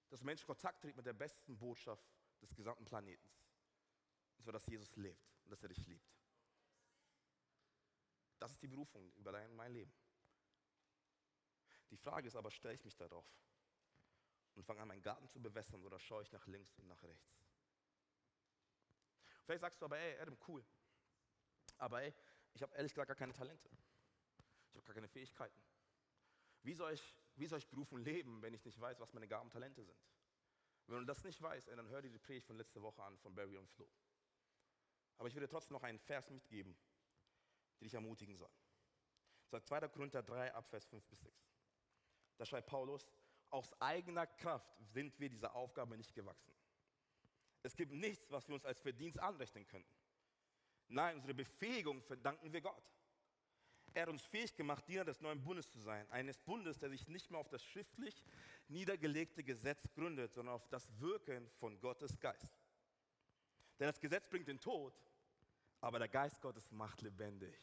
Dass 0.10 0.22
Menschen 0.22 0.46
Kontakt 0.46 0.80
treten 0.80 0.98
mit 0.98 1.06
der 1.08 1.14
besten 1.14 1.58
Botschaft 1.58 2.08
des 2.40 2.54
gesamten 2.54 2.86
Planeten. 2.86 3.28
Und 4.38 4.44
zwar, 4.44 4.54
dass 4.54 4.68
Jesus 4.68 4.96
lebt 4.96 5.28
und 5.44 5.50
dass 5.50 5.64
er 5.64 5.70
dich 5.70 5.88
liebt. 5.88 6.08
Das 8.38 8.52
ist 8.52 8.62
die 8.62 8.68
Berufung 8.68 9.12
über 9.16 9.32
dein, 9.32 9.56
mein 9.56 9.74
Leben. 9.74 9.92
Die 11.90 11.98
Frage 11.98 12.28
ist 12.28 12.36
aber, 12.36 12.52
stelle 12.52 12.76
ich 12.76 12.86
mich 12.86 12.96
darauf 12.96 13.26
und 14.54 14.64
fange 14.64 14.82
an, 14.82 14.88
meinen 14.88 15.02
Garten 15.02 15.28
zu 15.28 15.42
bewässern 15.42 15.84
oder 15.84 16.00
schaue 16.00 16.22
ich 16.22 16.32
nach 16.32 16.46
links 16.46 16.78
und 16.78 16.88
nach 16.88 17.02
rechts? 17.02 17.42
Vielleicht 19.46 19.62
sagst 19.62 19.82
du 19.82 19.86
aber, 19.86 19.98
ey, 19.98 20.20
Adam, 20.20 20.38
cool. 20.48 20.64
Aber 21.80 22.04
ey, 22.04 22.14
ich 22.54 22.62
habe 22.62 22.76
ehrlich 22.76 22.94
gesagt 22.94 23.08
gar 23.08 23.18
keine 23.18 23.34
Talente. 23.34 23.68
Ich 24.70 24.76
habe 24.76 24.86
gar 24.86 24.94
keine 24.94 25.08
Fähigkeiten. 25.08 25.60
Wie 26.66 26.74
soll, 26.74 26.94
ich, 26.94 27.16
wie 27.36 27.46
soll 27.46 27.60
ich 27.60 27.70
berufen 27.70 28.00
leben, 28.00 28.42
wenn 28.42 28.56
ich 28.56 28.66
nicht 28.66 28.82
weiß, 28.82 29.00
was 29.00 29.14
meine 29.14 29.28
Gaben 29.28 29.46
und 29.46 29.52
Talente 29.52 29.84
sind? 29.84 30.00
Wenn 30.88 30.98
du 30.98 31.06
das 31.06 31.24
nicht 31.24 31.40
weißt, 31.40 31.68
dann 31.68 31.88
hör 31.90 32.02
dir 32.02 32.10
die 32.10 32.18
Predigt 32.18 32.48
von 32.48 32.58
letzter 32.58 32.82
Woche 32.82 33.04
an, 33.04 33.18
von 33.20 33.36
Barry 33.36 33.56
und 33.56 33.70
Flo. 33.70 33.88
Aber 35.18 35.28
ich 35.28 35.34
dir 35.36 35.48
trotzdem 35.48 35.76
noch 35.76 35.84
einen 35.84 36.00
Vers 36.00 36.30
mitgeben, 36.32 36.76
der 37.80 37.86
dich 37.86 37.94
ermutigen 37.94 38.36
soll. 38.36 38.50
Das 39.52 39.62
ist 39.62 39.68
2. 39.68 39.88
Korinther 39.90 40.24
3, 40.24 40.54
Abvers 40.56 40.88
5 40.88 41.06
bis 41.06 41.22
6. 41.22 41.36
Da 42.38 42.46
schreibt 42.46 42.68
Paulus, 42.68 43.08
aus 43.52 43.80
eigener 43.80 44.26
Kraft 44.26 44.76
sind 44.80 45.20
wir 45.20 45.30
dieser 45.30 45.56
Aufgabe 45.56 45.96
nicht 45.96 46.16
gewachsen. 46.16 46.54
Es 47.62 47.76
gibt 47.76 47.92
nichts, 47.92 48.32
was 48.32 48.48
wir 48.48 48.56
uns 48.56 48.66
als 48.66 48.82
Verdienst 48.82 49.20
anrechnen 49.20 49.68
können. 49.68 49.86
Nein, 50.88 51.16
unsere 51.16 51.36
Befähigung 51.36 52.02
verdanken 52.02 52.52
wir 52.52 52.62
Gott. 52.62 52.92
Er 53.96 54.02
hat 54.02 54.10
uns 54.10 54.26
fähig 54.26 54.54
gemacht, 54.54 54.86
Diener 54.90 55.06
des 55.06 55.22
neuen 55.22 55.42
Bundes 55.42 55.72
zu 55.72 55.80
sein. 55.80 56.06
Eines 56.12 56.38
Bundes, 56.38 56.78
der 56.78 56.90
sich 56.90 57.08
nicht 57.08 57.32
mehr 57.32 57.40
auf 57.40 57.48
das 57.48 57.64
schriftlich 57.64 58.26
niedergelegte 58.68 59.42
Gesetz 59.42 59.88
gründet, 59.94 60.34
sondern 60.34 60.56
auf 60.56 60.68
das 60.68 60.86
Wirken 61.00 61.50
von 61.60 61.80
Gottes 61.80 62.20
Geist. 62.20 62.60
Denn 63.80 63.88
das 63.88 64.02
Gesetz 64.02 64.28
bringt 64.28 64.50
den 64.50 64.60
Tod, 64.60 64.94
aber 65.80 65.98
der 65.98 66.10
Geist 66.10 66.42
Gottes 66.42 66.70
macht 66.72 67.04
lebendig. 67.04 67.58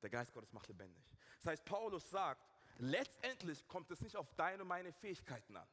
Der 0.00 0.08
Geist 0.08 0.32
Gottes 0.32 0.54
macht 0.54 0.68
lebendig. 0.68 1.04
Das 1.42 1.52
heißt, 1.52 1.64
Paulus 1.66 2.08
sagt, 2.08 2.42
letztendlich 2.78 3.68
kommt 3.68 3.90
es 3.90 4.00
nicht 4.00 4.16
auf 4.16 4.34
deine 4.34 4.62
und 4.62 4.68
meine 4.68 4.94
Fähigkeiten 4.94 5.58
an. 5.58 5.68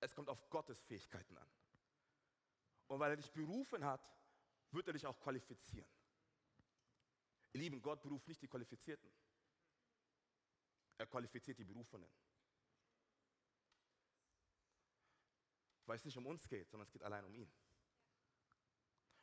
Es 0.00 0.14
kommt 0.14 0.30
auf 0.30 0.48
Gottes 0.48 0.80
Fähigkeiten 0.80 1.36
an. 1.36 1.48
Und 2.86 3.00
weil 3.00 3.10
er 3.10 3.16
dich 3.16 3.30
berufen 3.32 3.84
hat, 3.84 4.00
wird 4.70 4.86
er 4.86 4.94
dich 4.94 5.06
auch 5.06 5.20
qualifizieren. 5.20 5.86
Ihr 7.52 7.60
Lieben, 7.60 7.82
Gott 7.82 8.02
beruft 8.02 8.28
nicht 8.28 8.40
die 8.40 8.48
Qualifizierten. 8.48 9.10
Er 10.98 11.06
qualifiziert 11.06 11.58
die 11.58 11.64
Berufenen. 11.64 12.08
Weil 15.86 15.96
es 15.96 16.04
nicht 16.04 16.16
um 16.16 16.26
uns 16.26 16.48
geht, 16.48 16.70
sondern 16.70 16.86
es 16.86 16.92
geht 16.92 17.02
allein 17.02 17.24
um 17.24 17.34
ihn. 17.34 17.52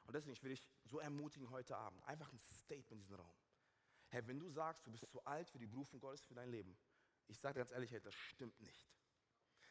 Und 0.03 0.13
deswegen 0.13 0.41
will 0.43 0.51
ich 0.51 0.67
so 0.83 0.99
ermutigen 0.99 1.49
heute 1.49 1.77
Abend, 1.77 2.03
einfach 2.03 2.31
ein 2.31 2.39
Statement 2.39 2.91
in 2.91 2.99
diesem 2.99 3.15
Raum. 3.15 3.35
Herr, 4.09 4.25
wenn 4.27 4.39
du 4.39 4.49
sagst, 4.49 4.85
du 4.85 4.91
bist 4.91 5.07
zu 5.09 5.23
alt 5.23 5.49
für 5.49 5.59
die 5.59 5.67
Berufung 5.67 5.99
Gottes 5.99 6.25
für 6.25 6.33
dein 6.33 6.49
Leben, 6.49 6.75
ich 7.27 7.37
sage 7.39 7.59
ganz 7.59 7.71
ehrlich, 7.71 7.91
das 7.91 8.13
stimmt 8.13 8.59
nicht. 8.59 8.89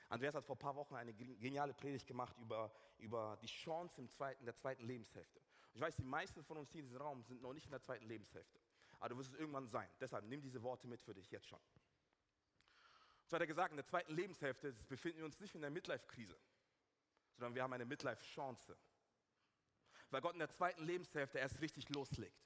Andreas 0.08 0.34
hat 0.34 0.44
vor 0.44 0.56
ein 0.56 0.60
paar 0.60 0.76
Wochen 0.76 0.94
eine 0.94 1.12
geniale 1.12 1.74
Predigt 1.74 2.06
gemacht 2.06 2.36
über, 2.38 2.72
über 2.98 3.36
die 3.42 3.46
Chance 3.46 4.00
im 4.00 4.08
zweiten, 4.08 4.44
der 4.44 4.54
zweiten 4.54 4.84
Lebenshälfte. 4.84 5.40
Ich 5.78 5.82
weiß, 5.82 5.94
die 5.94 6.02
meisten 6.02 6.42
von 6.42 6.56
uns 6.56 6.72
hier 6.72 6.80
in 6.80 6.86
diesem 6.86 7.00
Raum 7.00 7.22
sind 7.22 7.40
noch 7.40 7.52
nicht 7.52 7.66
in 7.66 7.70
der 7.70 7.80
zweiten 7.80 8.04
Lebenshälfte. 8.04 8.58
Aber 8.98 9.10
du 9.10 9.18
wirst 9.18 9.32
es 9.32 9.38
irgendwann 9.38 9.68
sein. 9.68 9.88
Deshalb 10.00 10.24
nimm 10.24 10.42
diese 10.42 10.60
Worte 10.64 10.88
mit 10.88 11.00
für 11.00 11.14
dich 11.14 11.30
jetzt 11.30 11.46
schon. 11.46 11.60
So 13.26 13.36
hat 13.36 13.42
er 13.42 13.46
gesagt, 13.46 13.70
in 13.70 13.76
der 13.76 13.86
zweiten 13.86 14.12
Lebenshälfte 14.12 14.72
befinden 14.88 15.18
wir 15.18 15.24
uns 15.24 15.38
nicht 15.38 15.54
in 15.54 15.60
der 15.60 15.70
Midlife-Krise. 15.70 16.36
sondern 17.36 17.54
wir 17.54 17.62
haben 17.62 17.72
eine 17.72 17.84
Midlife-Chance. 17.84 18.76
Weil 20.10 20.20
Gott 20.20 20.32
in 20.32 20.40
der 20.40 20.50
zweiten 20.50 20.82
Lebenshälfte 20.82 21.38
erst 21.38 21.60
richtig 21.60 21.88
loslegt. 21.90 22.44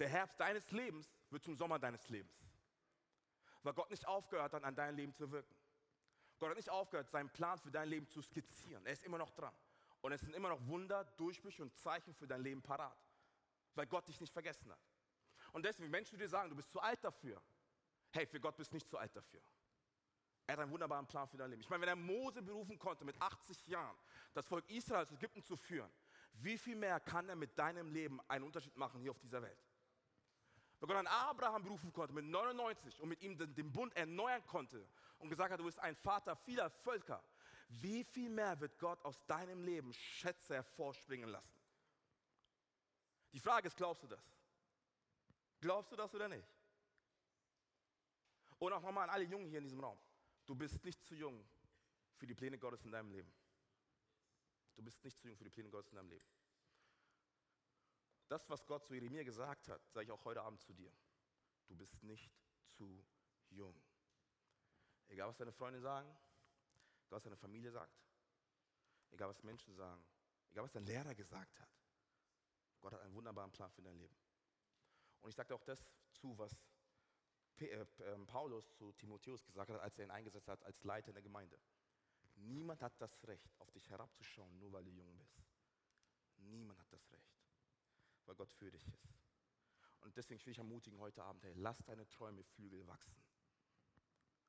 Der 0.00 0.08
Herbst 0.08 0.40
deines 0.40 0.68
Lebens 0.72 1.08
wird 1.30 1.44
zum 1.44 1.54
Sommer 1.54 1.78
deines 1.78 2.08
Lebens. 2.08 2.34
Weil 3.62 3.74
Gott 3.74 3.90
nicht 3.90 4.08
aufgehört 4.08 4.52
hat, 4.52 4.64
an 4.64 4.74
deinem 4.74 4.96
Leben 4.96 5.14
zu 5.14 5.30
wirken. 5.30 5.54
Gott 6.40 6.50
hat 6.50 6.56
nicht 6.56 6.70
aufgehört, 6.70 7.08
seinen 7.08 7.30
Plan 7.30 7.56
für 7.60 7.70
dein 7.70 7.88
Leben 7.88 8.08
zu 8.08 8.20
skizzieren. 8.20 8.84
Er 8.84 8.94
ist 8.94 9.04
immer 9.04 9.18
noch 9.18 9.30
dran. 9.30 9.54
Und 10.04 10.12
es 10.12 10.20
sind 10.20 10.34
immer 10.34 10.50
noch 10.50 10.66
Wunder, 10.66 11.02
Durchbrüche 11.16 11.62
und 11.62 11.74
Zeichen 11.74 12.12
für 12.12 12.26
dein 12.26 12.42
Leben 12.42 12.60
parat. 12.60 13.02
Weil 13.74 13.86
Gott 13.86 14.06
dich 14.06 14.20
nicht 14.20 14.34
vergessen 14.34 14.70
hat. 14.70 14.78
Und 15.54 15.64
deswegen, 15.64 15.90
Menschen 15.90 16.18
dir 16.18 16.28
sagen, 16.28 16.50
du 16.50 16.56
bist 16.56 16.70
zu 16.70 16.78
alt 16.78 17.02
dafür, 17.02 17.42
hey, 18.12 18.26
für 18.26 18.38
Gott 18.38 18.54
bist 18.54 18.70
du 18.70 18.76
nicht 18.76 18.86
zu 18.86 18.98
alt 18.98 19.16
dafür. 19.16 19.40
Er 20.46 20.52
hat 20.52 20.60
einen 20.60 20.70
wunderbaren 20.70 21.06
Plan 21.06 21.26
für 21.26 21.38
dein 21.38 21.48
Leben. 21.48 21.62
Ich 21.62 21.70
meine, 21.70 21.80
wenn 21.80 21.88
er 21.88 21.96
Mose 21.96 22.42
berufen 22.42 22.78
konnte, 22.78 23.02
mit 23.02 23.18
80 23.18 23.66
Jahren 23.66 23.96
das 24.34 24.46
Volk 24.46 24.68
Israel 24.68 25.04
aus 25.06 25.10
Ägypten 25.10 25.42
zu 25.42 25.56
führen, 25.56 25.90
wie 26.34 26.58
viel 26.58 26.76
mehr 26.76 27.00
kann 27.00 27.26
er 27.30 27.36
mit 27.36 27.58
deinem 27.58 27.90
Leben 27.90 28.20
einen 28.28 28.44
Unterschied 28.44 28.76
machen 28.76 29.00
hier 29.00 29.10
auf 29.10 29.18
dieser 29.20 29.40
Welt? 29.40 29.64
Wenn 30.80 30.88
Gott 30.88 30.98
an 30.98 31.06
Abraham 31.06 31.62
berufen 31.62 31.90
konnte 31.94 32.12
mit 32.12 32.26
99 32.26 33.00
und 33.00 33.08
mit 33.08 33.22
ihm 33.22 33.38
den 33.38 33.72
Bund 33.72 33.96
erneuern 33.96 34.44
konnte 34.46 34.86
und 35.16 35.30
gesagt 35.30 35.50
hat, 35.50 35.60
du 35.60 35.64
bist 35.64 35.78
ein 35.78 35.96
Vater 35.96 36.36
vieler 36.36 36.68
Völker, 36.68 37.24
wie 37.68 38.04
viel 38.04 38.28
mehr 38.28 38.58
wird 38.60 38.78
Gott 38.78 39.02
aus 39.04 39.24
deinem 39.26 39.62
Leben 39.62 39.92
Schätze 39.92 40.54
hervorspringen 40.54 41.28
lassen? 41.28 41.60
Die 43.32 43.40
Frage 43.40 43.66
ist, 43.68 43.76
glaubst 43.76 44.02
du 44.02 44.06
das? 44.06 44.24
Glaubst 45.60 45.90
du 45.90 45.96
das 45.96 46.14
oder 46.14 46.28
nicht? 46.28 46.46
Und 48.58 48.72
auch 48.72 48.82
nochmal 48.82 49.04
an 49.04 49.10
alle 49.10 49.24
Jungen 49.24 49.48
hier 49.48 49.58
in 49.58 49.64
diesem 49.64 49.80
Raum. 49.80 49.98
Du 50.46 50.54
bist 50.54 50.84
nicht 50.84 51.02
zu 51.04 51.14
jung 51.14 51.44
für 52.16 52.26
die 52.26 52.34
Pläne 52.34 52.58
Gottes 52.58 52.84
in 52.84 52.92
deinem 52.92 53.10
Leben. 53.10 53.32
Du 54.74 54.82
bist 54.82 55.02
nicht 55.04 55.18
zu 55.18 55.28
jung 55.28 55.36
für 55.36 55.44
die 55.44 55.50
Pläne 55.50 55.70
Gottes 55.70 55.90
in 55.90 55.96
deinem 55.96 56.10
Leben. 56.10 56.24
Das, 58.28 58.48
was 58.48 58.64
Gott 58.66 58.84
zu 58.86 58.94
Jeremia 58.94 59.22
gesagt 59.22 59.68
hat, 59.68 59.86
sage 59.90 60.04
ich 60.04 60.10
auch 60.10 60.24
heute 60.24 60.42
Abend 60.42 60.60
zu 60.60 60.72
dir. 60.72 60.92
Du 61.66 61.76
bist 61.76 62.02
nicht 62.02 62.30
zu 62.68 63.04
jung. 63.50 63.74
Egal, 65.08 65.28
was 65.28 65.36
deine 65.36 65.52
Freunde 65.52 65.80
sagen, 65.80 66.08
egal, 67.14 67.16
was 67.16 67.22
deine 67.22 67.36
Familie 67.36 67.70
sagt, 67.70 67.96
egal, 69.10 69.28
was 69.28 69.42
Menschen 69.42 69.74
sagen, 69.74 70.04
egal, 70.50 70.64
was 70.64 70.72
dein 70.72 70.84
Lehrer 70.84 71.14
gesagt 71.14 71.60
hat. 71.60 71.70
Gott 72.80 72.92
hat 72.92 73.00
einen 73.00 73.14
wunderbaren 73.14 73.52
Plan 73.52 73.70
für 73.70 73.82
dein 73.82 73.96
Leben. 73.96 74.16
Und 75.20 75.30
ich 75.30 75.36
dir 75.36 75.54
auch 75.54 75.62
das 75.62 75.86
zu, 76.12 76.36
was 76.36 76.52
äh, 77.58 77.86
ähm, 78.00 78.26
Paulus 78.26 78.70
zu 78.74 78.92
Timotheus 78.92 79.44
gesagt 79.44 79.70
hat, 79.70 79.80
als 79.80 79.98
er 79.98 80.04
ihn 80.04 80.10
eingesetzt 80.10 80.48
hat 80.48 80.62
als 80.64 80.82
Leiter 80.82 81.08
in 81.08 81.14
der 81.14 81.22
Gemeinde. 81.22 81.58
Niemand 82.34 82.82
hat 82.82 83.00
das 83.00 83.22
Recht, 83.26 83.48
auf 83.60 83.70
dich 83.70 83.88
herabzuschauen, 83.88 84.58
nur 84.58 84.72
weil 84.72 84.84
du 84.84 84.90
jung 84.90 85.16
bist. 85.16 85.40
Niemand 86.36 86.80
hat 86.80 86.92
das 86.92 87.10
Recht, 87.12 87.32
weil 88.24 88.34
Gott 88.34 88.52
für 88.52 88.70
dich 88.70 88.86
ist. 88.88 89.08
Und 90.00 90.16
deswegen 90.16 90.44
will 90.44 90.50
ich 90.50 90.58
ermutigen 90.58 90.98
heute 90.98 91.22
Abend, 91.22 91.44
hey, 91.44 91.54
lass 91.54 91.78
deine 91.84 92.06
Träume 92.08 92.42
Flügel 92.42 92.86
wachsen. 92.86 93.24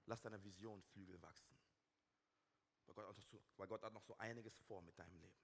Lass 0.07 0.21
deine 0.21 0.43
Vision 0.43 0.81
Flügel 0.81 1.21
wachsen. 1.21 1.64
Weil 3.57 3.67
Gott, 3.67 3.83
hat 3.83 3.93
noch 3.93 4.03
so 4.03 4.17
einiges 4.17 4.57
vor 4.59 4.81
mit 4.81 4.97
deinem 4.97 5.17
Leben. 5.17 5.37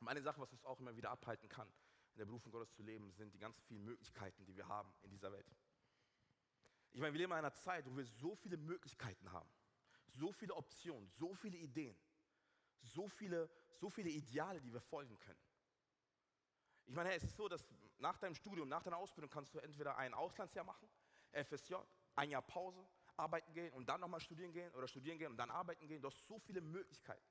Und 0.00 0.08
eine 0.08 0.22
Sache, 0.22 0.40
was 0.40 0.52
uns 0.52 0.64
auch 0.64 0.80
immer 0.80 0.96
wieder 0.96 1.10
abhalten 1.10 1.48
kann, 1.48 1.68
in 2.12 2.18
der 2.18 2.24
Berufung 2.24 2.52
Gottes 2.52 2.72
zu 2.72 2.82
leben, 2.82 3.12
sind 3.12 3.34
die 3.34 3.38
ganz 3.38 3.60
vielen 3.62 3.84
Möglichkeiten, 3.84 4.44
die 4.46 4.56
wir 4.56 4.66
haben 4.66 4.92
in 5.02 5.10
dieser 5.10 5.30
Welt. 5.32 5.46
Ich 6.92 7.00
meine, 7.00 7.12
wir 7.12 7.18
leben 7.18 7.32
in 7.32 7.38
einer 7.38 7.52
Zeit, 7.52 7.86
wo 7.86 7.96
wir 7.96 8.04
so 8.04 8.34
viele 8.34 8.56
Möglichkeiten 8.56 9.30
haben, 9.30 9.48
so 10.06 10.32
viele 10.32 10.54
Optionen, 10.54 11.08
so 11.10 11.34
viele 11.34 11.56
Ideen, 11.58 11.96
so 12.80 13.08
viele, 13.08 13.50
so 13.68 13.90
viele 13.90 14.10
Ideale, 14.10 14.60
die 14.60 14.72
wir 14.72 14.80
folgen 14.80 15.18
können. 15.18 15.40
Ich 16.86 16.94
meine, 16.94 17.14
es 17.14 17.22
ist 17.22 17.36
so, 17.36 17.48
dass 17.48 17.64
nach 17.98 18.18
deinem 18.18 18.34
Studium, 18.34 18.68
nach 18.68 18.82
deiner 18.82 18.96
Ausbildung 18.96 19.30
kannst 19.30 19.54
du 19.54 19.58
entweder 19.58 19.96
ein 19.96 20.14
Auslandsjahr 20.14 20.64
machen, 20.64 20.88
FSJ, 21.32 21.74
ein 22.16 22.30
Jahr 22.30 22.42
Pause, 22.42 22.84
arbeiten 23.20 23.52
gehen 23.52 23.72
und 23.74 23.88
dann 23.88 24.00
nochmal 24.00 24.20
studieren 24.20 24.52
gehen 24.52 24.72
oder 24.74 24.88
studieren 24.88 25.18
gehen 25.18 25.30
und 25.30 25.36
dann 25.36 25.50
arbeiten 25.50 25.86
gehen. 25.86 26.00
Du 26.02 26.08
hast 26.08 26.26
so 26.26 26.38
viele 26.38 26.60
Möglichkeiten. 26.60 27.24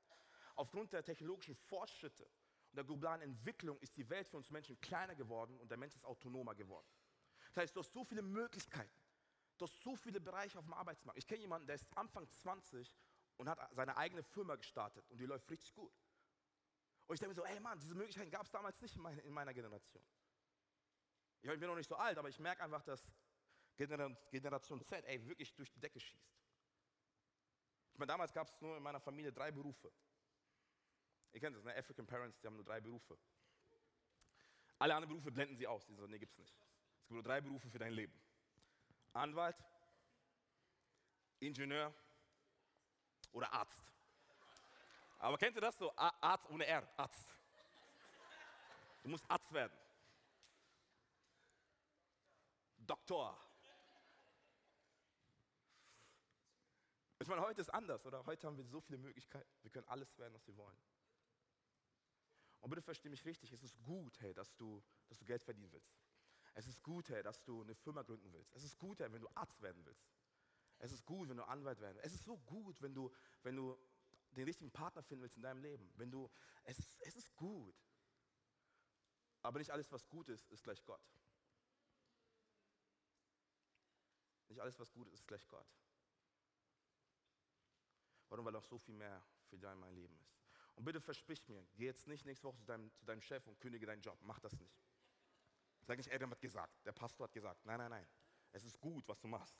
Aufgrund 0.55 0.93
der 0.93 1.03
technologischen 1.03 1.55
Fortschritte 1.55 2.23
und 2.23 2.75
der 2.75 2.83
globalen 2.83 3.21
Entwicklung 3.21 3.77
ist 3.79 3.95
die 3.97 4.07
Welt 4.09 4.27
für 4.27 4.37
uns 4.37 4.49
Menschen 4.49 4.79
kleiner 4.81 5.15
geworden 5.15 5.59
und 5.59 5.69
der 5.69 5.77
Mensch 5.77 5.95
ist 5.95 6.05
autonomer 6.05 6.55
geworden. 6.55 6.87
Das 7.47 7.63
heißt, 7.63 7.75
du 7.75 7.79
hast 7.79 7.91
so 7.91 8.03
viele 8.03 8.21
Möglichkeiten. 8.21 8.99
Du 9.57 9.65
hast 9.65 9.81
so 9.81 9.95
viele 9.95 10.21
Bereiche 10.21 10.57
auf 10.57 10.65
dem 10.65 10.73
Arbeitsmarkt. 10.73 11.17
Ich 11.17 11.27
kenne 11.27 11.41
jemanden, 11.41 11.67
der 11.67 11.75
ist 11.75 11.85
Anfang 11.95 12.29
20 12.29 12.97
und 13.37 13.49
hat 13.49 13.59
seine 13.73 13.97
eigene 13.97 14.23
Firma 14.23 14.55
gestartet 14.55 15.09
und 15.09 15.17
die 15.17 15.25
läuft 15.25 15.49
richtig 15.49 15.73
gut. 15.73 15.93
Und 17.07 17.15
ich 17.15 17.19
denke 17.19 17.35
mir 17.35 17.41
so, 17.41 17.45
ey 17.45 17.59
Mann, 17.59 17.79
diese 17.79 17.95
Möglichkeiten 17.95 18.29
gab 18.29 18.43
es 18.43 18.51
damals 18.51 18.79
nicht 18.81 18.95
in 18.95 19.01
meiner, 19.01 19.23
in 19.23 19.33
meiner 19.33 19.53
Generation. 19.53 20.03
Ich 21.41 21.49
bin 21.49 21.61
noch 21.61 21.75
nicht 21.75 21.89
so 21.89 21.95
alt, 21.95 22.17
aber 22.17 22.29
ich 22.29 22.39
merke 22.39 22.63
einfach, 22.63 22.83
dass 22.83 23.07
Generation 23.87 24.83
Z 24.83 25.05
ey, 25.05 25.25
wirklich 25.27 25.53
durch 25.55 25.71
die 25.71 25.79
Decke 25.79 25.99
schießt. 25.99 26.35
Ich 27.93 27.97
meine, 27.99 28.07
damals 28.07 28.33
gab 28.33 28.47
es 28.47 28.61
nur 28.61 28.77
in 28.77 28.83
meiner 28.83 28.99
Familie 28.99 29.31
drei 29.31 29.51
Berufe. 29.51 29.91
Ihr 31.31 31.39
kennt 31.39 31.55
das, 31.55 31.63
ne? 31.63 31.75
African 31.75 32.07
Parents, 32.07 32.39
die 32.39 32.47
haben 32.47 32.55
nur 32.55 32.65
drei 32.65 32.79
Berufe. 32.81 33.17
Alle 34.79 34.95
anderen 34.95 35.09
Berufe 35.09 35.31
blenden 35.31 35.57
sie 35.57 35.67
aus. 35.67 35.85
Die 35.85 35.93
sagen, 35.93 36.09
nee, 36.09 36.19
gibt 36.19 36.31
es 36.31 36.37
nicht. 36.37 36.53
Es 36.53 37.07
gibt 37.07 37.11
nur 37.11 37.23
drei 37.23 37.41
Berufe 37.41 37.69
für 37.69 37.79
dein 37.79 37.93
Leben. 37.93 38.17
Anwalt, 39.13 39.57
Ingenieur 41.39 41.93
oder 43.31 43.51
Arzt. 43.51 43.79
Aber 45.19 45.37
kennt 45.37 45.55
ihr 45.55 45.61
das 45.61 45.77
so? 45.77 45.93
Arzt 45.95 46.49
ohne 46.49 46.65
R, 46.65 46.87
Arzt. 46.97 47.27
Du 49.03 49.09
musst 49.09 49.29
Arzt 49.29 49.51
werden. 49.51 49.77
Doktor. 52.77 53.37
Ich 57.21 57.27
meine, 57.27 57.41
heute 57.41 57.59
ist 57.59 57.69
anders, 57.69 58.05
oder? 58.05 58.25
Heute 58.25 58.47
haben 58.47 58.55
wir 58.55 58.63
so 58.63 58.79
viele 58.79 58.97
Möglichkeiten. 58.97 59.49
Wir 59.61 59.71
können 59.71 59.87
alles 59.87 60.17
werden, 60.17 60.33
was 60.33 60.47
wir 60.47 60.55
wollen. 60.55 60.77
Und 62.61 62.69
bitte 62.69 62.81
versteh 62.81 63.09
mich 63.09 63.25
richtig, 63.25 63.51
es 63.51 63.63
ist 63.63 63.81
gut, 63.83 64.19
hey, 64.21 64.33
dass 64.33 64.55
du, 64.55 64.81
dass 65.07 65.17
du 65.17 65.25
Geld 65.25 65.43
verdienen 65.43 65.71
willst. 65.71 65.93
Es 66.53 66.67
ist 66.67 66.81
gut, 66.81 67.09
hey, 67.09 67.21
dass 67.21 67.43
du 67.43 67.61
eine 67.61 67.75
Firma 67.75 68.03
gründen 68.03 68.31
willst. 68.31 68.53
Es 68.53 68.63
ist 68.63 68.77
gut, 68.77 68.99
hey, 68.99 69.11
wenn 69.11 69.21
du 69.21 69.29
Arzt 69.35 69.61
werden 69.61 69.85
willst. 69.85 70.09
Es 70.79 70.91
ist 70.93 71.05
gut, 71.05 71.27
wenn 71.29 71.37
du 71.37 71.43
Anwalt 71.43 71.79
werden 71.81 71.95
willst. 71.95 72.07
Es 72.07 72.13
ist 72.13 72.25
so 72.25 72.37
gut, 72.37 72.81
wenn 72.81 72.93
du, 72.93 73.11
wenn 73.43 73.55
du 73.55 73.77
den 74.31 74.45
richtigen 74.45 74.71
Partner 74.71 75.03
finden 75.03 75.23
willst 75.23 75.35
in 75.35 75.43
deinem 75.43 75.61
Leben. 75.61 75.91
Wenn 75.95 76.11
du, 76.11 76.29
es, 76.63 76.79
ist, 76.79 77.01
es 77.01 77.15
ist 77.15 77.35
gut. 77.35 77.75
Aber 79.41 79.59
nicht 79.59 79.71
alles, 79.71 79.91
was 79.91 80.07
gut 80.07 80.29
ist, 80.29 80.49
ist 80.51 80.63
gleich 80.63 80.83
Gott. 80.85 81.01
Nicht 84.47 84.61
alles, 84.61 84.79
was 84.79 84.91
gut 84.91 85.07
ist, 85.07 85.13
ist 85.15 85.27
gleich 85.27 85.47
Gott. 85.47 85.67
Warum? 88.29 88.45
Weil 88.45 88.53
noch 88.53 88.63
so 88.63 88.77
viel 88.77 88.95
mehr 88.95 89.23
für 89.47 89.57
dein 89.57 89.79
mein 89.79 89.93
Leben 89.93 90.15
ist. 90.19 90.39
Und 90.75 90.85
bitte 90.85 91.01
versprich 91.01 91.45
mir, 91.47 91.67
geh 91.75 91.85
jetzt 91.85 92.07
nicht 92.07 92.25
nächste 92.25 92.47
Woche 92.47 92.57
zu 92.57 92.65
deinem, 92.65 92.93
zu 92.95 93.05
deinem 93.05 93.21
Chef 93.21 93.45
und 93.47 93.59
kündige 93.59 93.85
deinen 93.85 94.01
Job. 94.01 94.17
Mach 94.21 94.39
das 94.39 94.57
nicht. 94.59 94.73
Sag 95.81 95.97
nicht, 95.97 96.11
Adam 96.11 96.31
hat 96.31 96.39
gesagt, 96.39 96.85
der 96.85 96.93
Pastor 96.93 97.25
hat 97.25 97.33
gesagt. 97.33 97.65
Nein, 97.65 97.79
nein, 97.79 97.89
nein. 97.89 98.07
Es 98.51 98.63
ist 98.63 98.79
gut, 98.79 99.07
was 99.07 99.19
du 99.19 99.27
machst. 99.27 99.59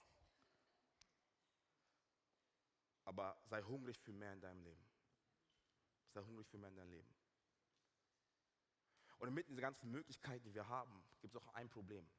Aber 3.03 3.41
sei 3.45 3.61
hungrig 3.63 3.99
für 3.99 4.13
mehr 4.13 4.33
in 4.33 4.41
deinem 4.41 4.61
Leben. 4.61 4.85
Sei 6.13 6.21
hungrig 6.21 6.47
für 6.47 6.57
mehr 6.57 6.69
in 6.69 6.75
deinem 6.75 6.91
Leben. 6.91 7.15
Und 9.17 9.27
inmitten 9.27 9.49
dieser 9.49 9.61
ganzen 9.61 9.91
Möglichkeiten, 9.91 10.45
die 10.45 10.53
wir 10.53 10.67
haben, 10.67 11.03
gibt 11.19 11.35
es 11.35 11.41
auch 11.41 11.53
ein 11.53 11.69
Problem. 11.69 12.09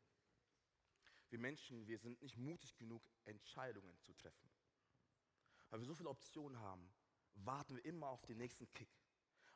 Wir 1.30 1.38
Menschen, 1.38 1.86
wir 1.86 1.98
sind 1.98 2.20
nicht 2.20 2.36
mutig 2.36 2.76
genug, 2.76 3.02
Entscheidungen 3.24 3.98
zu 4.00 4.12
treffen. 4.14 4.50
Weil 5.70 5.80
wir 5.80 5.86
so 5.86 5.94
viele 5.94 6.10
Optionen 6.10 6.58
haben, 6.58 6.92
warten 7.34 7.76
wir 7.76 7.84
immer 7.84 8.08
auf 8.08 8.24
den 8.26 8.38
nächsten 8.38 8.70
Kick. 8.72 8.90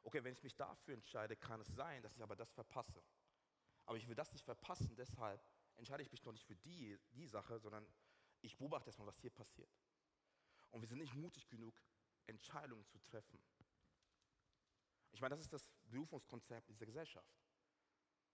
Okay, 0.04 0.22
wenn 0.22 0.32
ich 0.32 0.42
mich 0.42 0.54
dafür 0.54 0.94
entscheide, 0.94 1.36
kann 1.36 1.60
es 1.60 1.68
sein, 1.74 2.02
dass 2.02 2.14
ich 2.14 2.22
aber 2.22 2.36
das 2.36 2.52
verpasse. 2.52 3.02
Aber 3.86 3.98
ich 3.98 4.08
will 4.08 4.14
das 4.14 4.32
nicht 4.32 4.44
verpassen, 4.44 4.94
deshalb 4.96 5.44
entscheide 5.76 6.02
ich 6.02 6.12
mich 6.12 6.24
noch 6.24 6.32
nicht 6.32 6.46
für 6.46 6.56
die, 6.56 6.98
die 7.10 7.26
Sache, 7.26 7.58
sondern 7.58 7.86
ich 8.40 8.56
beobachte 8.56 8.88
erstmal, 8.88 9.08
was 9.08 9.18
hier 9.18 9.30
passiert. 9.30 9.70
Und 10.70 10.80
wir 10.80 10.88
sind 10.88 10.98
nicht 10.98 11.14
mutig 11.14 11.48
genug, 11.48 11.80
Entscheidungen 12.26 12.86
zu 12.86 12.98
treffen. 12.98 13.38
Ich 15.12 15.20
meine, 15.20 15.34
das 15.34 15.40
ist 15.40 15.52
das 15.52 15.70
Berufungskonzept 15.84 16.68
dieser 16.68 16.86
Gesellschaft. 16.86 17.38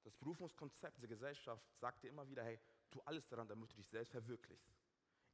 Das 0.02 0.16
Berufungskonzept 0.16 0.96
dieser 0.96 1.08
Gesellschaft 1.08 1.64
sagt 1.78 2.02
dir 2.02 2.08
immer 2.08 2.28
wieder, 2.28 2.42
hey, 2.42 2.58
tu 2.90 3.00
alles 3.02 3.28
daran, 3.28 3.46
damit 3.48 3.70
du 3.70 3.76
dich 3.76 3.88
selbst 3.88 4.10
verwirklichst. 4.10 4.74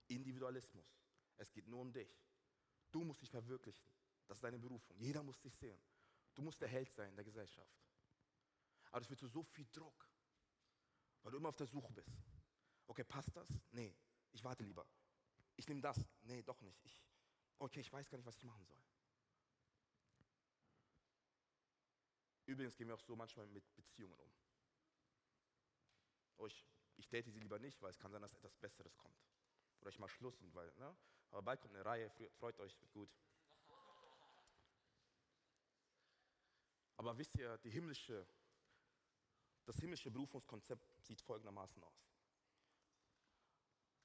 Individualismus. 0.09 0.87
Es 1.37 1.53
geht 1.53 1.69
nur 1.69 1.81
um 1.81 1.93
dich. 1.93 2.26
Du 2.97 3.05
musst 3.05 3.21
dich 3.21 3.29
verwirklichen. 3.29 3.91
Das 4.27 4.39
ist 4.39 4.43
deine 4.43 4.59
Berufung. 4.59 4.97
Jeder 4.97 5.23
muss 5.23 5.39
dich 5.39 5.55
sehen. 5.55 5.79
Du 6.35 6.41
musst 6.41 6.63
der 6.63 6.69
Held 6.69 6.91
sein 6.95 7.11
in 7.11 7.17
der 7.17 7.27
Gesellschaft. 7.27 7.77
Aber 8.91 9.01
das 9.01 9.11
wird 9.11 9.21
zu 9.21 9.29
so 9.29 9.43
viel 9.43 9.67
Druck, 9.71 10.09
weil 11.23 11.33
du 11.33 11.37
immer 11.37 11.51
auf 11.51 11.57
der 11.57 11.67
Suche 11.67 11.93
bist. 11.93 12.17
Okay, 12.87 13.05
passt 13.05 13.37
das? 13.37 13.49
Nee, 13.71 13.95
ich 14.33 14.43
warte 14.43 14.65
lieber. 14.65 14.87
Ich 15.57 15.69
nehme 15.69 15.83
das. 15.83 16.09
Nee, 16.23 16.43
doch 16.43 16.59
nicht. 16.63 16.83
Ich, 16.87 17.05
okay, 17.59 17.81
ich 17.81 17.93
weiß 17.93 18.09
gar 18.09 18.17
nicht, 18.17 18.25
was 18.25 18.39
ich 18.39 18.45
machen 18.45 18.65
soll. 18.65 18.83
Übrigens 22.47 22.77
gehen 22.77 22.89
wir 22.89 22.95
auch 22.95 23.01
so 23.01 23.15
manchmal 23.15 23.47
mit 23.49 23.77
Beziehungen 23.77 24.19
um. 24.19 24.33
Oh, 26.39 26.47
ich, 26.47 26.67
ich 26.97 27.11
date 27.11 27.27
sie 27.27 27.41
lieber 27.41 27.59
nicht, 27.59 27.83
weil 27.83 27.91
es 27.91 27.99
kann 27.99 28.11
sein, 28.11 28.23
dass 28.23 28.33
etwas 28.33 28.57
Besseres 28.57 28.97
kommt. 28.97 29.21
Oder 29.83 29.91
ich 29.91 29.99
mache 29.99 30.13
Schluss 30.13 30.41
und 30.41 30.55
weil, 30.55 30.73
ne? 30.77 30.97
Aber 31.31 31.43
bald 31.43 31.61
kommt 31.61 31.75
eine 31.75 31.85
Reihe, 31.85 32.11
freut 32.39 32.59
euch, 32.61 32.81
wird 32.81 32.93
gut. 32.93 33.11
Aber 36.97 37.17
wisst 37.19 37.37
ihr, 37.37 37.59
die 37.59 37.71
himmlische, 37.71 38.27
das 39.65 39.77
himmlische 39.77 40.11
Berufungskonzept 40.11 40.89
sieht 41.03 41.21
folgendermaßen 41.21 41.83
aus. 41.83 42.07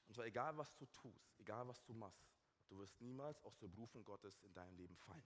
Und 0.08 0.16
zwar 0.16 0.26
egal, 0.26 0.58
was 0.58 0.76
du 0.76 0.86
tust, 0.88 1.40
egal, 1.40 1.68
was 1.68 1.82
du 1.86 1.94
machst, 1.94 2.28
du 2.68 2.78
wirst 2.80 3.00
niemals 3.00 3.42
aus 3.44 3.58
der 3.60 3.70
Berufung 3.70 4.04
Gottes 4.04 4.42
in 4.42 4.54
deinem 4.54 4.76
Leben 4.76 4.98
fallen. 4.98 5.24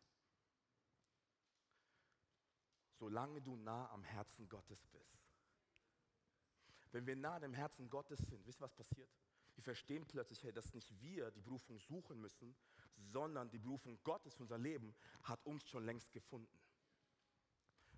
Solange 2.93 3.41
du 3.41 3.55
nah 3.55 3.89
am 3.91 4.03
Herzen 4.03 4.47
Gottes 4.47 4.85
bist. 4.87 5.17
Wenn 6.91 7.05
wir 7.07 7.15
nah 7.15 7.41
am 7.41 7.53
Herzen 7.53 7.89
Gottes 7.89 8.19
sind, 8.19 8.45
wisst 8.45 8.61
ihr, 8.61 8.65
was 8.65 8.73
passiert? 8.73 9.09
Wir 9.55 9.63
verstehen 9.63 10.05
plötzlich, 10.05 10.43
hey, 10.43 10.51
dass 10.51 10.73
nicht 10.73 11.01
wir 11.01 11.31
die 11.31 11.41
Berufung 11.41 11.79
suchen 11.79 12.19
müssen, 12.19 12.55
sondern 12.97 13.49
die 13.49 13.57
Berufung 13.57 14.01
Gottes 14.03 14.35
für 14.35 14.43
unser 14.43 14.57
Leben 14.57 14.93
hat 15.23 15.45
uns 15.45 15.67
schon 15.69 15.85
längst 15.85 16.11
gefunden. 16.11 16.59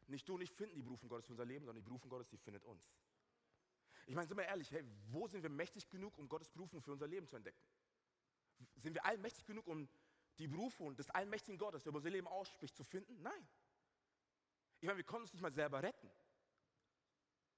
Nicht 0.07 0.27
du 0.29 0.35
und 0.35 0.41
ich 0.41 0.51
finden 0.51 0.75
die 0.75 0.83
Berufung 0.83 1.09
Gottes 1.09 1.25
für 1.25 1.33
unser 1.33 1.45
Leben, 1.45 1.65
sondern 1.65 1.83
die 1.83 1.87
Berufung 1.87 2.09
Gottes, 2.09 2.29
die 2.29 2.37
findet 2.37 2.63
uns. 2.63 2.81
Ich 4.05 4.15
meine, 4.15 4.27
sind 4.27 4.37
wir 4.37 4.45
ehrlich, 4.45 4.71
hey, 4.71 4.83
wo 5.09 5.27
sind 5.27 5.43
wir 5.43 5.49
mächtig 5.49 5.89
genug, 5.89 6.17
um 6.17 6.29
Gottes 6.29 6.49
Berufung 6.49 6.81
für 6.81 6.93
unser 6.93 7.07
Leben 7.07 7.27
zu 7.27 7.35
entdecken? 7.35 7.59
Sind 8.77 8.93
wir 8.93 9.05
allmächtig 9.05 9.45
genug, 9.45 9.67
um 9.67 9.89
die 10.37 10.47
Berufung 10.47 10.95
des 10.95 11.09
allmächtigen 11.09 11.57
Gottes, 11.57 11.83
der 11.83 11.89
über 11.89 11.97
unser 11.97 12.09
Leben 12.09 12.27
ausspricht, 12.27 12.75
zu 12.75 12.85
finden? 12.85 13.21
Nein. 13.21 13.47
Ich 14.79 14.85
meine, 14.85 14.97
wir 14.97 15.03
konnten 15.03 15.23
uns 15.23 15.33
nicht 15.33 15.41
mal 15.41 15.51
selber 15.51 15.83
retten. 15.83 16.09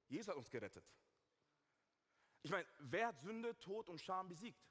Jesus 0.08 0.30
hat 0.30 0.38
uns 0.38 0.50
gerettet. 0.50 0.84
Ich 2.42 2.52
meine, 2.52 2.68
wer 2.80 3.08
hat 3.08 3.20
Sünde, 3.20 3.58
Tod 3.60 3.90
und 3.90 4.00
Scham 4.00 4.28
besiegt? 4.30 4.64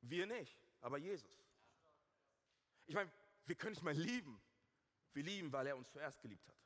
Wir 0.00 0.26
nicht, 0.26 0.56
aber 0.80 0.98
Jesus. 0.98 1.30
Ich 2.86 2.94
meine, 2.94 3.10
wir 3.46 3.56
können 3.56 3.72
nicht 3.72 3.82
mal 3.82 3.94
lieben. 3.94 4.40
Wir 5.12 5.22
lieben, 5.22 5.52
weil 5.52 5.66
er 5.66 5.76
uns 5.76 5.90
zuerst 5.90 6.20
geliebt 6.20 6.46
hat. 6.48 6.56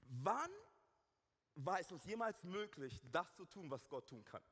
Wann 0.00 0.50
war 1.54 1.80
es 1.80 1.90
uns 1.90 2.04
jemals 2.04 2.42
möglich, 2.44 3.00
das 3.10 3.34
zu 3.34 3.44
tun, 3.44 3.70
was 3.70 3.88
Gott 3.88 4.08
tun 4.08 4.24
kann? 4.24 4.42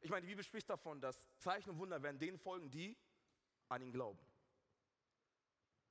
Ich 0.00 0.10
meine, 0.10 0.22
die 0.22 0.28
Bibel 0.28 0.44
spricht 0.44 0.70
davon, 0.70 1.00
dass 1.00 1.28
Zeichen 1.38 1.70
und 1.70 1.78
Wunder 1.78 2.02
werden 2.02 2.18
denen 2.18 2.38
folgen, 2.38 2.70
die 2.70 2.96
an 3.68 3.82
ihn 3.82 3.92
glauben. 3.92 4.18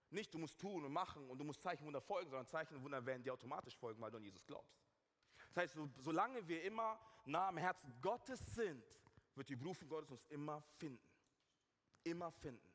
Nicht, 0.10 0.34
du 0.34 0.38
musst 0.38 0.58
tun 0.58 0.86
und 0.86 0.93
machen 0.93 1.30
und 1.30 1.38
du 1.38 1.43
musst 1.43 1.62
Zeichen 1.62 1.82
und 1.82 1.88
Wunder 1.88 2.02
folgen, 2.02 2.30
sondern 2.30 2.48
Zeichen 2.48 2.76
und 2.76 2.84
Wunder 2.84 3.06
werden 3.06 3.24
dir 3.24 3.34
automatisch 3.34 3.76
folgen, 3.78 4.02
weil 4.02 4.12
du 4.12 4.17
an 4.17 4.24
Jesus 4.24 4.46
glaubst. 4.46 4.80
Das 5.50 5.58
heißt, 5.58 5.74
so, 5.74 5.89
solange 5.98 6.48
wir 6.48 6.63
immer 6.63 7.00
nah 7.26 7.50
am 7.50 7.58
Herzen 7.58 7.93
Gottes 8.02 8.39
sind, 8.56 8.84
wird 9.36 9.50
die 9.50 9.56
Berufung 9.56 9.89
Gottes 9.89 10.12
uns 10.12 10.26
immer 10.28 10.62
finden. 10.78 11.08
Immer 12.04 12.32
finden. 12.32 12.67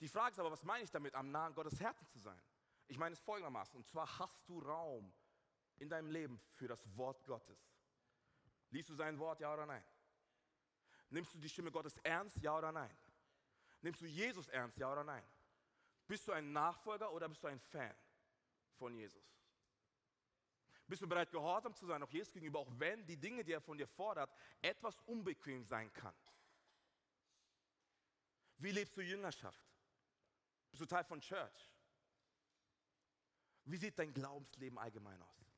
Die 0.00 0.08
Frage 0.08 0.32
ist 0.32 0.38
aber, 0.38 0.50
was 0.50 0.62
meine 0.62 0.84
ich 0.84 0.90
damit, 0.90 1.14
am 1.14 1.30
nahen 1.30 1.54
Gottes 1.54 1.80
Herzen 1.80 2.06
zu 2.06 2.18
sein? 2.18 2.40
Ich 2.86 2.98
meine 2.98 3.14
es 3.14 3.20
folgendermaßen, 3.20 3.76
und 3.76 3.86
zwar 3.86 4.18
hast 4.18 4.46
du 4.48 4.60
Raum 4.60 5.12
in 5.78 5.88
deinem 5.88 6.10
Leben 6.10 6.40
für 6.52 6.68
das 6.68 6.84
Wort 6.96 7.24
Gottes. 7.24 7.58
Liest 8.70 8.90
du 8.90 8.94
sein 8.94 9.18
Wort, 9.18 9.40
ja 9.40 9.52
oder 9.52 9.66
nein? 9.66 9.84
Nimmst 11.08 11.34
du 11.34 11.38
die 11.38 11.48
Stimme 11.48 11.70
Gottes 11.70 11.96
ernst, 12.02 12.36
ja 12.42 12.56
oder 12.58 12.72
nein? 12.72 12.94
Nimmst 13.80 14.00
du 14.00 14.06
Jesus 14.06 14.48
ernst, 14.48 14.76
ja 14.78 14.92
oder 14.92 15.04
nein? 15.04 15.24
Bist 16.06 16.28
du 16.28 16.32
ein 16.32 16.52
Nachfolger 16.52 17.12
oder 17.12 17.28
bist 17.28 17.42
du 17.42 17.48
ein 17.48 17.60
Fan 17.60 17.94
von 18.78 18.94
Jesus? 18.94 19.24
Bist 20.86 21.02
du 21.02 21.08
bereit, 21.08 21.32
gehorsam 21.32 21.74
zu 21.74 21.86
sein, 21.86 22.02
auch 22.02 22.10
Jesus 22.10 22.32
gegenüber, 22.32 22.60
auch 22.60 22.70
wenn 22.78 23.04
die 23.06 23.16
Dinge, 23.16 23.44
die 23.44 23.52
er 23.52 23.60
von 23.60 23.76
dir 23.76 23.88
fordert, 23.88 24.32
etwas 24.62 25.00
unbequem 25.00 25.64
sein 25.64 25.92
kann? 25.92 26.14
Wie 28.58 28.70
lebst 28.70 28.96
du 28.96 29.02
Jüngerschaft? 29.02 29.66
Bist 30.70 30.80
du 30.80 30.86
Teil 30.86 31.04
von 31.04 31.20
Church? 31.20 31.72
Wie 33.64 33.76
sieht 33.76 33.98
dein 33.98 34.14
Glaubensleben 34.14 34.78
allgemein 34.78 35.20
aus? 35.20 35.52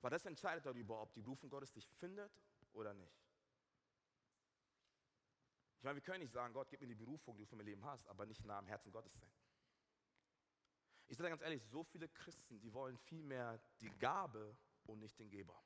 Weil 0.00 0.10
das 0.10 0.26
entscheidet 0.26 0.66
darüber, 0.66 1.00
ob 1.00 1.12
die 1.12 1.22
Berufung 1.22 1.48
Gottes 1.48 1.72
dich 1.72 1.86
findet 1.86 2.32
oder 2.72 2.92
nicht. 2.94 3.29
Ich 5.80 5.84
meine, 5.84 5.96
wir 5.96 6.02
können 6.02 6.20
nicht 6.20 6.34
sagen, 6.34 6.52
Gott, 6.52 6.68
gib 6.68 6.82
mir 6.82 6.86
die 6.86 6.94
Berufung, 6.94 7.38
die 7.38 7.44
du 7.44 7.48
für 7.48 7.56
mein 7.56 7.64
Leben 7.64 7.82
hast, 7.86 8.06
aber 8.06 8.26
nicht 8.26 8.44
nah 8.44 8.58
am 8.58 8.66
Herzen 8.66 8.92
Gottes 8.92 9.14
sein. 9.18 9.32
Ich 11.06 11.16
sage 11.16 11.30
ganz 11.30 11.40
ehrlich, 11.40 11.64
so 11.64 11.82
viele 11.84 12.06
Christen, 12.06 12.60
die 12.60 12.70
wollen 12.74 12.98
vielmehr 12.98 13.58
die 13.80 13.88
Gabe 13.98 14.54
und 14.84 14.98
nicht 14.98 15.18
den 15.18 15.30
Geber. 15.30 15.58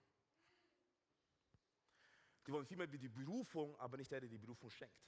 Die 2.46 2.52
wollen 2.52 2.64
vielmehr 2.64 2.86
die 2.86 3.08
Berufung, 3.08 3.74
aber 3.80 3.96
nicht 3.96 4.08
der, 4.12 4.20
der 4.20 4.28
die 4.28 4.38
Berufung 4.38 4.70
schenkt. 4.70 5.04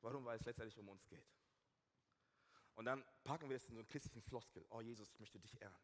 Warum? 0.00 0.24
Weil 0.24 0.38
es 0.38 0.46
letztendlich 0.46 0.78
um 0.78 0.88
uns 0.88 1.06
geht. 1.06 1.28
Und 2.72 2.86
dann 2.86 3.04
packen 3.24 3.50
wir 3.50 3.56
es 3.56 3.66
in 3.66 3.74
so 3.74 3.80
einen 3.80 3.86
christlichen 3.86 4.22
Floskel. 4.22 4.64
Oh 4.70 4.80
Jesus, 4.80 5.10
ich 5.10 5.20
möchte 5.20 5.38
dich 5.38 5.60
ehren. 5.60 5.76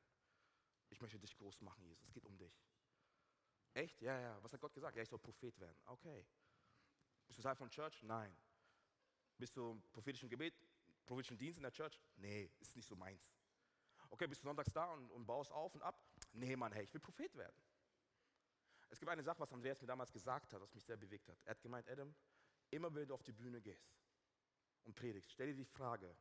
Ich 0.89 1.03
möchte 1.03 1.19
dich 1.19 1.37
groß 1.37 1.61
machen, 1.61 1.85
Jesus. 1.85 2.03
Es 2.07 2.15
geht 2.15 2.25
um 2.25 2.39
dich. 2.39 2.65
Echt? 3.75 4.01
Ja, 4.01 4.19
ja. 4.19 4.43
Was 4.43 4.55
hat 4.55 4.61
Gott 4.63 4.73
gesagt? 4.73 4.97
Ja, 4.97 5.03
ich 5.03 5.09
soll 5.11 5.19
Prophet 5.19 5.61
werden. 5.61 5.79
Okay. 5.85 6.27
Bist 7.29 7.39
du 7.39 7.43
Teil 7.43 7.55
von 7.55 7.71
Church? 7.71 8.03
Nein. 8.03 8.35
Bist 9.37 9.57
du 9.57 9.71
im 9.71 9.83
prophetischen 9.93 10.29
Gebet, 10.29 10.55
prophetischen 11.07 11.39
Dienst 11.39 11.59
in 11.59 11.63
der 11.63 11.73
Church? 11.73 12.01
Nee, 12.17 12.51
ist 12.59 12.75
nicht 12.75 12.87
so 12.87 12.97
meins. 12.97 13.31
Okay, 14.11 14.27
bist 14.27 14.43
du 14.43 14.49
sonntags 14.49 14.73
da 14.73 14.87
und, 14.93 15.11
und 15.11 15.27
baust 15.27 15.53
auf 15.53 15.75
und 15.75 15.83
ab? 15.83 16.03
Nee, 16.33 16.57
Mann, 16.57 16.73
hey, 16.73 16.85
ich 16.85 16.93
will 16.93 17.01
Prophet 17.01 17.35
werden. 17.37 17.57
Es 18.91 18.99
gibt 18.99 19.11
eine 19.11 19.23
Sache, 19.23 19.39
was 19.39 19.53
Andreas 19.53 19.81
mir 19.81 19.87
damals 19.87 20.13
gesagt 20.13 20.53
hat, 20.53 20.61
was 20.61 20.75
mich 20.75 20.85
sehr 20.85 20.97
bewegt 20.97 21.29
hat. 21.29 21.39
Er 21.45 21.51
hat 21.51 21.61
gemeint, 21.61 21.89
Adam, 21.89 22.15
immer 22.71 22.93
wenn 22.95 23.07
du 23.07 23.15
auf 23.15 23.23
die 23.23 23.33
Bühne 23.33 23.61
gehst 23.61 23.95
und 24.85 24.95
predigst, 24.95 25.31
stell 25.31 25.49
dir 25.49 25.55
die 25.55 25.67
Frage, 25.67 26.17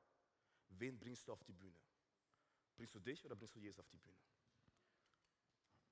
wen 0.69 0.99
bringst 0.99 1.27
du 1.27 1.31
auf 1.31 1.43
die 1.43 1.53
Bühne? 1.53 1.79
Bringst 2.75 2.93
du 2.93 2.99
dich 2.99 3.25
oder 3.25 3.35
bringst 3.35 3.55
du 3.55 3.59
Jesus 3.59 3.79
auf 3.79 3.87
die 3.87 3.97
Bühne? 3.97 4.17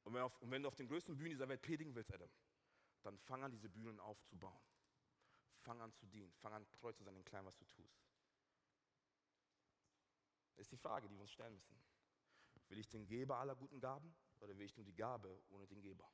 Und 0.03 0.13
wenn, 0.13 0.21
auf, 0.21 0.39
und 0.41 0.51
wenn 0.51 0.61
du 0.61 0.67
auf 0.67 0.75
den 0.75 0.87
größten 0.87 1.17
Bühnen 1.17 1.31
dieser 1.31 1.47
Welt 1.47 1.61
predigen 1.61 1.95
willst, 1.95 2.13
Adam, 2.13 2.29
dann 3.01 3.17
fang 3.19 3.43
an, 3.43 3.51
diese 3.51 3.69
Bühnen 3.69 3.99
aufzubauen. 3.99 4.61
Fang 5.65 5.81
an 5.81 5.91
zu 5.93 6.05
dienen. 6.05 6.31
Fang 6.41 6.53
an, 6.53 6.71
treu 6.73 6.91
zu 6.93 7.03
sein 7.03 7.15
in 7.15 7.25
klein, 7.25 7.43
was 7.43 7.57
du 7.57 7.65
tust. 7.65 7.99
Das 10.55 10.67
ist 10.67 10.71
die 10.71 10.77
Frage, 10.77 11.09
die 11.09 11.15
wir 11.15 11.21
uns 11.21 11.31
stellen 11.31 11.55
müssen. 11.55 11.75
Will 12.69 12.77
ich 12.77 12.87
den 12.87 13.05
Geber 13.07 13.37
aller 13.37 13.55
guten 13.55 13.79
Gaben 13.79 14.15
oder 14.39 14.55
will 14.57 14.65
ich 14.65 14.77
nur 14.77 14.85
die 14.85 14.95
Gabe 14.95 15.43
ohne 15.49 15.65
den 15.67 15.81
Geber? 15.81 16.07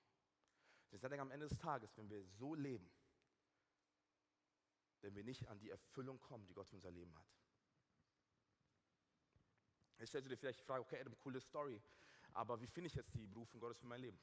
Das 0.90 1.04
ist 1.04 1.20
am 1.20 1.32
Ende 1.32 1.48
des 1.48 1.58
Tages, 1.58 1.96
wenn 1.98 2.10
wir 2.10 2.24
so 2.24 2.56
leben, 2.56 2.90
wenn 5.02 5.16
wir 5.16 5.24
nicht 5.24 5.48
an 5.48 5.60
die 5.60 5.70
Erfüllung 5.70 6.20
kommen, 6.20 6.46
die 6.48 6.54
Gott 6.54 6.68
für 6.68 6.76
unser 6.76 6.92
Leben 6.92 7.14
hat. 7.18 7.28
Jetzt 10.00 10.10
stellst 10.10 10.26
du 10.26 10.30
dir 10.30 10.38
vielleicht 10.38 10.60
die 10.60 10.64
Frage, 10.64 10.82
okay, 10.82 11.00
Adam, 11.00 11.16
coole 11.20 11.40
Story, 11.40 11.82
aber 12.34 12.60
wie 12.60 12.68
finde 12.68 12.88
ich 12.88 12.96
jetzt 12.96 13.14
die 13.14 13.28
Berufung 13.28 13.60
Gottes 13.60 13.80
für 13.80 13.88
mein 13.88 14.02
Leben? 14.02 14.20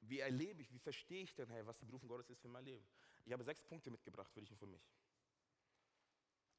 Wie 0.00 0.20
erlebe 0.20 0.62
ich, 0.62 0.72
wie 0.72 0.78
verstehe 0.78 1.22
ich 1.22 1.34
denn, 1.34 1.48
hey, 1.50 1.66
was 1.66 1.78
die 1.78 1.86
Berufung 1.86 2.08
Gottes 2.08 2.30
ist 2.30 2.40
für 2.40 2.48
mein 2.48 2.64
Leben? 2.64 2.86
Ich 3.26 3.32
habe 3.32 3.42
sechs 3.42 3.62
Punkte 3.62 3.90
mitgebracht 3.90 4.32
für 4.32 4.40
dich 4.40 4.50
und 4.52 4.56
für 4.56 4.68
mich. 4.68 4.88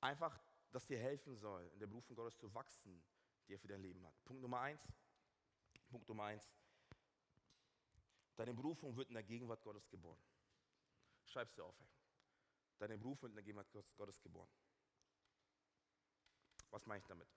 Einfach, 0.02 0.38
dass 0.72 0.86
dir 0.86 1.00
helfen 1.00 1.36
soll, 1.38 1.64
in 1.74 1.80
der 1.80 1.88
Berufung 1.88 2.16
Gottes 2.16 2.38
zu 2.38 2.54
wachsen, 2.54 3.02
die 3.48 3.54
er 3.54 3.60
für 3.60 3.70
dein 3.70 3.82
Leben 3.82 4.06
hat. 4.06 4.14
Punkt 4.26 4.42
Nummer 4.42 4.60
eins. 4.60 4.82
Punkt 5.90 6.08
Nummer 6.10 6.26
eins. 6.26 6.52
Deine 8.36 8.54
Berufung 8.54 8.96
wird 8.98 9.08
in 9.08 9.14
der 9.14 9.24
Gegenwart 9.24 9.64
Gottes 9.64 9.90
geboren. 9.90 10.20
Schreib's 11.26 11.56
dir 11.56 11.64
auf. 11.64 11.80
Hey. 11.80 11.88
Deine 12.80 12.98
Berufung 12.98 13.24
wird 13.24 13.32
in 13.32 13.36
der 13.38 13.44
Gegenwart 13.44 13.72
Gottes 13.96 14.22
geboren. 14.22 14.50
Was 16.70 16.86
meine 16.86 17.00
ich 17.00 17.08
damit? 17.08 17.30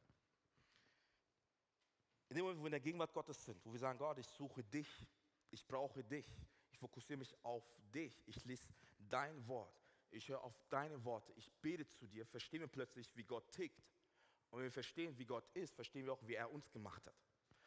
In 2.29 2.37
dem 2.37 2.45
Moment, 2.45 2.59
wo 2.59 2.65
wir 2.65 2.69
in 2.69 2.73
der 2.73 2.81
Gegenwart 2.81 3.13
Gottes 3.13 3.45
sind, 3.45 3.65
wo 3.65 3.73
wir 3.73 3.79
sagen, 3.79 3.99
Gott, 3.99 4.19
ich 4.19 4.27
suche 4.27 4.65
dich, 4.65 5.07
ich 5.51 5.65
brauche 5.67 6.03
dich. 6.03 6.27
Ich 6.73 6.79
fokussiere 6.79 7.19
mich 7.19 7.35
auf 7.45 7.65
dich. 7.95 8.23
Ich 8.27 8.45
lese 8.45 8.69
dein 9.11 9.47
Wort. 9.47 9.75
Ich 10.11 10.29
höre 10.29 10.43
auf 10.43 10.59
deine 10.69 11.05
Worte. 11.05 11.33
Ich 11.35 11.51
bete 11.61 11.87
zu 11.87 12.07
dir. 12.07 12.27
Verstehen 12.27 12.61
wir 12.61 12.69
plötzlich, 12.69 13.15
wie 13.17 13.25
Gott 13.25 13.51
tickt. 13.53 13.85
Und 14.51 14.59
wenn 14.59 14.65
wir 14.65 14.73
verstehen, 14.73 15.17
wie 15.19 15.27
Gott 15.27 15.49
ist, 15.55 15.75
verstehen 15.75 16.07
wir 16.07 16.13
auch, 16.13 16.27
wie 16.27 16.35
er 16.35 16.51
uns 16.51 16.71
gemacht 16.73 17.07
hat. 17.07 17.15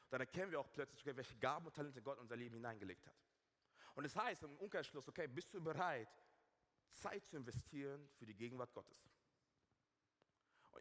Dann 0.10 0.20
erkennen 0.20 0.52
wir 0.52 0.60
auch 0.60 0.72
plötzlich, 0.72 1.06
welche 1.06 1.36
Gaben 1.38 1.66
und 1.66 1.76
Talente 1.76 2.02
Gott 2.02 2.18
in 2.18 2.24
unser 2.24 2.36
Leben 2.36 2.56
hineingelegt 2.56 3.08
hat. 3.08 3.16
Und 3.96 4.04
das 4.04 4.16
heißt 4.16 4.44
im 4.44 4.58
Umkehrschluss, 4.58 5.08
okay, 5.08 5.28
bist 5.28 5.54
du 5.54 5.62
bereit, 5.62 6.10
Zeit 6.90 7.26
zu 7.26 7.38
investieren 7.38 8.10
für 8.18 8.26
die 8.26 8.36
Gegenwart 8.36 8.74
Gottes? 8.74 9.10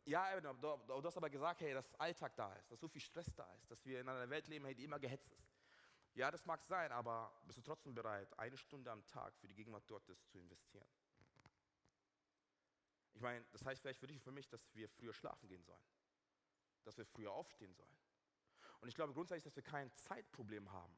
Ja, 0.05 0.41
du, 0.41 1.05
hast 1.05 1.17
aber 1.17 1.31
gesagt, 1.31 1.61
hey, 1.61 1.75
dass 1.75 1.95
Alltag 1.95 2.35
da 2.35 2.55
ist, 2.55 2.71
dass 2.73 2.81
so 2.81 2.89
viel 2.89 3.01
Stress 3.01 3.33
da 3.37 3.51
ist, 3.55 3.71
dass 3.71 3.85
wir 3.85 4.01
in 4.01 4.09
einer 4.09 4.29
Welt 4.29 4.49
leben, 4.49 4.67
die 4.75 4.85
immer 4.85 4.99
gehetzt 4.99 5.33
ist. 5.33 5.52
Ja, 6.15 6.31
das 6.31 6.45
mag 6.45 6.63
sein, 6.63 6.93
aber 6.93 7.33
bist 7.47 7.59
du 7.59 7.63
trotzdem 7.63 7.95
bereit, 7.95 8.39
eine 8.39 8.57
Stunde 8.57 8.91
am 8.91 9.07
Tag 9.07 9.35
für 9.39 9.49
die 9.49 9.55
Gegenwart 9.55 9.87
Gottes 9.87 10.27
zu 10.29 10.39
investieren? 10.39 10.87
Ich 13.15 13.21
meine, 13.21 13.45
das 13.53 13.65
heißt 13.65 13.81
vielleicht 13.81 14.01
für 14.01 14.07
dich 14.07 14.17
und 14.17 14.23
für 14.23 14.33
mich, 14.33 14.49
dass 14.49 14.75
wir 14.75 14.89
früher 14.89 15.15
schlafen 15.15 15.49
gehen 15.49 15.63
sollen. 15.65 15.85
Dass 16.85 16.99
wir 16.99 17.07
früher 17.07 17.33
aufstehen 17.33 17.75
sollen. 17.75 17.97
Und 18.81 18.89
ich 18.89 18.95
glaube 18.95 19.13
grundsätzlich, 19.13 19.45
dass 19.45 19.57
wir 19.57 19.63
kein 19.63 19.93
Zeitproblem 19.93 20.71
haben. 20.73 20.97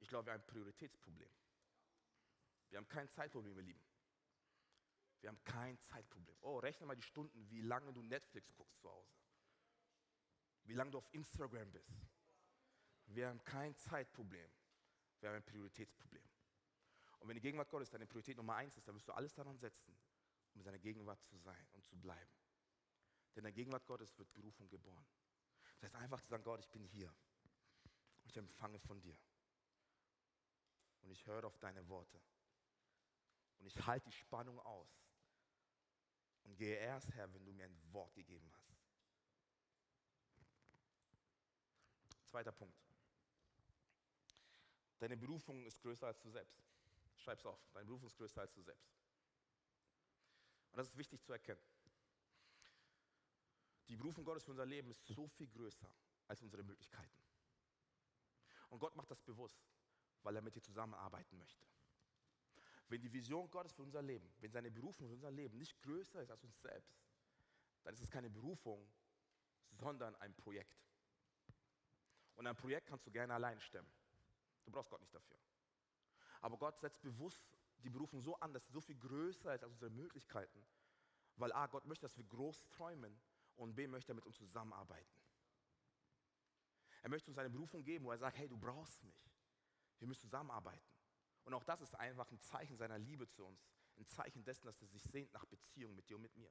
Ich 0.00 0.08
glaube, 0.08 0.26
wir 0.26 0.32
haben 0.32 0.40
ein 0.40 0.46
Prioritätsproblem. 0.46 1.30
Wir 2.68 2.78
haben 2.78 2.88
kein 2.88 3.08
Zeitproblem, 3.08 3.56
ihr 3.56 3.62
Lieben. 3.62 3.84
Wir 5.20 5.30
haben 5.30 5.42
kein 5.44 5.78
Zeitproblem. 5.78 6.36
Oh, 6.40 6.58
rechne 6.58 6.86
mal 6.86 6.96
die 6.96 7.02
Stunden, 7.02 7.48
wie 7.48 7.60
lange 7.60 7.92
du 7.92 8.02
Netflix 8.02 8.54
guckst 8.54 8.80
zu 8.80 8.90
Hause. 8.90 9.14
Wie 10.64 10.74
lange 10.74 10.90
du 10.90 10.98
auf 10.98 11.08
Instagram 11.14 11.70
bist. 11.70 11.90
Wir 13.06 13.28
haben 13.28 13.42
kein 13.44 13.76
Zeitproblem. 13.76 14.50
Wir 15.20 15.28
haben 15.28 15.36
ein 15.36 15.44
Prioritätsproblem. 15.44 16.28
Und 17.18 17.28
wenn 17.28 17.34
die 17.34 17.40
Gegenwart 17.40 17.70
Gottes 17.70 17.90
deine 17.90 18.06
Priorität 18.06 18.36
Nummer 18.36 18.56
eins 18.56 18.76
ist, 18.76 18.86
dann 18.86 18.94
wirst 18.94 19.08
du 19.08 19.12
alles 19.12 19.34
daran 19.34 19.58
setzen, 19.58 19.96
um 20.54 20.60
in 20.60 20.64
seiner 20.64 20.78
Gegenwart 20.78 21.22
zu 21.24 21.36
sein 21.38 21.66
und 21.72 21.84
zu 21.84 21.96
bleiben. 21.96 22.30
Denn 23.34 23.40
in 23.40 23.44
der 23.44 23.52
Gegenwart 23.52 23.86
Gottes 23.86 24.16
wird 24.18 24.32
Berufung 24.32 24.68
geboren. 24.68 25.06
Das 25.80 25.82
heißt 25.82 25.94
einfach 25.96 26.20
zu 26.20 26.28
sagen, 26.28 26.42
Gott, 26.42 26.60
ich 26.60 26.70
bin 26.70 26.84
hier. 26.84 27.14
Ich 28.24 28.36
empfange 28.36 28.78
von 28.80 29.00
dir. 29.00 29.18
Und 31.02 31.10
ich 31.10 31.26
höre 31.26 31.44
auf 31.44 31.58
deine 31.58 31.86
Worte. 31.88 32.20
Und 33.58 33.66
ich 33.66 33.86
halte 33.86 34.06
die 34.06 34.16
Spannung 34.16 34.58
aus. 34.60 34.88
Und 36.44 36.56
gehe 36.56 36.76
erst 36.76 37.12
her, 37.14 37.32
wenn 37.32 37.44
du 37.44 37.52
mir 37.52 37.64
ein 37.64 37.92
Wort 37.92 38.14
gegeben 38.14 38.50
hast. 38.54 38.76
Zweiter 42.24 42.52
Punkt. 42.52 42.85
Deine 44.98 45.16
Berufung 45.16 45.64
ist 45.66 45.80
größer 45.80 46.06
als 46.06 46.20
du 46.20 46.30
selbst. 46.30 46.62
Schreib's 47.16 47.44
auf. 47.44 47.60
Deine 47.72 47.86
Berufung 47.86 48.08
ist 48.08 48.16
größer 48.16 48.40
als 48.40 48.52
du 48.52 48.62
selbst. 48.62 48.90
Und 50.70 50.78
das 50.78 50.88
ist 50.88 50.96
wichtig 50.96 51.22
zu 51.22 51.32
erkennen. 51.32 51.60
Die 53.88 53.96
Berufung 53.96 54.24
Gottes 54.24 54.44
für 54.44 54.50
unser 54.50 54.66
Leben 54.66 54.90
ist 54.90 55.06
so 55.06 55.28
viel 55.28 55.48
größer 55.48 55.88
als 56.26 56.42
unsere 56.42 56.62
Möglichkeiten. 56.62 57.18
Und 58.68 58.80
Gott 58.80 58.96
macht 58.96 59.10
das 59.10 59.20
bewusst, 59.20 59.58
weil 60.22 60.34
er 60.34 60.42
mit 60.42 60.54
dir 60.54 60.62
zusammenarbeiten 60.62 61.38
möchte. 61.38 61.64
Wenn 62.88 63.00
die 63.00 63.12
Vision 63.12 63.50
Gottes 63.50 63.72
für 63.72 63.82
unser 63.82 64.02
Leben, 64.02 64.32
wenn 64.38 64.50
seine 64.50 64.70
Berufung 64.70 65.08
für 65.08 65.14
unser 65.14 65.30
Leben 65.30 65.56
nicht 65.58 65.80
größer 65.82 66.20
ist 66.22 66.30
als 66.30 66.42
uns 66.44 66.60
selbst, 66.60 66.96
dann 67.82 67.94
ist 67.94 68.00
es 68.00 68.10
keine 68.10 68.30
Berufung, 68.30 68.88
sondern 69.70 70.14
ein 70.16 70.34
Projekt. 70.34 70.76
Und 72.34 72.46
ein 72.46 72.56
Projekt 72.56 72.88
kannst 72.88 73.06
du 73.06 73.10
gerne 73.10 73.34
allein 73.34 73.60
stemmen. 73.60 73.90
Du 74.66 74.72
brauchst 74.72 74.90
Gott 74.90 75.00
nicht 75.00 75.14
dafür. 75.14 75.38
Aber 76.40 76.58
Gott 76.58 76.78
setzt 76.78 77.00
bewusst 77.02 77.42
die 77.78 77.90
Berufung 77.90 78.20
so 78.20 78.38
an, 78.40 78.52
dass 78.52 78.66
sie 78.66 78.72
so 78.72 78.80
viel 78.80 78.96
größer 78.96 79.54
ist 79.54 79.62
als 79.62 79.72
unsere 79.72 79.90
Möglichkeiten. 79.90 80.66
Weil 81.36 81.52
A, 81.52 81.66
Gott 81.66 81.86
möchte, 81.86 82.06
dass 82.06 82.16
wir 82.16 82.24
groß 82.24 82.68
träumen 82.68 83.18
und 83.56 83.74
B, 83.74 83.86
möchte 83.86 84.12
er 84.12 84.16
mit 84.16 84.26
uns 84.26 84.36
zusammenarbeiten. 84.36 85.20
Er 87.02 87.10
möchte 87.10 87.30
uns 87.30 87.38
eine 87.38 87.50
Berufung 87.50 87.84
geben, 87.84 88.04
wo 88.04 88.10
er 88.10 88.18
sagt, 88.18 88.36
hey, 88.36 88.48
du 88.48 88.56
brauchst 88.56 89.02
mich. 89.04 89.30
Wir 89.98 90.08
müssen 90.08 90.22
zusammenarbeiten. 90.22 90.84
Und 91.44 91.54
auch 91.54 91.62
das 91.62 91.80
ist 91.80 91.94
einfach 91.94 92.30
ein 92.32 92.40
Zeichen 92.40 92.76
seiner 92.76 92.98
Liebe 92.98 93.28
zu 93.28 93.44
uns. 93.44 93.70
Ein 93.96 94.06
Zeichen 94.06 94.44
dessen, 94.44 94.66
dass 94.66 94.80
er 94.80 94.88
sich 94.88 95.02
sehnt 95.04 95.32
nach 95.32 95.44
Beziehung 95.44 95.94
mit 95.94 96.08
dir 96.08 96.16
und 96.16 96.22
mit 96.22 96.36
mir. 96.36 96.50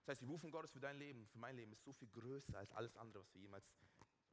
Das 0.00 0.08
heißt, 0.08 0.20
die 0.20 0.26
Berufung 0.26 0.50
Gottes 0.50 0.70
für 0.70 0.80
dein 0.80 0.98
Leben, 0.98 1.26
für 1.26 1.38
mein 1.38 1.56
Leben 1.56 1.72
ist 1.72 1.82
so 1.82 1.92
viel 1.92 2.08
größer 2.08 2.58
als 2.58 2.72
alles 2.72 2.96
andere, 2.96 3.22
was 3.22 3.34
wir 3.34 3.40
jemals 3.40 3.70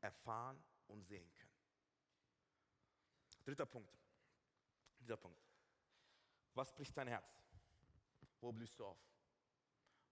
erfahren 0.02 0.62
und 0.88 1.04
sehen 1.04 1.34
können. 1.34 1.47
Dritter 3.48 3.66
Punkt. 3.66 3.98
Dieser 5.00 5.16
Punkt. 5.16 5.42
Was 6.54 6.76
bricht 6.76 6.98
dein 6.98 7.08
Herz? 7.08 7.42
Wo 8.42 8.52
blühst 8.52 8.78
du 8.78 8.86
auf? 8.86 9.00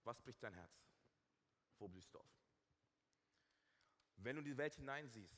Was 0.04 0.22
bricht 0.22 0.42
dein 0.42 0.54
Herz? 0.54 0.72
Wo 1.78 1.86
blühst 1.86 2.14
du 2.14 2.18
auf? 2.18 2.30
Wenn 4.16 4.36
du 4.36 4.40
in 4.40 4.46
die 4.46 4.56
Welt 4.56 4.74
hineinsiehst, 4.76 5.36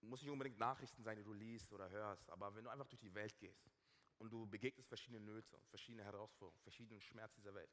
muss 0.00 0.20
nicht 0.20 0.32
unbedingt 0.32 0.58
Nachrichten 0.58 1.04
sein, 1.04 1.16
die 1.16 1.22
du 1.22 1.32
liest 1.32 1.72
oder 1.72 1.88
hörst, 1.90 2.28
aber 2.28 2.52
wenn 2.56 2.64
du 2.64 2.70
einfach 2.70 2.88
durch 2.88 3.00
die 3.00 3.14
Welt 3.14 3.38
gehst 3.38 3.70
und 4.18 4.30
du 4.30 4.48
begegnest 4.48 4.88
verschiedene 4.88 5.20
Nöte 5.20 5.60
verschiedene 5.68 6.02
Herausforderungen, 6.02 6.60
verschiedenen 6.60 7.00
Schmerz 7.00 7.36
dieser 7.36 7.54
Welt, 7.54 7.70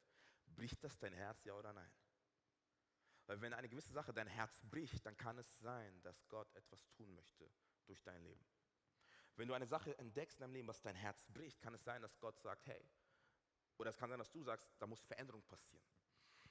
bricht 0.54 0.82
das 0.84 0.96
dein 0.96 1.12
Herz, 1.12 1.42
ja 1.42 1.54
oder 1.54 1.72
nein? 1.72 1.90
Weil 3.26 3.40
wenn 3.40 3.52
eine 3.52 3.68
gewisse 3.68 3.92
Sache 3.92 4.14
dein 4.14 4.28
Herz 4.28 4.60
bricht, 4.62 5.04
dann 5.04 5.16
kann 5.16 5.38
es 5.38 5.58
sein, 5.58 6.00
dass 6.02 6.28
Gott 6.28 6.54
etwas 6.54 6.88
tun 6.92 7.12
möchte 7.12 7.50
durch 7.86 8.02
dein 8.02 8.22
Leben. 8.22 8.44
Wenn 9.36 9.48
du 9.48 9.54
eine 9.54 9.66
Sache 9.66 9.96
entdeckst 9.98 10.38
in 10.38 10.42
deinem 10.42 10.54
Leben, 10.54 10.68
was 10.68 10.80
dein 10.80 10.94
Herz 10.94 11.26
bricht, 11.28 11.60
kann 11.60 11.74
es 11.74 11.84
sein, 11.84 12.02
dass 12.02 12.18
Gott 12.18 12.38
sagt, 12.40 12.66
hey, 12.66 12.88
oder 13.78 13.90
es 13.90 13.98
kann 13.98 14.08
sein, 14.08 14.18
dass 14.18 14.30
du 14.30 14.42
sagst, 14.42 14.70
da 14.78 14.86
muss 14.86 15.02
Veränderung 15.02 15.42
passieren. 15.42 15.84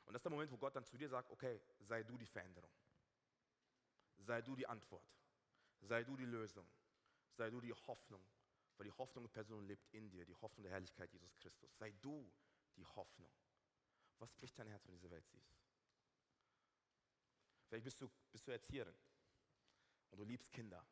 Und 0.05 0.13
das 0.13 0.19
ist 0.19 0.25
der 0.25 0.31
Moment, 0.31 0.51
wo 0.51 0.57
Gott 0.57 0.75
dann 0.75 0.85
zu 0.85 0.97
dir 0.97 1.09
sagt, 1.09 1.31
okay, 1.31 1.59
sei 1.79 2.03
du 2.03 2.17
die 2.17 2.27
Veränderung. 2.27 2.71
Sei 4.17 4.41
du 4.41 4.55
die 4.55 4.67
Antwort. 4.67 5.07
Sei 5.81 6.03
du 6.03 6.15
die 6.15 6.25
Lösung. 6.25 6.67
Sei 7.31 7.49
du 7.49 7.59
die 7.59 7.73
Hoffnung. 7.73 8.23
Weil 8.77 8.85
die 8.85 8.91
Hoffnung 8.91 9.23
der 9.23 9.31
Person 9.31 9.65
lebt 9.65 9.87
in 9.93 10.09
dir, 10.09 10.25
die 10.25 10.35
Hoffnung 10.35 10.63
der 10.63 10.73
Herrlichkeit 10.73 11.11
Jesus 11.11 11.35
Christus. 11.37 11.75
Sei 11.77 11.91
du 12.01 12.31
die 12.75 12.85
Hoffnung. 12.85 13.31
Was 14.19 14.31
bricht 14.33 14.57
dein 14.59 14.67
Herz, 14.67 14.85
wenn 14.85 14.93
du 14.93 14.99
diese 14.99 15.11
Welt 15.11 15.27
siehst? 15.27 15.57
Vielleicht 17.67 17.83
bist 17.83 17.99
du, 17.99 18.09
bist 18.31 18.47
du 18.47 18.51
Erzieherin 18.51 18.95
und 20.11 20.19
du 20.19 20.23
liebst 20.23 20.51
Kinder. 20.51 20.85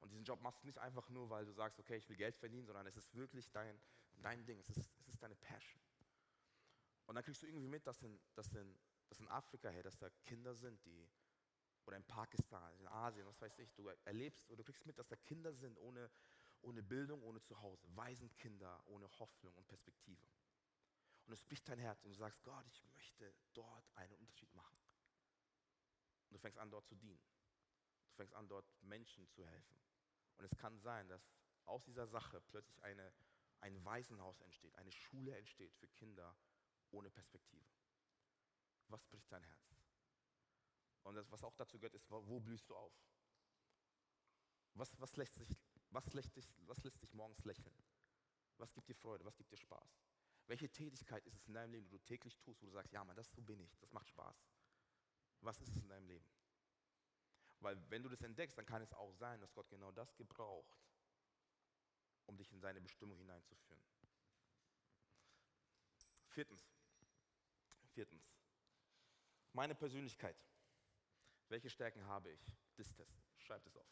Und 0.00 0.10
diesen 0.10 0.24
Job 0.24 0.40
machst 0.40 0.62
du 0.62 0.66
nicht 0.66 0.78
einfach 0.78 1.08
nur, 1.08 1.30
weil 1.30 1.44
du 1.44 1.52
sagst, 1.52 1.78
okay, 1.78 1.96
ich 1.96 2.08
will 2.08 2.16
Geld 2.16 2.36
verdienen, 2.36 2.66
sondern 2.66 2.86
es 2.86 2.96
ist 2.96 3.14
wirklich 3.14 3.50
dein, 3.50 3.80
dein 4.16 4.44
Ding, 4.44 4.58
es 4.58 4.68
ist, 4.68 4.90
es 5.00 5.08
ist 5.08 5.22
deine 5.22 5.36
Passion. 5.36 5.82
Und 7.06 7.14
dann 7.14 7.24
kriegst 7.24 7.42
du 7.42 7.46
irgendwie 7.46 7.68
mit, 7.68 7.86
dass 7.86 8.02
in, 8.02 8.20
dass 8.34 8.52
in, 8.52 8.78
dass 9.08 9.20
in 9.20 9.28
Afrika, 9.28 9.68
hey, 9.68 9.82
dass 9.82 9.96
da 9.96 10.10
Kinder 10.24 10.54
sind, 10.54 10.84
die, 10.84 11.08
oder 11.86 11.96
in 11.96 12.04
Pakistan, 12.04 12.74
in 12.78 12.88
Asien, 12.88 13.26
was 13.26 13.40
weiß 13.40 13.58
ich, 13.58 13.72
du 13.74 13.88
erlebst 14.04 14.48
oder 14.50 14.58
du 14.58 14.64
kriegst 14.64 14.86
mit, 14.86 14.98
dass 14.98 15.06
da 15.08 15.16
Kinder 15.16 15.52
sind 15.54 15.78
ohne, 15.78 16.10
ohne 16.62 16.82
Bildung, 16.82 17.22
ohne 17.22 17.40
Zuhause, 17.40 17.86
Waisenkinder 17.94 18.82
ohne 18.86 19.08
Hoffnung 19.18 19.54
und 19.54 19.66
Perspektive. 19.68 20.26
Und 21.26 21.32
es 21.32 21.42
bricht 21.42 21.68
dein 21.68 21.78
Herz 21.78 22.02
und 22.04 22.10
du 22.10 22.16
sagst, 22.16 22.42
Gott, 22.44 22.66
ich 22.68 22.84
möchte 22.94 23.34
dort 23.52 23.88
einen 23.96 24.14
Unterschied 24.14 24.52
machen. 24.54 24.78
Und 26.28 26.34
du 26.34 26.38
fängst 26.38 26.58
an, 26.58 26.70
dort 26.70 26.86
zu 26.86 26.94
dienen. 26.94 27.20
Du 28.10 28.16
fängst 28.16 28.34
an, 28.34 28.48
dort 28.48 28.64
Menschen 28.86 29.28
zu 29.28 29.46
helfen. 29.46 29.80
Und 30.38 30.44
es 30.44 30.56
kann 30.56 30.78
sein, 30.78 31.08
dass 31.08 31.28
aus 31.64 31.84
dieser 31.84 32.06
Sache 32.06 32.40
plötzlich 32.40 32.82
eine, 32.82 33.12
ein 33.60 33.84
Waisenhaus 33.84 34.40
entsteht, 34.40 34.74
eine 34.76 34.92
Schule 34.92 35.36
entsteht 35.36 35.74
für 35.74 35.88
Kinder 35.88 36.36
ohne 36.90 37.10
Perspektive. 37.10 37.66
Was 38.88 39.04
bricht 39.04 39.30
dein 39.32 39.42
Herz? 39.42 39.76
Und 41.02 41.14
das, 41.14 41.30
was 41.30 41.42
auch 41.42 41.54
dazu 41.54 41.78
gehört, 41.78 41.94
ist, 41.94 42.10
wo 42.10 42.40
blühst 42.40 42.68
du 42.68 42.74
auf? 42.74 42.92
Was, 44.74 45.00
was, 45.00 45.16
lässt 45.16 45.34
sich, 45.34 45.48
was, 45.90 46.12
lässt 46.12 46.36
dich, 46.36 46.46
was 46.66 46.82
lässt 46.84 47.00
dich 47.00 47.12
morgens 47.14 47.44
lächeln? 47.44 47.74
Was 48.58 48.72
gibt 48.72 48.88
dir 48.88 48.94
Freude? 48.94 49.24
Was 49.24 49.36
gibt 49.36 49.50
dir 49.50 49.56
Spaß? 49.56 50.00
Welche 50.46 50.68
Tätigkeit 50.70 51.26
ist 51.26 51.34
es 51.34 51.46
in 51.48 51.54
deinem 51.54 51.72
Leben, 51.72 51.86
die 51.86 51.98
du 51.98 52.04
täglich 52.04 52.38
tust, 52.38 52.62
wo 52.62 52.66
du 52.66 52.72
sagst, 52.72 52.92
ja, 52.92 53.04
Mann, 53.04 53.16
das 53.16 53.32
so 53.32 53.42
bin 53.42 53.60
ich, 53.60 53.76
das 53.78 53.92
macht 53.92 54.08
Spaß? 54.08 54.36
Was 55.40 55.60
ist 55.60 55.74
es 55.74 55.82
in 55.82 55.88
deinem 55.88 56.06
Leben? 56.06 56.26
Weil 57.60 57.78
wenn 57.90 58.02
du 58.02 58.08
das 58.08 58.22
entdeckst, 58.22 58.56
dann 58.58 58.66
kann 58.66 58.82
es 58.82 58.92
auch 58.92 59.12
sein, 59.12 59.40
dass 59.40 59.52
Gott 59.54 59.68
genau 59.68 59.90
das 59.92 60.14
gebraucht, 60.16 60.78
um 62.26 62.36
dich 62.36 62.52
in 62.52 62.60
seine 62.60 62.80
Bestimmung 62.80 63.18
hineinzuführen. 63.18 63.82
Viertens. 66.28 66.68
Viertens. 67.94 68.22
Meine 69.52 69.74
Persönlichkeit. 69.74 70.36
Welche 71.48 71.70
Stärken 71.70 72.04
habe 72.04 72.30
ich? 72.30 72.52
Dis-Test. 72.76 73.22
Schreib 73.38 73.64
es 73.64 73.76
auf. 73.76 73.86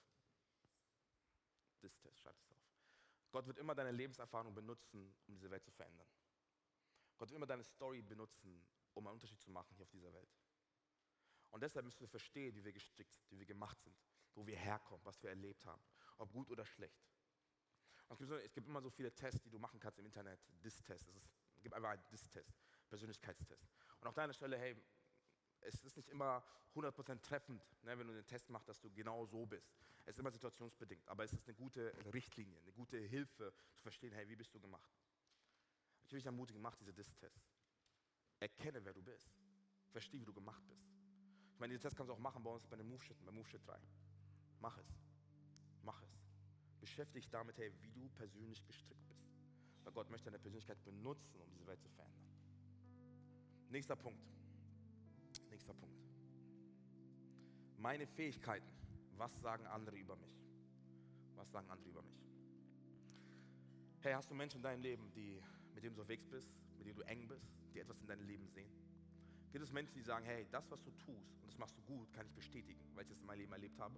Dis-Test. 1.82 2.18
Schreib 2.18 2.36
es 2.38 2.50
auf. 2.50 2.58
Gott 3.30 3.46
wird 3.46 3.58
immer 3.58 3.74
deine 3.74 3.92
Lebenserfahrung 3.92 4.54
benutzen, 4.54 5.16
um 5.26 5.34
diese 5.34 5.50
Welt 5.50 5.64
zu 5.64 5.70
verändern. 5.70 6.06
Gott 7.16 7.30
wird 7.30 7.36
immer 7.36 7.46
deine 7.46 7.64
Story 7.64 8.02
benutzen, 8.02 8.64
um 8.92 9.06
einen 9.06 9.14
Unterschied 9.14 9.40
zu 9.40 9.50
machen 9.50 9.74
hier 9.74 9.84
auf 9.84 9.90
dieser 9.90 10.12
Welt. 10.12 10.28
Und 11.54 11.60
deshalb 11.60 11.84
müssen 11.86 12.00
wir 12.00 12.08
verstehen, 12.08 12.52
wie 12.56 12.64
wir 12.64 12.72
gestrickt 12.72 13.14
sind, 13.14 13.30
wie 13.30 13.38
wir 13.38 13.46
gemacht 13.46 13.80
sind, 13.80 13.96
wo 14.34 14.44
wir 14.44 14.56
herkommen, 14.56 15.04
was 15.04 15.22
wir 15.22 15.30
erlebt 15.30 15.64
haben, 15.64 15.80
ob 16.18 16.32
gut 16.32 16.50
oder 16.50 16.66
schlecht. 16.66 17.00
Es 18.08 18.18
gibt, 18.18 18.32
es 18.32 18.52
gibt, 18.52 18.66
immer 18.66 18.82
so 18.82 18.90
viele 18.90 19.14
Tests, 19.14 19.40
die 19.40 19.50
du 19.50 19.60
machen 19.60 19.78
kannst 19.78 20.00
im 20.00 20.04
Internet. 20.04 20.40
Dis-Test. 20.64 21.06
Es, 21.06 21.14
es 21.54 21.62
gibt 21.62 21.72
einfach 21.72 21.90
einen 21.90 22.02
Dis-Test, 22.10 22.58
Persönlichkeitstest. 22.88 23.68
Und 24.00 24.08
auch 24.08 24.12
deine 24.12 24.34
Stelle, 24.34 24.58
hey, 24.58 24.74
es 25.60 25.80
ist 25.84 25.96
nicht 25.96 26.08
immer 26.08 26.44
100% 26.74 27.20
treffend, 27.22 27.62
ne, 27.84 27.96
wenn 27.96 28.08
du 28.08 28.14
den 28.14 28.26
Test 28.26 28.50
machst, 28.50 28.68
dass 28.68 28.80
du 28.80 28.90
genau 28.90 29.24
so 29.24 29.46
bist. 29.46 29.76
Es 30.06 30.16
ist 30.16 30.18
immer 30.18 30.32
situationsbedingt, 30.32 31.06
aber 31.06 31.22
es 31.22 31.32
ist 31.34 31.46
eine 31.46 31.54
gute 31.54 31.94
Richtlinie, 32.12 32.58
eine 32.58 32.72
gute 32.72 32.98
Hilfe 32.98 33.54
zu 33.76 33.82
verstehen, 33.82 34.12
hey, 34.12 34.28
wie 34.28 34.34
bist 34.34 34.52
du 34.52 34.58
gemacht? 34.58 34.90
Ich 36.02 36.10
will 36.10 36.18
dich 36.18 36.26
ermutigen, 36.26 36.60
mach 36.60 36.74
diese 36.74 36.92
Dis-Tests. 36.92 37.48
Erkenne, 38.40 38.84
wer 38.84 38.92
du 38.92 39.04
bist. 39.04 39.30
Verstehe, 39.92 40.20
wie 40.20 40.26
du 40.26 40.34
gemacht 40.34 40.66
bist. 40.66 41.03
Ich 41.54 41.60
meine, 41.60 41.72
diesen 41.72 41.82
Test 41.82 41.96
kannst 41.96 42.10
du 42.10 42.14
auch 42.14 42.18
machen 42.18 42.42
bei 42.42 42.50
uns 42.50 42.66
bei 42.66 42.76
den 42.76 42.88
Move-Schritten, 42.88 43.24
bei 43.24 43.32
Move-Schritt 43.32 43.66
3. 43.66 43.78
Mach 44.60 44.76
es. 44.76 44.86
Mach 45.82 46.02
es. 46.02 46.20
Beschäftige 46.80 47.20
dich 47.20 47.30
damit, 47.30 47.56
hey, 47.58 47.72
wie 47.80 47.90
du 47.90 48.08
persönlich 48.10 48.64
gestrickt 48.66 49.08
bist. 49.08 49.24
Gott 49.94 50.10
möchte 50.10 50.26
deine 50.26 50.40
Persönlichkeit 50.40 50.82
benutzen, 50.84 51.40
um 51.40 51.48
diese 51.52 51.66
Welt 51.66 51.80
zu 51.80 51.88
verändern. 51.90 52.24
Nächster 53.70 53.94
Punkt. 53.94 54.20
Nächster 55.50 55.72
Punkt. 55.72 55.96
Meine 57.78 58.06
Fähigkeiten. 58.06 58.68
Was 59.16 59.40
sagen 59.40 59.64
andere 59.66 59.96
über 59.96 60.16
mich? 60.16 60.36
Was 61.36 61.50
sagen 61.52 61.70
andere 61.70 61.88
über 61.88 62.02
mich? 62.02 62.18
Hey, 64.00 64.12
hast 64.12 64.28
du 64.28 64.34
Menschen 64.34 64.56
in 64.56 64.62
deinem 64.64 64.82
Leben, 64.82 65.12
die, 65.12 65.40
mit 65.72 65.84
denen 65.84 65.94
du 65.94 66.00
unterwegs 66.00 66.26
bist, 66.26 66.50
mit 66.76 66.88
denen 66.88 66.96
du 66.96 67.02
eng 67.02 67.28
bist, 67.28 67.46
die 67.72 67.78
etwas 67.78 68.00
in 68.00 68.08
deinem 68.08 68.26
Leben 68.26 68.48
sehen? 68.48 68.70
Gibt 69.54 69.64
es 69.64 69.70
Menschen, 69.70 69.94
die 69.94 70.02
sagen, 70.02 70.24
hey, 70.26 70.48
das, 70.50 70.68
was 70.68 70.82
du 70.82 70.90
tust, 70.90 71.40
und 71.40 71.46
das 71.46 71.56
machst 71.58 71.78
du 71.78 71.82
gut, 71.82 72.12
kann 72.12 72.26
ich 72.26 72.32
bestätigen, 72.32 72.84
weil 72.92 73.04
ich 73.04 73.08
das 73.08 73.20
in 73.20 73.26
meinem 73.26 73.38
Leben 73.38 73.52
erlebt 73.52 73.78
habe? 73.78 73.94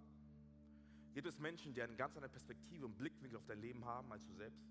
Gibt 1.15 1.27
es 1.27 1.39
Menschen, 1.39 1.73
die 1.73 1.81
eine 1.81 1.97
ganz 1.97 2.15
andere 2.15 2.31
Perspektive 2.31 2.85
und 2.85 2.99
Blickwinkel 2.99 3.39
auf 3.39 3.47
dein 3.47 3.63
Leben 3.63 3.83
haben 3.87 4.13
als 4.13 4.27
du 4.27 4.35
selbst? 4.35 4.69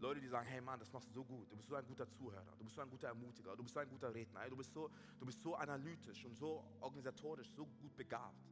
Leute, 0.00 0.18
die 0.22 0.28
sagen, 0.28 0.46
hey 0.46 0.62
Mann, 0.62 0.80
das 0.80 0.90
machst 0.94 1.08
du 1.08 1.12
so 1.12 1.22
gut, 1.22 1.52
du 1.52 1.56
bist 1.58 1.68
so 1.68 1.74
ein 1.74 1.84
guter 1.86 2.08
Zuhörer, 2.08 2.56
du 2.56 2.64
bist 2.64 2.74
so 2.74 2.80
ein 2.80 2.88
guter 2.88 3.08
Ermutiger, 3.08 3.54
du 3.54 3.62
bist 3.62 3.74
so 3.74 3.80
ein 3.80 3.88
guter 3.90 4.14
Redner, 4.14 4.48
du 4.48 4.56
bist 4.56 4.72
so, 4.72 4.90
du 5.20 5.26
bist 5.26 5.42
so 5.42 5.56
analytisch 5.56 6.24
und 6.24 6.36
so 6.36 6.64
organisatorisch, 6.80 7.52
so 7.52 7.66
gut 7.66 7.94
begabt. 7.94 8.48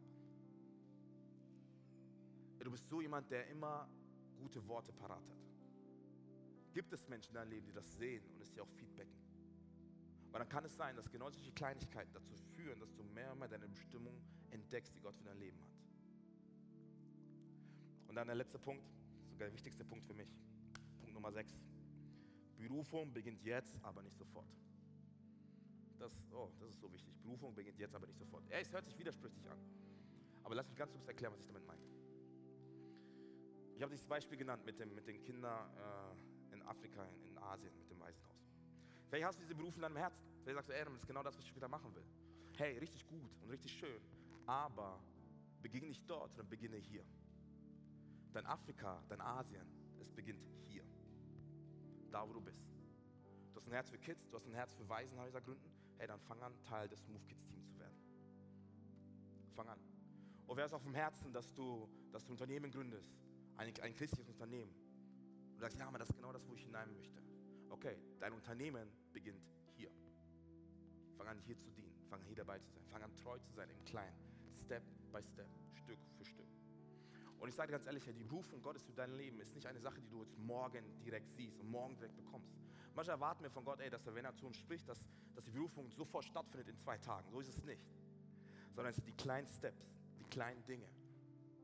Du 2.58 2.70
bist 2.70 2.86
so 2.86 3.00
jemand, 3.00 3.30
der 3.30 3.46
immer 3.48 3.88
gute 4.36 4.68
Worte 4.68 4.92
parat 4.92 5.26
hat. 5.26 5.38
Gibt 6.74 6.92
es 6.92 7.08
Menschen 7.08 7.30
in 7.30 7.36
deinem 7.36 7.48
Leben, 7.48 7.66
die 7.66 7.72
das 7.72 7.96
sehen 7.96 8.22
und 8.34 8.42
es 8.42 8.52
dir 8.52 8.62
auch 8.62 8.70
feedbacken? 8.72 9.19
Weil 10.30 10.40
dann 10.40 10.48
kann 10.48 10.64
es 10.64 10.76
sein, 10.76 10.96
dass 10.96 11.10
genau 11.10 11.30
solche 11.30 11.52
Kleinigkeiten 11.52 12.12
dazu 12.12 12.36
führen, 12.54 12.78
dass 12.80 12.94
du 12.94 13.02
mehr 13.02 13.32
und 13.32 13.38
mehr 13.40 13.48
deine 13.48 13.68
Bestimmung 13.68 14.20
entdeckst, 14.50 14.94
die 14.94 15.00
Gott 15.00 15.16
für 15.16 15.24
dein 15.24 15.38
Leben 15.38 15.60
hat. 15.60 15.70
Und 18.08 18.14
dann 18.16 18.26
der 18.26 18.36
letzte 18.36 18.58
Punkt, 18.58 18.84
sogar 19.28 19.46
der 19.48 19.52
wichtigste 19.52 19.84
Punkt 19.84 20.04
für 20.04 20.14
mich. 20.14 20.28
Punkt 20.98 21.14
Nummer 21.14 21.32
6. 21.32 21.60
Berufung 22.58 23.12
beginnt 23.12 23.42
jetzt, 23.42 23.76
aber 23.82 24.02
nicht 24.02 24.16
sofort. 24.16 24.46
Das, 25.98 26.12
oh, 26.32 26.50
das 26.58 26.70
ist 26.70 26.80
so 26.80 26.92
wichtig. 26.92 27.14
Berufung 27.22 27.54
beginnt 27.54 27.78
jetzt, 27.78 27.94
aber 27.94 28.06
nicht 28.06 28.18
sofort. 28.18 28.44
Ey, 28.50 28.62
es 28.62 28.72
hört 28.72 28.86
sich 28.86 28.98
widersprüchlich 28.98 29.48
an. 29.48 29.58
Aber 30.44 30.54
lass 30.54 30.68
mich 30.68 30.76
ganz 30.76 30.92
kurz 30.92 31.06
erklären, 31.06 31.32
was 31.32 31.40
ich 31.40 31.46
damit 31.46 31.66
meine. 31.66 31.82
Ich 33.74 33.82
habe 33.82 33.92
dieses 33.92 34.06
Beispiel 34.06 34.36
genannt 34.36 34.64
mit, 34.64 34.78
dem, 34.78 34.94
mit 34.94 35.06
den 35.06 35.22
Kindern 35.22 35.70
äh, 35.76 36.54
in 36.54 36.62
Afrika, 36.62 37.04
in, 37.04 37.26
in 37.26 37.38
Asien, 37.38 37.76
mit 37.78 37.90
dem 37.90 37.98
Waisenhaus. 38.00 38.39
Vielleicht 39.10 39.26
hast 39.26 39.38
du 39.38 39.42
diese 39.42 39.56
Berufe 39.56 39.74
in 39.76 39.82
deinem 39.82 39.96
Herzen. 39.96 40.24
Vielleicht 40.44 40.54
sagst 40.54 40.68
du, 40.68 40.72
ey, 40.72 40.84
das 40.84 40.94
ist 40.94 41.06
genau 41.06 41.22
das, 41.24 41.36
was 41.36 41.42
ich 41.42 41.50
später 41.50 41.68
machen 41.68 41.92
will. 41.96 42.04
Hey, 42.56 42.78
richtig 42.78 43.04
gut 43.08 43.36
und 43.42 43.50
richtig 43.50 43.72
schön. 43.72 44.00
Aber 44.46 45.00
beginne 45.62 45.88
nicht 45.88 46.08
dort, 46.08 46.30
sondern 46.30 46.48
beginne 46.48 46.76
hier. 46.76 47.04
Dein 48.32 48.46
Afrika, 48.46 49.02
dein 49.08 49.20
Asien, 49.20 49.66
es 50.00 50.12
beginnt 50.12 50.48
hier. 50.68 50.84
Da, 52.12 52.26
wo 52.28 52.32
du 52.32 52.40
bist. 52.40 52.64
Du 53.52 53.56
hast 53.56 53.66
ein 53.66 53.72
Herz 53.72 53.90
für 53.90 53.98
Kids, 53.98 54.30
du 54.30 54.36
hast 54.36 54.46
ein 54.46 54.54
Herz 54.54 54.72
für 54.74 54.88
Waisenhäuser 54.88 55.40
gründen. 55.40 55.72
Hey, 55.98 56.06
dann 56.06 56.20
fang 56.20 56.40
an, 56.40 56.54
Teil 56.62 56.88
des 56.88 57.04
Move 57.08 57.24
Kids 57.26 57.44
Teams 57.46 57.68
zu 57.68 57.80
werden. 57.80 57.98
Fang 59.56 59.68
an. 59.68 59.80
Und 60.46 60.56
wer 60.56 60.66
ist 60.66 60.72
auf 60.72 60.84
dem 60.84 60.94
Herzen, 60.94 61.32
dass 61.32 61.52
du, 61.52 61.88
dass 62.12 62.24
du 62.24 62.30
ein 62.30 62.32
Unternehmen 62.34 62.70
gründest, 62.70 63.12
ein, 63.56 63.74
ein 63.82 63.94
christliches 63.94 64.28
Unternehmen. 64.28 64.72
Und 65.48 65.54
du 65.56 65.60
sagst, 65.60 65.76
ja, 65.78 65.88
aber 65.88 65.98
das 65.98 66.10
ist 66.10 66.14
genau 66.14 66.32
das, 66.32 66.46
wo 66.48 66.54
ich 66.54 66.62
hinein 66.62 66.92
möchte. 66.92 67.20
Okay, 67.70 67.96
dein 68.18 68.32
Unternehmen 68.32 68.90
beginnt 69.12 69.48
hier. 69.76 69.90
Fang 71.16 71.28
an, 71.28 71.40
hier 71.46 71.56
zu 71.58 71.70
dienen. 71.70 71.94
Fang 72.08 72.20
an, 72.20 72.26
hier 72.26 72.36
dabei 72.36 72.58
zu 72.58 72.70
sein. 72.72 72.82
Fang 72.90 73.02
an, 73.02 73.16
treu 73.16 73.38
zu 73.38 73.52
sein 73.52 73.70
im 73.70 73.84
Kleinen. 73.84 74.16
Step 74.56 74.82
by 75.12 75.22
Step, 75.22 75.48
Stück 75.72 75.98
für 76.18 76.24
Stück. 76.24 76.46
Und 77.38 77.48
ich 77.48 77.54
sage 77.54 77.68
dir 77.68 77.78
ganz 77.78 77.86
ehrlich, 77.86 78.04
die 78.04 78.24
Berufung 78.24 78.60
Gottes 78.60 78.82
für 78.82 78.92
dein 78.92 79.12
Leben 79.12 79.40
ist 79.40 79.54
nicht 79.54 79.66
eine 79.66 79.80
Sache, 79.80 80.00
die 80.00 80.10
du 80.10 80.20
jetzt 80.20 80.36
morgen 80.36 80.84
direkt 81.04 81.32
siehst 81.32 81.58
und 81.60 81.70
morgen 81.70 81.96
direkt 81.96 82.16
bekommst. 82.16 82.52
Manchmal 82.94 83.16
erwarten 83.16 83.44
wir 83.44 83.50
von 83.50 83.64
Gott, 83.64 83.80
ey, 83.80 83.88
dass 83.88 84.06
er, 84.06 84.14
wenn 84.14 84.24
er 84.24 84.34
zu 84.34 84.46
uns 84.46 84.58
spricht, 84.58 84.88
dass, 84.88 85.00
dass 85.34 85.44
die 85.44 85.52
Berufung 85.52 85.88
sofort 85.90 86.24
stattfindet 86.24 86.68
in 86.68 86.76
zwei 86.76 86.98
Tagen. 86.98 87.30
So 87.30 87.40
ist 87.40 87.48
es 87.48 87.62
nicht. 87.62 87.82
Sondern 88.74 88.90
es 88.90 88.96
sind 88.96 89.06
die 89.06 89.16
kleinen 89.16 89.46
Steps, 89.46 89.94
die 90.18 90.24
kleinen 90.24 90.64
Dinge. 90.66 90.88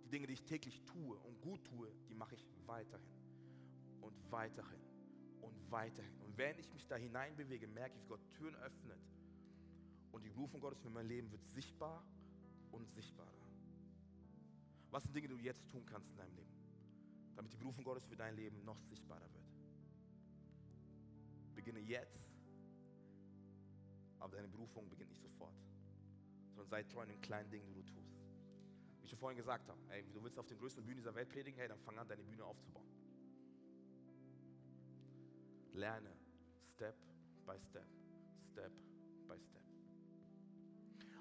Die 0.05 0.09
Dinge, 0.09 0.29
die 0.29 0.35
ich 0.35 0.45
täglich 0.45 0.81
tue 0.85 1.19
und 1.19 1.41
gut 1.43 1.65
tue, 1.65 1.93
die 2.09 2.15
mache 2.15 2.37
ich 2.37 2.47
weiterhin 2.65 3.13
und 4.01 4.15
weiterhin 4.31 4.86
und 5.47 5.71
weiterhin. 5.71 6.21
Und 6.21 6.37
wenn 6.37 6.59
ich 6.59 6.73
mich 6.73 6.87
da 6.87 6.97
hineinbewege, 6.97 7.67
merke 7.69 7.97
ich, 7.97 8.03
wie 8.03 8.09
Gott 8.09 8.21
Türen 8.33 8.55
öffnet. 8.57 8.99
Und 10.13 10.25
die 10.25 10.31
Berufung 10.31 10.61
Gottes 10.61 10.81
für 10.81 10.91
mein 10.91 11.07
Leben 11.07 11.31
wird 11.31 11.45
sichtbar 11.45 12.03
und 12.73 12.91
sichtbarer. 12.91 13.31
Was 14.91 15.03
sind 15.03 15.15
Dinge, 15.15 15.29
die 15.29 15.35
du 15.35 15.41
jetzt 15.41 15.69
tun 15.69 15.85
kannst 15.85 16.09
in 16.11 16.17
deinem 16.17 16.35
Leben, 16.37 16.55
damit 17.35 17.53
die 17.53 17.57
Berufung 17.57 17.85
Gottes 17.85 18.07
für 18.07 18.17
dein 18.17 18.35
Leben 18.35 18.65
noch 18.65 18.81
sichtbarer 18.83 19.29
wird? 19.33 19.45
Beginne 21.55 21.81
jetzt, 21.81 22.31
aber 24.19 24.37
deine 24.37 24.49
Berufung 24.49 24.89
beginnt 24.89 25.11
nicht 25.11 25.23
sofort, 25.23 25.55
sondern 26.51 26.69
sei 26.69 26.83
treu 26.85 27.03
in 27.03 27.11
den 27.11 27.21
kleinen 27.21 27.51
Dingen, 27.51 27.67
die 27.67 27.75
du 27.75 27.83
tust. 27.83 28.17
Wie 29.01 29.05
ich 29.05 29.11
schon 29.11 29.19
vorhin 29.19 29.37
gesagt 29.37 29.69
habe, 29.69 29.79
ey, 29.91 30.05
du 30.13 30.23
willst 30.23 30.39
auf 30.39 30.47
den 30.47 30.59
größten 30.59 30.85
Bühnen 30.85 30.99
dieser 30.99 31.15
Welt 31.15 31.29
predigen, 31.29 31.59
hey, 31.59 31.69
dann 31.69 31.81
fang 31.81 31.99
an, 31.99 32.09
deine 32.09 32.23
Bühne 32.23 32.45
aufzubauen. 32.45 32.87
Lerne 35.77 36.11
Step 36.75 36.97
by 37.45 37.59
Step, 37.61 37.87
Step 38.51 38.73
by 39.29 39.39
Step. 39.39 39.63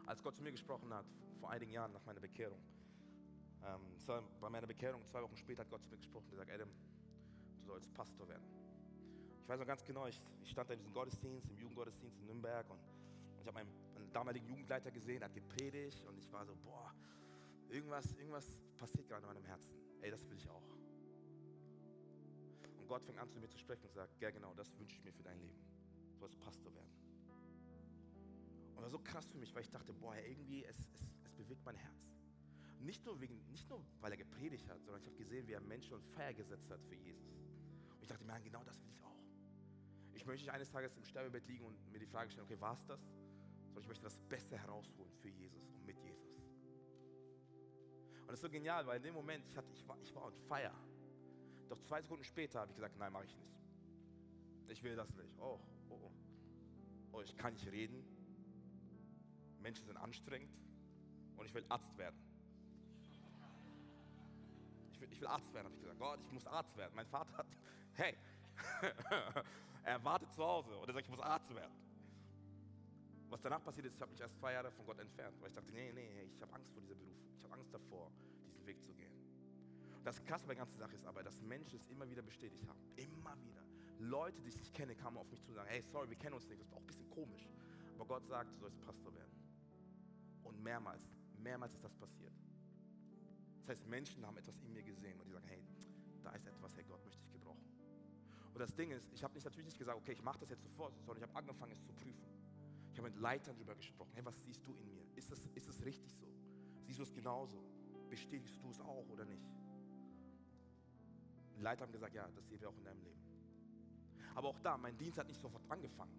Als 0.06 0.24
Gott 0.24 0.36
zu 0.38 0.44
mir 0.44 0.52
gesprochen 0.52 0.94
hat, 0.94 1.06
vor 1.42 1.52
einigen 1.52 1.72
Jahren 1.72 1.92
nach 1.92 2.06
meiner 2.06 2.22
Bekehrung, 2.22 2.62
ähm, 3.64 3.82
bei 4.40 4.50
meiner 4.50 4.68
Bekehrung, 4.68 5.06
zwei 5.06 5.22
Wochen 5.22 5.36
später 5.36 5.62
hat 5.62 5.70
Gott 5.70 5.84
zu 5.84 5.90
mir 5.90 5.98
gesprochen 5.98 6.26
und 6.26 6.32
gesagt, 6.32 6.52
Adam, 6.52 6.70
du 7.58 7.66
sollst 7.66 7.94
Pastor 7.94 8.28
werden. 8.30 8.46
Ich 9.42 9.50
weiß 9.50 9.60
noch 9.60 9.68
ganz 9.68 9.84
genau, 9.84 10.08
ich, 10.08 10.22
ich 10.42 10.50
stand 10.50 10.70
da 10.70 10.74
in 10.74 10.80
diesem 10.80 10.94
Gottesdienst, 10.94 11.50
im 11.50 11.58
Jugendgottesdienst 11.58 12.18
in 12.20 12.26
Nürnberg 12.26 12.70
und, 12.70 12.80
und 12.80 13.42
ich 13.42 13.48
habe 13.48 13.56
meinen, 13.56 13.94
meinen 13.94 14.12
damaligen 14.14 14.48
Jugendleiter 14.48 14.90
gesehen, 14.90 15.22
hat 15.22 15.34
gepredigt 15.34 16.06
und 16.06 16.18
ich 16.18 16.32
war 16.32 16.46
so, 16.46 16.56
boah, 16.64 16.94
irgendwas, 17.70 18.14
irgendwas 18.14 18.58
passiert 18.78 19.08
gerade 19.10 19.24
in 19.24 19.34
meinem 19.34 19.46
Herzen. 19.46 19.76
Ey, 20.02 20.12
das 20.12 20.30
will 20.30 20.38
ich 20.38 20.50
auch. 20.50 20.64
Und 22.86 22.90
Gott 22.90 23.04
fängt 23.04 23.18
an 23.18 23.28
zu 23.32 23.40
mir 23.40 23.50
zu 23.50 23.58
sprechen 23.58 23.84
und 23.88 23.94
sagt, 23.96 24.22
ja 24.22 24.30
genau, 24.30 24.54
das 24.54 24.78
wünsche 24.78 24.96
ich 24.96 25.04
mir 25.04 25.12
für 25.12 25.24
dein 25.24 25.40
Leben. 25.40 25.58
Du 26.12 26.20
sollst 26.20 26.40
Pastor 26.40 26.72
werden. 26.76 26.94
Und 28.76 28.76
das 28.76 28.84
war 28.84 28.90
so 28.92 29.00
krass 29.00 29.26
für 29.26 29.40
mich, 29.40 29.56
weil 29.56 29.64
ich 29.64 29.72
dachte, 29.72 29.92
boah, 29.92 30.16
irgendwie, 30.16 30.64
es, 30.66 30.78
es, 30.94 31.02
es 31.24 31.34
bewegt 31.34 31.66
mein 31.66 31.78
Herz. 31.78 32.12
Nicht 32.82 33.04
nur, 33.04 33.20
wegen, 33.20 33.44
nicht 33.50 33.68
nur, 33.72 33.84
weil 34.02 34.12
er 34.12 34.18
gepredigt 34.18 34.70
hat, 34.70 34.84
sondern 34.84 35.02
ich 35.02 35.08
habe 35.08 35.16
gesehen, 35.16 35.48
wie 35.48 35.54
er 35.54 35.62
Menschen 35.62 35.96
und 35.96 36.06
Feier 36.06 36.32
gesetzt 36.36 36.70
hat 36.70 36.80
für 36.84 36.94
Jesus. 36.94 37.34
Und 37.96 38.04
ich 38.04 38.08
dachte 38.08 38.24
mir, 38.24 38.40
genau 38.42 38.64
das 38.64 38.80
will 38.84 38.92
ich 38.92 39.04
auch. 39.04 39.18
Ich 40.14 40.28
möchte 40.28 40.46
nicht 40.46 40.54
eines 40.54 40.70
Tages 40.70 40.96
im 40.96 41.06
Sterbebett 41.06 41.48
liegen 41.48 41.66
und 41.66 41.92
mir 41.92 41.98
die 41.98 42.06
Frage 42.06 42.30
stellen, 42.30 42.46
okay, 42.46 42.62
war 42.62 42.74
es 42.74 42.86
das? 42.86 43.02
Sondern 43.70 43.82
ich 43.82 43.88
möchte 43.88 44.04
das 44.04 44.20
Beste 44.30 44.60
herausholen 44.60 45.12
für 45.24 45.30
Jesus 45.30 45.72
und 45.72 45.84
mit 45.88 45.98
Jesus. 46.02 46.38
Und 48.22 48.28
das 48.28 48.36
ist 48.36 48.42
so 48.42 48.50
genial, 48.50 48.86
weil 48.86 48.98
in 48.98 49.04
dem 49.04 49.16
Moment, 49.16 49.44
ich, 49.48 49.58
hatte, 49.58 49.74
ich, 49.74 49.88
war, 49.88 49.98
ich 50.04 50.14
war 50.14 50.26
on 50.26 50.36
fire. 50.48 50.76
Doch 51.70 51.82
zwei 51.82 52.02
Sekunden 52.02 52.24
später 52.24 52.60
habe 52.60 52.72
ich 52.72 52.76
gesagt, 52.76 52.98
nein, 52.98 53.12
mache 53.12 53.26
ich 53.26 53.36
nicht. 53.36 53.56
Ich 54.68 54.84
will 54.84 54.96
das 54.96 55.14
nicht. 55.16 55.40
Oh, 55.40 55.60
oh, 55.90 56.00
oh. 56.04 56.12
Oh, 57.12 57.22
ich 57.22 57.36
kann 57.38 57.54
nicht 57.54 57.68
reden. 57.68 58.04
Menschen 59.60 59.86
sind 59.86 59.98
anstrengend. 59.98 60.54
Und 61.38 61.46
ich 61.46 61.54
will 61.54 61.66
Arzt 61.70 61.98
werden. 61.98 62.20
Ich 64.92 65.02
will, 65.02 65.12
ich 65.12 65.20
will 65.20 65.28
Arzt 65.28 65.54
werden, 65.54 65.66
habe 65.66 65.76
ich 65.76 65.82
gesagt. 65.82 66.00
Gott, 66.00 66.20
ich 66.24 66.32
muss 66.32 66.46
Arzt 66.46 66.76
werden. 66.78 66.94
Mein 66.96 67.08
Vater 67.08 67.38
hat, 67.38 67.48
hey, 67.94 68.18
er 69.84 70.04
wartet 70.04 70.32
zu 70.32 70.44
Hause 70.44 70.78
und 70.78 70.88
er 70.88 70.94
sagt, 70.94 71.06
ich 71.06 71.12
muss 71.12 71.20
Arzt 71.20 71.54
werden. 71.54 71.74
Was 73.30 73.42
danach 73.42 73.64
passiert 73.64 73.88
ist, 73.88 73.96
ich 73.96 74.02
habe 74.02 74.12
mich 74.12 74.22
erst 74.22 74.38
zwei 74.38 74.54
Jahre 74.54 74.72
von 74.72 74.86
Gott 74.86 75.00
entfernt, 75.00 75.36
weil 75.42 75.50
ich 75.50 75.56
dachte, 75.56 75.72
nee, 75.72 75.92
nee, 75.92 76.30
ich 76.34 76.42
habe 76.42 76.54
Angst 76.54 76.72
vor 76.72 76.82
dieser 76.82 76.96
Berufung. 76.96 77.36
Ich 77.38 77.44
habe 77.44 77.54
Angst 77.56 77.74
davor, 77.74 78.12
diesen 78.46 78.66
Weg 78.66 78.82
zu 78.84 78.94
gehen. 78.94 79.12
Das 80.06 80.24
Krasse 80.24 80.46
bei 80.46 80.54
der 80.54 80.64
ganzen 80.64 80.78
Sache 80.78 80.94
ist 80.94 81.04
aber, 81.04 81.24
dass 81.24 81.42
Menschen 81.42 81.80
es 81.80 81.86
immer 81.88 82.08
wieder 82.08 82.22
bestätigt 82.22 82.64
haben. 82.68 82.80
Immer 82.96 83.36
wieder. 83.42 83.64
Leute, 83.98 84.40
die 84.44 84.50
ich 84.50 84.58
nicht 84.58 84.72
kenne, 84.72 84.96
kamen 84.96 85.18
auf 85.18 85.28
mich 85.32 85.42
zu 85.42 85.50
und 85.50 85.56
sagen, 85.56 85.68
hey, 85.68 85.82
sorry, 85.82 86.08
wir 86.08 86.16
kennen 86.16 86.36
uns 86.36 86.48
nicht. 86.48 86.62
Das 86.62 86.68
ist 86.68 86.74
auch 86.74 86.80
ein 86.80 86.86
bisschen 86.86 87.10
komisch. 87.10 87.50
Aber 87.96 88.06
Gott 88.06 88.28
sagt, 88.28 88.54
du 88.54 88.58
sollst 88.60 88.80
Pastor 88.82 89.16
werden. 89.16 89.34
Und 90.44 90.62
mehrmals, 90.62 91.10
mehrmals 91.40 91.74
ist 91.74 91.84
das 91.84 91.96
passiert. 91.96 92.34
Das 93.62 93.70
heißt, 93.70 93.88
Menschen 93.88 94.24
haben 94.28 94.38
etwas 94.38 94.60
in 94.60 94.74
mir 94.74 94.84
gesehen 94.84 95.20
und 95.20 95.26
die 95.26 95.32
sagen, 95.32 95.48
hey, 95.48 95.66
da 96.22 96.30
ist 96.32 96.46
etwas, 96.46 96.76
hey 96.78 96.84
Gott, 96.84 97.04
möchte 97.04 97.24
ich 97.24 97.32
gebrauchen. 97.32 97.66
Und 98.54 98.60
das 98.60 98.76
Ding 98.76 98.92
ist, 98.92 99.10
ich 99.12 99.24
habe 99.24 99.34
nicht 99.34 99.44
natürlich 99.44 99.66
nicht 99.66 99.80
gesagt, 99.80 99.98
okay, 99.98 100.12
ich 100.12 100.22
mache 100.22 100.38
das 100.38 100.52
jetzt 100.52 100.62
sofort, 100.62 100.94
sondern 101.00 101.18
ich 101.18 101.24
habe 101.24 101.36
angefangen, 101.36 101.72
es 101.72 101.84
zu 101.84 101.94
prüfen. 101.94 102.30
Ich 102.92 103.00
habe 103.00 103.10
mit 103.10 103.20
Leitern 103.20 103.56
darüber 103.56 103.74
gesprochen. 103.74 104.12
Hey, 104.14 104.24
was 104.24 104.40
siehst 104.44 104.68
du 104.68 104.76
in 104.76 104.88
mir? 104.94 105.04
Ist 105.16 105.32
es, 105.32 105.50
ist 105.56 105.84
richtig 105.84 106.14
so? 106.14 106.28
Siehst 106.84 107.00
du 107.00 107.04
es 107.04 107.12
genauso? 107.12 107.64
Bestätigst 108.08 108.62
du 108.62 108.70
es 108.70 108.80
auch 108.80 109.10
oder 109.10 109.26
nicht? 109.26 109.42
Leiter 111.62 111.84
haben 111.84 111.92
gesagt, 111.92 112.14
ja, 112.14 112.28
das 112.36 112.48
sehen 112.48 112.60
wir 112.62 112.70
auch 112.70 112.78
in 112.78 112.84
deinem 112.84 113.02
Leben. 113.02 113.22
Aber 114.36 114.50
auch 114.50 114.60
da, 114.60 114.78
mein 114.78 114.98
Dienst 114.98 115.18
hat 115.18 115.28
nicht 115.28 115.40
sofort 115.40 115.64
angefangen, 115.70 116.12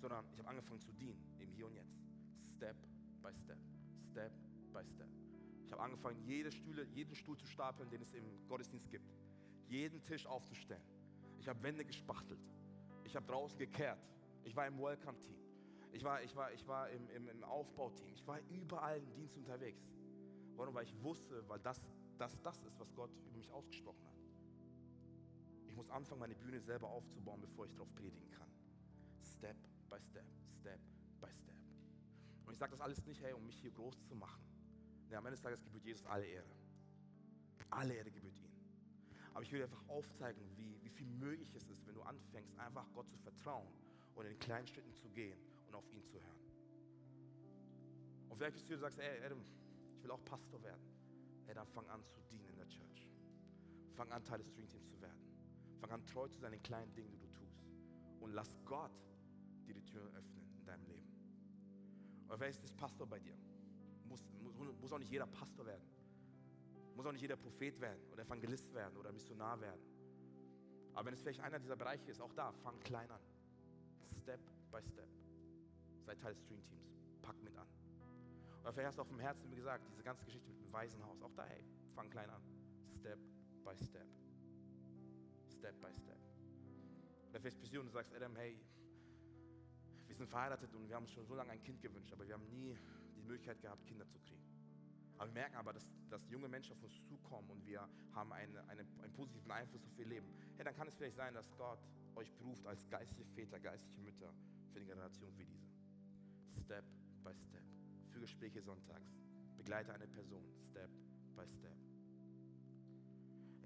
sondern 0.00 0.24
ich 0.32 0.38
habe 0.38 0.48
angefangen 0.48 0.80
zu 0.80 0.92
dienen, 0.92 1.20
im 1.38 1.50
Hier 1.52 1.66
und 1.66 1.74
Jetzt. 1.74 1.94
Step 2.56 2.76
by 3.22 3.34
Step, 3.34 3.58
Step 4.10 4.32
by 4.72 4.84
Step. 4.84 5.08
Ich 5.66 5.72
habe 5.72 5.82
angefangen, 5.82 6.22
jede 6.24 6.50
Stühle, 6.50 6.84
jeden 6.84 7.14
Stuhl 7.14 7.36
zu 7.36 7.46
stapeln, 7.46 7.88
den 7.90 8.02
es 8.02 8.12
im 8.12 8.46
Gottesdienst 8.46 8.90
gibt. 8.90 9.10
Jeden 9.68 10.02
Tisch 10.04 10.26
aufzustellen. 10.26 10.82
Ich 11.38 11.48
habe 11.48 11.62
Wände 11.62 11.84
gespachtelt. 11.84 12.40
Ich 13.04 13.16
habe 13.16 13.26
draußen 13.26 13.58
gekehrt. 13.58 13.98
Ich 14.44 14.54
war 14.54 14.66
im 14.66 14.78
Welcome-Team. 14.78 15.36
Ich 15.92 16.04
war, 16.04 16.22
ich 16.22 16.34
war, 16.34 16.52
ich 16.52 16.66
war 16.66 16.88
im, 16.90 17.08
im, 17.10 17.28
im 17.28 17.44
Aufbauteam. 17.44 18.08
Ich 18.14 18.26
war 18.26 18.38
überall 18.50 18.98
im 18.98 19.12
Dienst 19.14 19.36
unterwegs. 19.36 19.82
Warum? 20.56 20.74
Weil 20.74 20.84
ich 20.84 21.02
wusste, 21.02 21.46
weil 21.48 21.60
das, 21.60 21.80
das 22.18 22.40
das 22.42 22.62
ist, 22.62 22.78
was 22.78 22.94
Gott 22.94 23.10
über 23.26 23.36
mich 23.38 23.50
ausgesprochen 23.50 24.06
hat. 24.06 24.11
Muss 25.82 25.90
anfangen, 25.90 26.20
meine 26.20 26.36
Bühne 26.36 26.60
selber 26.60 26.88
aufzubauen, 26.88 27.40
bevor 27.40 27.66
ich 27.66 27.72
darauf 27.72 27.92
predigen 27.96 28.30
kann. 28.30 28.48
Step 29.20 29.56
by 29.90 29.98
step, 30.00 30.24
step 30.60 30.78
by 31.20 31.26
step. 31.34 31.56
Und 32.46 32.52
ich 32.52 32.58
sage 32.58 32.70
das 32.70 32.80
alles 32.80 33.04
nicht, 33.04 33.20
hey, 33.20 33.32
um 33.32 33.44
mich 33.44 33.56
hier 33.60 33.72
groß 33.72 34.00
zu 34.04 34.14
machen. 34.14 34.44
Nee, 35.08 35.16
am 35.16 35.26
Ende 35.26 35.34
des 35.34 35.42
Tages 35.42 35.60
gebührt 35.64 35.84
Jesus 35.84 36.06
alle 36.06 36.24
Ehre. 36.24 36.54
Alle 37.70 37.94
Ehre 37.94 38.12
gebührt 38.12 38.38
ihm. 38.38 38.52
Aber 39.34 39.42
ich 39.42 39.50
will 39.50 39.60
einfach 39.60 39.82
aufzeigen, 39.88 40.40
wie, 40.56 40.80
wie 40.84 40.88
viel 40.88 41.08
möglich 41.08 41.52
es 41.56 41.68
ist, 41.68 41.84
wenn 41.84 41.96
du 41.96 42.02
anfängst, 42.02 42.56
einfach 42.60 42.86
Gott 42.92 43.10
zu 43.10 43.18
vertrauen 43.18 43.66
und 44.14 44.24
in 44.24 44.38
kleinen 44.38 44.68
Schritten 44.68 44.94
zu 44.94 45.08
gehen 45.08 45.40
und 45.66 45.74
auf 45.74 45.90
ihn 45.90 46.04
zu 46.04 46.14
hören. 46.22 46.38
Und 48.28 48.36
vielleicht 48.36 48.54
bist 48.54 48.66
du 48.66 48.68
hier 48.68 48.76
und 48.76 48.82
sagst, 48.82 49.00
ey, 49.00 49.24
Adam, 49.24 49.42
ich 49.96 50.04
will 50.04 50.12
auch 50.12 50.24
Pastor 50.26 50.62
werden. 50.62 50.86
Ey, 51.48 51.54
dann 51.54 51.66
fang 51.66 51.88
an 51.88 52.04
zu 52.06 52.20
dienen 52.30 52.46
in 52.50 52.56
der 52.56 52.68
Church. 52.68 53.10
Fang 53.96 54.12
an, 54.12 54.22
Teil 54.22 54.38
des 54.38 54.46
Streamteams 54.46 54.86
zu 54.86 55.00
werden. 55.00 55.31
Fang 55.82 55.90
an, 55.90 56.06
treu 56.06 56.28
zu 56.28 56.38
sein 56.38 56.52
in 56.52 56.62
kleinen 56.62 56.94
Dingen, 56.94 57.10
die 57.10 57.18
du 57.18 57.26
tust. 57.26 57.60
Und 58.20 58.30
lass 58.30 58.56
Gott 58.64 58.92
dir 59.66 59.74
die 59.74 59.84
Türen 59.84 60.14
öffnen 60.14 60.46
in 60.56 60.64
deinem 60.64 60.84
Leben. 60.86 61.08
Oder 62.28 62.38
wer 62.38 62.48
ist 62.48 62.62
das 62.62 62.72
Pastor 62.72 63.04
bei 63.04 63.18
dir? 63.18 63.36
Muss, 64.04 64.22
muss, 64.40 64.54
muss 64.80 64.92
auch 64.92 65.00
nicht 65.00 65.10
jeder 65.10 65.26
Pastor 65.26 65.66
werden. 65.66 65.84
Muss 66.94 67.04
auch 67.04 67.10
nicht 67.10 67.22
jeder 67.22 67.36
Prophet 67.36 67.80
werden 67.80 68.00
oder 68.12 68.22
Evangelist 68.22 68.72
werden 68.72 68.96
oder 68.96 69.10
Missionar 69.10 69.60
werden. 69.60 69.82
Aber 70.94 71.06
wenn 71.06 71.14
es 71.14 71.20
vielleicht 71.20 71.40
einer 71.40 71.58
dieser 71.58 71.74
Bereiche 71.74 72.12
ist, 72.12 72.20
auch 72.20 72.32
da, 72.32 72.52
fang 72.52 72.78
klein 72.80 73.10
an. 73.10 73.20
Step 74.20 74.40
by 74.70 74.80
step. 74.84 75.08
Sei 76.04 76.14
Teil 76.14 76.34
des 76.34 76.42
Streamteams. 76.44 76.94
Pack 77.22 77.42
mit 77.42 77.56
an. 77.56 77.66
Oder 78.60 78.72
vielleicht 78.72 78.86
hast 78.86 78.98
du 78.98 79.02
auf 79.02 79.08
dem 79.08 79.18
Herzen, 79.18 79.50
wie 79.50 79.56
gesagt, 79.56 79.84
diese 79.90 80.04
ganze 80.04 80.24
Geschichte 80.24 80.48
mit 80.48 80.62
dem 80.62 80.72
Waisenhaus. 80.72 81.20
Auch 81.22 81.32
da, 81.34 81.44
hey, 81.44 81.64
fang 81.96 82.08
klein 82.08 82.30
an. 82.30 82.42
Step 83.00 83.18
by 83.64 83.74
step. 83.84 84.06
Step 85.62 85.80
by 85.80 85.92
step. 85.94 86.18
Oder 87.30 87.38
vielleicht 87.38 87.60
bist 87.60 87.72
du 87.72 87.78
und 87.78 87.86
du 87.86 87.92
sagst, 87.92 88.12
Adam, 88.12 88.34
hey, 88.34 88.58
wir 90.08 90.16
sind 90.16 90.28
verheiratet 90.28 90.74
und 90.74 90.88
wir 90.88 90.96
haben 90.96 91.04
uns 91.04 91.12
schon 91.12 91.24
so 91.24 91.36
lange 91.36 91.52
ein 91.52 91.62
Kind 91.62 91.80
gewünscht, 91.80 92.12
aber 92.12 92.26
wir 92.26 92.34
haben 92.34 92.48
nie 92.50 92.76
die 93.14 93.22
Möglichkeit 93.22 93.62
gehabt, 93.62 93.86
Kinder 93.86 94.04
zu 94.08 94.18
kriegen. 94.18 94.42
Aber 95.18 95.28
wir 95.28 95.34
merken 95.34 95.54
aber, 95.54 95.72
dass, 95.72 95.86
dass 96.10 96.28
junge 96.28 96.48
Menschen 96.48 96.72
auf 96.72 96.82
uns 96.82 97.00
zukommen 97.04 97.48
und 97.48 97.64
wir 97.64 97.88
haben 98.12 98.32
eine, 98.32 98.68
eine, 98.68 98.84
einen 99.04 99.12
positiven 99.12 99.52
Einfluss 99.52 99.84
auf 99.84 99.96
ihr 99.96 100.06
Leben. 100.06 100.26
Hey, 100.56 100.64
dann 100.64 100.74
kann 100.74 100.88
es 100.88 100.96
vielleicht 100.96 101.14
sein, 101.14 101.32
dass 101.32 101.48
Gott 101.56 101.78
euch 102.16 102.32
beruft 102.32 102.66
als 102.66 102.88
geistliche 102.90 103.24
Väter, 103.24 103.60
geistliche 103.60 104.00
Mütter 104.00 104.34
für 104.72 104.80
eine 104.80 104.86
Generation 104.86 105.32
wie 105.38 105.44
diese. 105.44 105.68
Step 106.64 106.84
by 107.22 107.32
step. 107.36 107.62
Für 108.10 108.18
Gespräche 108.18 108.60
sonntags. 108.62 109.14
Begleite 109.56 109.94
eine 109.94 110.08
Person. 110.08 110.42
Step 110.72 110.90
by 111.36 111.46
step. 111.46 111.91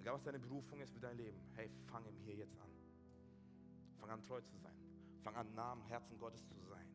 Egal 0.07 0.15
was 0.15 0.23
deine 0.23 0.39
Berufung 0.39 0.81
ist 0.81 0.93
für 0.93 1.01
dein 1.01 1.17
Leben, 1.17 1.37
hey, 1.57 1.69
fang 1.89 2.07
im 2.07 2.17
Hier 2.19 2.37
jetzt 2.37 2.57
an. 2.61 2.71
Fang 3.99 4.09
an 4.09 4.23
treu 4.23 4.41
zu 4.41 4.57
sein. 4.57 4.77
Fang 5.25 5.35
an 5.35 5.53
nah 5.57 5.73
am 5.73 5.83
Herzen 5.83 6.17
Gottes 6.17 6.47
zu 6.47 6.55
sein. 6.69 6.87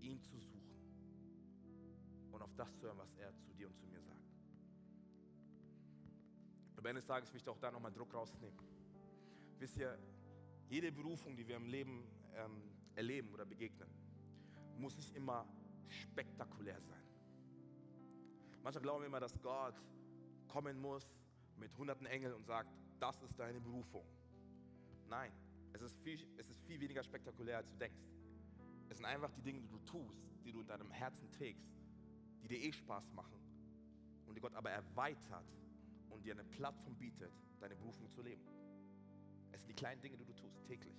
Ihn 0.00 0.18
zu 0.22 0.38
suchen 0.38 0.80
und 2.32 2.40
auf 2.40 2.54
das 2.54 2.74
zu 2.78 2.86
hören, 2.86 2.96
was 2.96 3.12
er 3.16 3.36
zu 3.40 3.52
dir 3.52 3.66
und 3.66 3.76
zu 3.76 3.84
mir 3.84 4.00
sagt. 4.00 4.24
Am 6.78 6.94
des 6.94 7.04
Tages 7.04 7.30
möchte 7.30 7.50
ich 7.50 7.54
auch 7.54 7.60
da 7.60 7.70
nochmal 7.70 7.92
Druck 7.92 8.14
rausnehmen. 8.14 8.58
Wisst 9.58 9.76
ihr, 9.76 9.98
jede 10.70 10.90
Berufung, 10.90 11.36
die 11.36 11.46
wir 11.46 11.56
im 11.56 11.66
Leben 11.66 12.06
ähm, 12.36 12.62
erleben 12.94 13.34
oder 13.34 13.44
begegnen, 13.44 13.90
muss 14.78 14.96
nicht 14.96 15.14
immer 15.14 15.46
spektakulär 15.90 16.80
sein. 16.80 17.04
Manchmal 18.62 18.82
glauben 18.82 19.02
wir 19.02 19.08
immer, 19.08 19.20
dass 19.20 19.38
Gott 19.42 19.74
kommen 20.48 20.80
muss 20.80 21.06
mit 21.58 21.76
hunderten 21.76 22.06
Engeln 22.06 22.34
und 22.34 22.44
sagt, 22.44 22.70
das 23.00 23.20
ist 23.22 23.38
deine 23.38 23.60
Berufung. 23.60 24.04
Nein, 25.08 25.32
es 25.72 25.82
ist 25.82 25.98
viel, 26.00 26.26
es 26.36 26.48
ist 26.48 26.62
viel 26.64 26.80
weniger 26.80 27.02
spektakulär, 27.02 27.58
als 27.58 27.68
du 27.68 27.76
denkst. 27.76 28.02
Es 28.88 28.96
sind 28.98 29.06
einfach 29.06 29.30
die 29.32 29.42
Dinge, 29.42 29.60
die 29.60 29.68
du 29.68 29.78
tust, 29.80 30.22
die 30.44 30.52
du 30.52 30.60
in 30.60 30.66
deinem 30.66 30.90
Herzen 30.90 31.30
trägst, 31.30 31.68
die 32.42 32.48
dir 32.48 32.58
eh 32.58 32.72
Spaß 32.72 33.12
machen 33.12 33.38
und 34.26 34.34
die 34.34 34.40
Gott 34.40 34.54
aber 34.54 34.70
erweitert 34.70 35.46
und 36.10 36.24
dir 36.24 36.32
eine 36.32 36.44
Plattform 36.44 36.96
bietet, 36.96 37.32
deine 37.60 37.76
Berufung 37.76 38.08
zu 38.10 38.22
leben. 38.22 38.46
Es 39.52 39.60
sind 39.60 39.68
die 39.68 39.74
kleinen 39.74 40.00
Dinge, 40.00 40.16
die 40.16 40.24
du 40.24 40.34
tust, 40.34 40.64
täglich. 40.64 40.96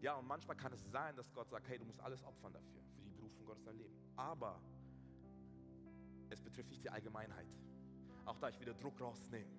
Ja, 0.00 0.14
und 0.14 0.26
manchmal 0.26 0.56
kann 0.56 0.72
es 0.72 0.90
sein, 0.90 1.16
dass 1.16 1.32
Gott 1.32 1.48
sagt, 1.50 1.68
hey, 1.68 1.78
du 1.78 1.84
musst 1.84 2.00
alles 2.00 2.22
opfern 2.22 2.52
dafür, 2.52 2.82
für 2.94 3.02
die 3.02 3.10
Berufung 3.10 3.44
Gottes 3.46 3.62
in 3.62 3.66
dein 3.66 3.78
Leben. 3.78 3.96
Aber 4.16 4.60
es 6.30 6.40
betrifft 6.40 6.70
nicht 6.70 6.84
die 6.84 6.90
Allgemeinheit. 6.90 7.46
Auch 8.26 8.38
da 8.38 8.50
ich 8.50 8.60
wieder 8.60 8.74
Druck 8.74 9.00
rausnehmen. 9.00 9.50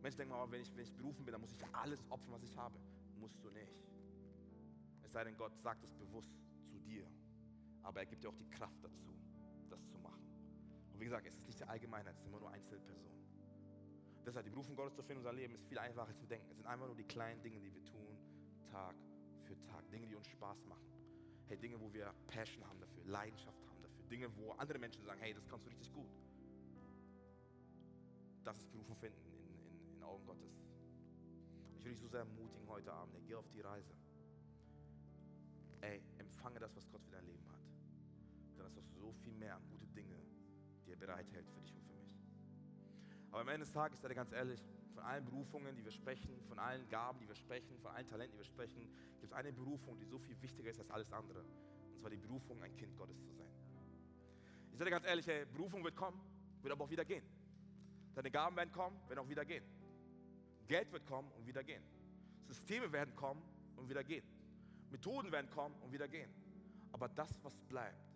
Menschen 0.00 0.18
denken 0.18 0.32
mal, 0.32 0.50
wenn 0.50 0.62
ich, 0.62 0.74
wenn 0.76 0.84
ich 0.84 0.94
berufen 0.94 1.24
bin, 1.24 1.32
dann 1.32 1.40
muss 1.40 1.52
ich 1.52 1.64
alles 1.72 2.04
opfern, 2.08 2.32
was 2.32 2.42
ich 2.44 2.56
habe. 2.56 2.78
Musst 3.18 3.42
du 3.42 3.50
nicht. 3.50 3.74
Es 5.02 5.12
sei 5.12 5.24
denn, 5.24 5.36
Gott 5.36 5.58
sagt 5.58 5.82
es 5.82 5.92
bewusst 5.92 6.30
zu 6.68 6.78
dir 6.78 7.06
aber 7.82 8.00
er 8.00 8.06
gibt 8.06 8.22
dir 8.22 8.28
auch 8.28 8.36
die 8.36 8.48
Kraft 8.50 8.82
dazu, 8.82 9.14
das 9.68 9.86
zu 9.88 9.98
machen. 9.98 10.22
Und 10.92 11.00
wie 11.00 11.04
gesagt, 11.04 11.26
es 11.26 11.36
ist 11.36 11.46
nicht 11.46 11.60
die 11.60 11.64
Allgemeinheit, 11.64 12.14
es 12.14 12.20
sind 12.20 12.28
immer 12.28 12.40
nur 12.40 12.50
einzelne 12.50 12.80
Personen. 12.80 13.20
Deshalb, 14.24 14.44
die 14.44 14.50
Berufung 14.50 14.76
Gottes 14.76 14.94
zu 14.94 15.02
finden 15.02 15.22
in 15.22 15.28
unser 15.28 15.32
Leben 15.32 15.54
ist 15.54 15.66
viel 15.66 15.78
einfacher 15.78 16.14
zu 16.14 16.26
denken. 16.26 16.50
Es 16.50 16.56
sind 16.56 16.66
einfach 16.66 16.86
nur 16.86 16.94
die 16.94 17.04
kleinen 17.04 17.42
Dinge, 17.42 17.58
die 17.60 17.72
wir 17.72 17.84
tun, 17.84 18.18
Tag 18.70 18.94
für 19.44 19.58
Tag. 19.60 19.90
Dinge, 19.90 20.06
die 20.06 20.14
uns 20.14 20.28
Spaß 20.28 20.64
machen. 20.66 20.86
Hey, 21.46 21.56
Dinge, 21.56 21.80
wo 21.80 21.92
wir 21.92 22.12
Passion 22.26 22.64
haben 22.68 22.80
dafür, 22.80 23.04
Leidenschaft 23.06 23.66
haben 23.66 23.82
dafür. 23.82 24.04
Dinge, 24.04 24.28
wo 24.36 24.52
andere 24.52 24.78
Menschen 24.78 25.02
sagen, 25.02 25.20
hey, 25.20 25.32
das 25.34 25.48
kannst 25.48 25.66
du 25.66 25.70
richtig 25.70 25.92
gut. 25.92 26.10
Das 28.44 28.58
ist 28.58 28.70
Berufung 28.70 28.96
finden 28.96 29.20
in, 29.24 29.34
in, 29.66 29.96
in 29.96 30.02
Augen 30.02 30.24
Gottes. 30.26 30.60
Ich 31.78 31.84
will 31.84 31.92
dich 31.92 32.00
so 32.00 32.08
sehr 32.08 32.20
ermutigen 32.20 32.68
heute 32.68 32.92
Abend. 32.92 33.14
Hey, 33.14 33.22
geh 33.26 33.34
auf 33.34 33.48
die 33.48 33.60
Reise. 33.60 33.92
Ey, 35.80 36.02
empfange 36.18 36.58
das, 36.58 36.74
was 36.76 36.88
Gott 36.90 37.02
für 37.02 37.12
dein 37.12 37.24
Leben 37.24 37.46
hat 37.50 37.60
dann 38.60 38.66
ist 38.66 38.76
noch 38.76 39.00
so 39.00 39.12
viel 39.12 39.32
mehr 39.34 39.56
an 39.56 39.62
gute 39.70 39.86
Dinge, 39.88 40.16
die 40.86 40.92
er 40.92 40.96
bereithält 40.96 41.46
für 41.48 41.60
dich 41.60 41.74
und 41.74 41.84
für 41.84 41.94
mich. 41.94 42.12
Aber 43.30 43.40
am 43.40 43.48
Ende 43.48 43.60
des 43.60 43.72
Tages, 43.72 44.00
seid 44.00 44.10
ihr 44.10 44.14
ganz 44.14 44.32
ehrlich, 44.32 44.62
von 44.94 45.04
allen 45.04 45.24
Berufungen, 45.24 45.76
die 45.76 45.84
wir 45.84 45.92
sprechen, 45.92 46.42
von 46.48 46.58
allen 46.58 46.88
Gaben, 46.88 47.20
die 47.20 47.28
wir 47.28 47.34
sprechen, 47.34 47.78
von 47.78 47.92
allen 47.92 48.06
Talenten, 48.06 48.32
die 48.32 48.38
wir 48.38 48.44
sprechen, 48.44 48.82
gibt 49.20 49.32
es 49.32 49.32
eine 49.32 49.52
Berufung, 49.52 49.98
die 49.98 50.04
so 50.04 50.18
viel 50.18 50.40
wichtiger 50.42 50.70
ist 50.70 50.80
als 50.80 50.90
alles 50.90 51.12
andere. 51.12 51.40
Und 51.40 51.98
zwar 52.00 52.10
die 52.10 52.16
Berufung, 52.16 52.62
ein 52.62 52.76
Kind 52.76 52.96
Gottes 52.96 53.20
zu 53.22 53.32
sein. 53.32 53.46
Ich 54.72 54.78
sage 54.78 54.90
dir 54.90 54.96
ganz 54.96 55.06
ehrlich, 55.06 55.28
ey, 55.28 55.46
Berufung 55.46 55.84
wird 55.84 55.96
kommen, 55.96 56.20
wird 56.62 56.72
aber 56.72 56.84
auch 56.84 56.90
wieder 56.90 57.04
gehen. 57.04 57.24
Deine 58.14 58.30
Gaben 58.30 58.56
werden 58.56 58.72
kommen, 58.72 58.96
werden 59.08 59.20
auch 59.20 59.28
wieder 59.28 59.44
gehen. 59.44 59.64
Geld 60.68 60.92
wird 60.92 61.06
kommen 61.06 61.30
und 61.32 61.46
wieder 61.46 61.64
gehen. 61.64 61.82
Systeme 62.46 62.92
werden 62.92 63.14
kommen 63.14 63.42
und 63.76 63.88
wieder 63.88 64.04
gehen. 64.04 64.24
Methoden 64.90 65.30
werden 65.32 65.50
kommen 65.50 65.74
und 65.82 65.92
wieder 65.92 66.08
gehen. 66.08 66.30
Aber 66.92 67.08
das, 67.08 67.42
was 67.44 67.56
bleibt, 67.68 68.10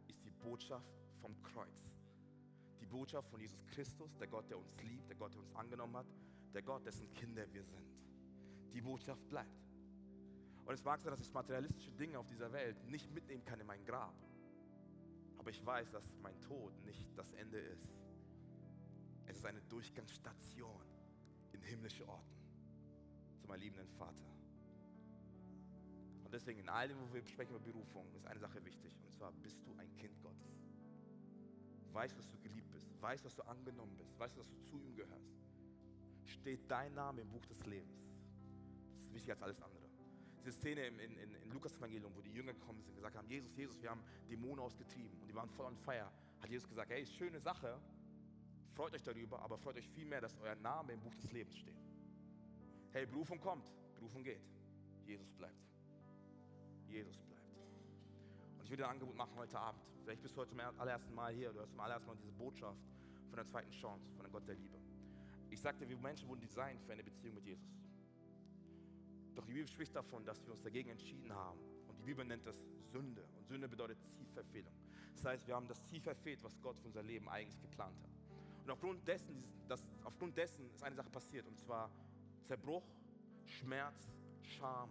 Botschaft 0.44 0.86
vom 1.20 1.42
Kreuz. 1.42 1.90
Die 2.80 2.86
Botschaft 2.86 3.28
von 3.30 3.40
Jesus 3.40 3.64
Christus, 3.66 4.14
der 4.18 4.26
Gott, 4.26 4.48
der 4.50 4.58
uns 4.58 4.76
liebt, 4.82 5.08
der 5.08 5.16
Gott, 5.16 5.32
der 5.32 5.40
uns 5.40 5.54
angenommen 5.54 5.96
hat, 5.96 6.06
der 6.52 6.62
Gott, 6.62 6.84
dessen 6.86 7.12
Kinder 7.14 7.50
wir 7.52 7.64
sind. 7.64 7.88
Die 8.74 8.82
Botschaft 8.82 9.26
bleibt. 9.28 9.48
Und 10.66 10.74
es 10.74 10.84
mag 10.84 11.00
sein, 11.00 11.10
dass 11.10 11.20
ich 11.20 11.32
materialistische 11.32 11.92
Dinge 11.92 12.18
auf 12.18 12.26
dieser 12.26 12.52
Welt 12.52 12.76
nicht 12.88 13.10
mitnehmen 13.12 13.44
kann 13.44 13.58
in 13.58 13.66
mein 13.66 13.84
Grab. 13.84 14.14
Aber 15.38 15.50
ich 15.50 15.64
weiß, 15.64 15.90
dass 15.90 16.04
mein 16.22 16.38
Tod 16.40 16.72
nicht 16.84 17.06
das 17.16 17.32
Ende 17.32 17.58
ist. 17.58 17.88
Es 19.26 19.36
ist 19.36 19.46
eine 19.46 19.60
Durchgangsstation 19.62 20.82
in 21.52 21.62
himmlische 21.62 22.06
Orten 22.08 22.36
zu 23.40 23.46
meinem 23.46 23.60
liebenden 23.60 23.88
Vater. 23.88 24.30
Und 26.24 26.32
deswegen 26.32 26.60
in 26.60 26.68
all 26.68 26.88
dem, 26.88 26.98
wo 26.98 27.14
wir 27.14 27.24
sprechen 27.26 27.50
über 27.50 27.60
Berufung, 27.60 28.12
ist 28.14 28.26
eine 28.26 28.40
Sache 28.40 28.64
wichtig. 28.64 29.00
Und 29.04 29.12
zwar 29.12 29.32
bist 29.32 29.64
du 29.64 29.74
ein 29.74 29.94
Kind 29.96 30.20
Gottes 30.22 30.54
weißt, 31.94 32.18
dass 32.18 32.28
du 32.28 32.38
geliebt 32.40 32.70
bist, 32.72 32.90
weißt, 33.00 33.24
dass 33.24 33.34
du 33.36 33.42
angenommen 33.42 33.96
bist, 33.96 34.18
weißt, 34.18 34.36
dass 34.36 34.48
du 34.48 34.60
zu 34.64 34.80
ihm 34.80 34.94
gehörst, 34.96 35.32
steht 36.24 36.68
dein 36.68 36.92
Name 36.94 37.22
im 37.22 37.30
Buch 37.30 37.46
des 37.46 37.64
Lebens. 37.64 37.96
Das 38.96 39.06
ist 39.06 39.14
wichtiger 39.14 39.34
als 39.34 39.42
alles 39.42 39.60
andere. 39.62 39.84
Diese 40.40 40.52
Szene 40.52 40.86
im, 40.86 40.98
in, 40.98 41.16
in, 41.16 41.34
in 41.36 41.50
Lukas 41.52 41.76
Evangelium, 41.76 42.14
wo 42.14 42.20
die 42.20 42.32
Jünger 42.32 42.52
gekommen 42.52 42.82
sind 42.82 42.94
gesagt 42.96 43.16
haben, 43.16 43.28
Jesus, 43.28 43.56
Jesus, 43.56 43.80
wir 43.80 43.90
haben 43.90 44.02
Dämonen 44.28 44.58
ausgetrieben 44.58 45.18
und 45.20 45.28
die 45.28 45.34
waren 45.34 45.48
voll 45.48 45.66
on 45.66 45.76
fire, 45.76 46.10
hat 46.40 46.50
Jesus 46.50 46.68
gesagt, 46.68 46.90
hey, 46.90 47.06
schöne 47.06 47.40
Sache, 47.40 47.80
freut 48.74 48.94
euch 48.94 49.02
darüber, 49.02 49.40
aber 49.40 49.58
freut 49.58 49.76
euch 49.76 49.88
viel 49.88 50.04
mehr, 50.04 50.20
dass 50.20 50.36
euer 50.38 50.54
Name 50.56 50.92
im 50.92 51.00
Buch 51.00 51.14
des 51.14 51.32
Lebens 51.32 51.56
steht. 51.56 51.76
Hey, 52.92 53.06
Berufung 53.06 53.40
kommt, 53.40 53.72
Berufung 53.94 54.22
geht. 54.22 54.42
Jesus 55.06 55.30
bleibt. 55.32 55.60
Jesus 56.88 57.20
bleibt. 57.22 57.42
Und 58.58 58.64
ich 58.64 58.76
dir 58.76 58.84
ein 58.84 58.90
Angebot 58.90 59.16
machen 59.16 59.36
heute 59.36 59.58
Abend. 59.58 59.82
Vielleicht 60.02 60.22
bist 60.22 60.36
du 60.36 60.40
heute 60.40 60.50
zum 60.50 60.60
allerersten 60.60 61.14
Mal 61.14 61.32
hier, 61.32 61.52
du 61.52 61.58
hörst 61.58 61.72
zum 61.72 61.80
allerersten 61.80 62.08
Mal 62.08 62.16
diese 62.16 62.32
Botschaft 62.32 62.80
von 63.28 63.36
der 63.36 63.46
zweiten 63.46 63.70
Chance, 63.72 64.12
von 64.14 64.24
dem 64.24 64.32
Gott 64.32 64.46
der 64.46 64.54
Liebe. 64.54 64.78
Ich 65.50 65.60
sagte, 65.60 65.88
wir 65.88 65.96
Menschen 65.96 66.28
wurden 66.28 66.40
designt 66.40 66.82
für 66.82 66.92
eine 66.92 67.04
Beziehung 67.04 67.34
mit 67.34 67.44
Jesus. 67.44 67.74
Bibel 69.54 69.68
spricht 69.68 69.94
davon, 69.94 70.24
dass 70.24 70.44
wir 70.44 70.52
uns 70.52 70.62
dagegen 70.62 70.90
entschieden 70.90 71.32
haben. 71.32 71.60
Und 71.86 71.96
die 71.98 72.02
Bibel 72.02 72.24
nennt 72.24 72.44
das 72.44 72.56
Sünde. 72.90 73.24
Und 73.36 73.46
Sünde 73.46 73.68
bedeutet 73.68 73.98
Zielverfehlung. 74.16 74.74
Das 75.14 75.24
heißt, 75.24 75.46
wir 75.46 75.54
haben 75.54 75.68
das 75.68 75.80
Ziel 75.84 76.00
verfehlt, 76.00 76.42
was 76.42 76.60
Gott 76.60 76.76
für 76.78 76.86
unser 76.86 77.02
Leben 77.02 77.28
eigentlich 77.28 77.60
geplant 77.60 77.96
hat. 78.02 78.10
Und 78.64 78.70
aufgrund 78.70 79.06
dessen, 79.06 79.44
das, 79.68 79.86
aufgrund 80.04 80.36
dessen 80.36 80.70
ist 80.70 80.82
eine 80.82 80.96
Sache 80.96 81.10
passiert. 81.10 81.46
Und 81.46 81.58
zwar 81.58 81.90
Zerbruch, 82.44 82.82
Schmerz, 83.44 84.10
Scham, 84.40 84.90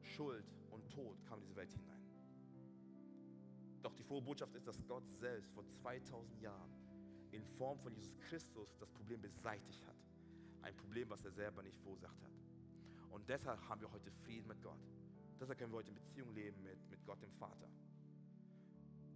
Schuld 0.00 0.44
und 0.70 0.88
Tod 0.88 1.16
kam 1.26 1.38
in 1.38 1.44
diese 1.44 1.56
Welt 1.56 1.72
hinein. 1.72 2.00
Doch 3.82 3.92
die 3.94 4.04
frohe 4.04 4.22
Botschaft 4.22 4.54
ist, 4.54 4.68
dass 4.68 4.78
Gott 4.86 5.02
selbst 5.18 5.52
vor 5.52 5.64
2000 5.66 6.40
Jahren 6.40 6.70
in 7.32 7.44
Form 7.44 7.78
von 7.80 7.92
Jesus 7.92 8.16
Christus 8.20 8.76
das 8.78 8.90
Problem 8.92 9.20
beseitigt 9.20 9.84
hat. 9.84 9.96
Ein 10.62 10.76
Problem, 10.76 11.10
was 11.10 11.24
er 11.24 11.32
selber 11.32 11.62
nicht 11.62 11.76
verursacht 11.78 12.22
hat. 12.22 12.30
Und 13.10 13.28
deshalb 13.28 13.60
haben 13.68 13.80
wir 13.80 13.90
heute 13.90 14.12
Frieden 14.12 14.46
mit 14.46 14.62
Gott. 14.62 14.78
Deshalb 15.40 15.58
können 15.58 15.72
wir 15.72 15.78
heute 15.78 15.88
in 15.88 15.96
Beziehung 15.96 16.32
leben 16.34 16.62
mit, 16.62 16.88
mit 16.88 17.04
Gott, 17.04 17.20
dem 17.20 17.32
Vater. 17.32 17.68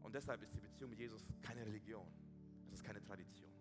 Und 0.03 0.13
deshalb 0.13 0.43
ist 0.43 0.53
die 0.53 0.61
Beziehung 0.61 0.91
mit 0.91 0.99
Jesus 0.99 1.25
keine 1.41 1.65
Religion. 1.65 2.07
Es 2.67 2.75
ist 2.75 2.85
keine 2.85 3.01
Tradition. 3.01 3.56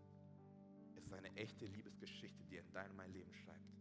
Ist 1.06 1.14
eine 1.14 1.36
echte 1.36 1.66
Liebesgeschichte, 1.66 2.44
die 2.46 2.58
er 2.58 2.64
in 2.64 2.72
deinem 2.72 2.96
mein 2.96 3.12
Leben 3.14 3.32
schreibt. 3.34 3.74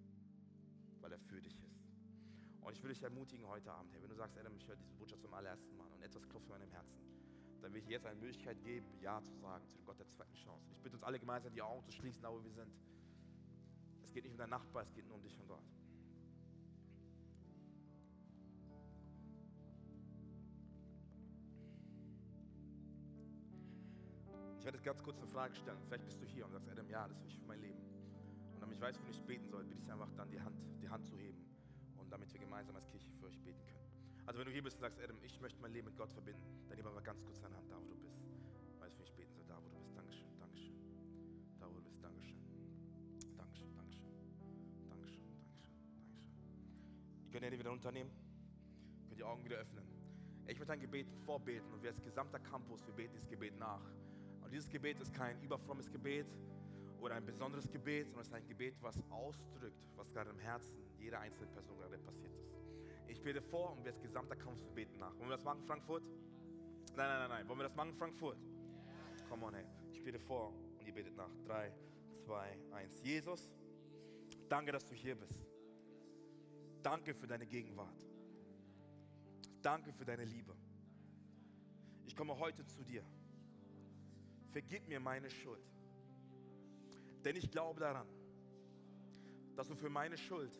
Weil 1.00 1.12
er 1.12 1.18
für 1.18 1.40
dich 1.40 1.58
ist. 1.64 1.80
Und 2.60 2.72
ich 2.72 2.82
will 2.82 2.90
dich 2.90 3.02
ermutigen 3.02 3.46
heute 3.46 3.72
Abend, 3.72 3.92
hey, 3.92 4.02
wenn 4.02 4.08
du 4.08 4.14
sagst, 4.14 4.38
Adam, 4.38 4.54
ich 4.56 4.66
höre 4.66 4.76
diese 4.76 4.94
Botschaft 4.94 5.22
zum 5.22 5.34
allerersten 5.34 5.76
Mal 5.76 5.90
und 5.92 6.02
etwas 6.02 6.28
klopft 6.28 6.46
in 6.46 6.52
meinem 6.52 6.70
Herzen, 6.70 6.98
dann 7.60 7.72
will 7.72 7.80
ich 7.80 7.88
jetzt 7.88 8.06
eine 8.06 8.20
Möglichkeit 8.20 8.62
geben, 8.62 8.86
Ja 9.00 9.22
zu 9.22 9.34
sagen 9.36 9.66
zu 9.66 9.76
dem 9.76 9.84
Gott 9.86 9.98
der 9.98 10.06
zweiten 10.06 10.34
Chance. 10.34 10.70
Ich 10.72 10.80
bitte 10.80 10.96
uns 10.96 11.02
alle 11.02 11.18
gemeinsam 11.18 11.52
die 11.54 11.62
Augen 11.62 11.82
zu 11.82 11.92
schließen, 11.92 12.22
da 12.22 12.30
wo 12.30 12.42
wir 12.42 12.52
sind. 12.52 12.72
Es 14.02 14.12
geht 14.12 14.24
nicht 14.24 14.32
um 14.32 14.38
deinen 14.38 14.50
Nachbar, 14.50 14.82
es 14.82 14.92
geht 14.92 15.06
nur 15.06 15.16
um 15.16 15.22
dich 15.22 15.38
und 15.38 15.48
Gott. 15.48 15.64
Ich 24.64 24.66
werde 24.66 24.78
jetzt 24.78 24.86
ganz 24.86 25.02
kurz 25.02 25.18
eine 25.18 25.26
Frage 25.26 25.54
stellen. 25.54 25.76
Vielleicht 25.84 26.06
bist 26.06 26.22
du 26.22 26.24
hier 26.24 26.46
und 26.46 26.52
sagst, 26.52 26.70
Adam, 26.70 26.88
ja, 26.88 27.06
das 27.06 27.20
will 27.20 27.28
ich 27.28 27.36
für 27.36 27.44
mein 27.44 27.60
Leben. 27.60 27.78
Und 28.54 28.62
damit 28.62 28.76
ich 28.76 28.80
weiß, 28.80 28.98
wofür 28.98 29.10
ich 29.10 29.20
beten 29.20 29.46
soll, 29.46 29.62
bitte 29.62 29.82
ich 29.82 29.92
einfach 29.92 30.10
dann 30.16 30.30
die 30.30 30.40
Hand, 30.40 30.56
die 30.80 30.88
Hand 30.88 31.04
zu 31.04 31.18
heben 31.18 31.44
und 31.98 32.10
damit 32.10 32.32
wir 32.32 32.40
gemeinsam 32.40 32.74
als 32.74 32.88
Kirche 32.88 33.12
für 33.20 33.26
euch 33.26 33.38
beten 33.42 33.60
können. 33.66 33.84
Also 34.24 34.40
wenn 34.40 34.46
du 34.46 34.52
hier 34.52 34.62
bist 34.62 34.78
und 34.78 34.80
sagst, 34.80 34.98
Adam, 35.02 35.18
ich 35.22 35.38
möchte 35.38 35.60
mein 35.60 35.70
Leben 35.70 35.88
mit 35.88 35.98
Gott 35.98 36.10
verbinden, 36.10 36.40
dann 36.66 36.78
heb 36.78 36.86
einfach 36.86 37.02
ganz 37.02 37.22
kurz 37.26 37.42
deine 37.42 37.54
Hand 37.58 37.70
da, 37.70 37.76
wo 37.76 37.90
du 37.90 38.00
bist. 38.00 38.16
Weil 38.78 38.88
ich 38.88 38.94
für 38.94 39.02
dich 39.02 39.12
beten 39.12 39.34
soll, 39.34 39.44
da, 39.46 39.58
wo 39.62 39.68
du 39.68 39.76
bist. 39.76 39.94
Dankeschön, 39.94 40.38
Dankeschön. 40.40 40.74
Da, 41.60 41.68
wo 41.68 41.74
du 41.74 41.82
bist, 41.82 42.02
Dankeschön. 42.02 42.40
Dankeschön, 43.36 43.74
Dankeschön. 43.76 44.08
Dankeschön, 44.40 44.88
Dankeschön, 44.88 45.28
Dankeschön. 45.28 45.28
Ihr 47.26 47.32
könnt 47.32 47.42
die 47.42 47.46
Hände 47.48 47.58
wieder 47.58 47.68
runternehmen. 47.68 48.10
Könnt 49.08 49.20
die 49.20 49.24
Augen 49.24 49.44
wieder 49.44 49.58
öffnen. 49.58 49.84
Ich 50.46 50.58
möchte 50.58 50.72
ein 50.72 50.80
Gebet 50.80 51.10
vorbeten 51.26 51.70
und 51.74 51.82
wir 51.82 51.90
als 51.90 52.00
gesamter 52.00 52.38
Campus, 52.38 52.80
wir 52.86 52.94
beten 52.94 53.12
dieses 53.12 53.28
Gebet 53.28 53.58
nach. 53.58 53.82
Und 54.44 54.52
dieses 54.52 54.68
Gebet 54.68 55.00
ist 55.00 55.12
kein 55.12 55.40
überfrommes 55.42 55.90
Gebet 55.90 56.26
oder 57.00 57.14
ein 57.14 57.24
besonderes 57.24 57.70
Gebet, 57.70 58.06
sondern 58.06 58.22
es 58.22 58.28
ist 58.28 58.34
ein 58.34 58.46
Gebet, 58.46 58.76
was 58.80 59.02
ausdrückt, 59.10 59.82
was 59.96 60.10
gerade 60.12 60.30
im 60.30 60.38
Herzen 60.38 60.76
jeder 60.98 61.20
einzelnen 61.20 61.50
Person 61.52 61.76
gerade 61.78 61.98
passiert 61.98 62.32
ist. 62.36 62.54
Ich 63.08 63.20
bete 63.20 63.42
vor 63.42 63.72
und 63.72 63.84
wir 63.84 63.92
als 63.92 64.00
gesamter 64.00 64.36
Campus 64.36 64.70
beten 64.70 64.98
nach. 64.98 65.12
Wollen 65.18 65.28
wir 65.28 65.36
das 65.36 65.44
machen, 65.44 65.62
Frankfurt? 65.64 66.02
Nein, 66.02 66.96
nein, 66.96 67.18
nein, 67.20 67.28
nein. 67.30 67.48
Wollen 67.48 67.58
wir 67.58 67.64
das 67.64 67.74
machen, 67.74 67.94
Frankfurt? 67.94 68.38
Come 69.28 69.46
on, 69.46 69.54
ey. 69.54 69.64
Ich 69.92 70.02
bete 70.02 70.18
vor 70.18 70.52
und 70.78 70.86
ihr 70.86 70.94
betet 70.94 71.16
nach. 71.16 71.30
Drei, 71.44 71.72
zwei, 72.24 72.58
eins. 72.72 73.02
Jesus, 73.02 73.50
danke, 74.48 74.72
dass 74.72 74.84
du 74.84 74.94
hier 74.94 75.14
bist. 75.14 75.46
Danke 76.82 77.14
für 77.14 77.26
deine 77.26 77.46
Gegenwart. 77.46 77.96
Danke 79.62 79.92
für 79.92 80.04
deine 80.04 80.24
Liebe. 80.24 80.54
Ich 82.04 82.14
komme 82.14 82.38
heute 82.38 82.66
zu 82.66 82.84
dir 82.84 83.02
vergib 84.54 84.86
mir 84.86 85.00
meine 85.00 85.28
Schuld. 85.28 85.66
Denn 87.24 87.34
ich 87.34 87.50
glaube 87.50 87.80
daran, 87.80 88.06
dass 89.56 89.66
du 89.66 89.74
für 89.74 89.90
meine 89.90 90.16
Schuld 90.16 90.54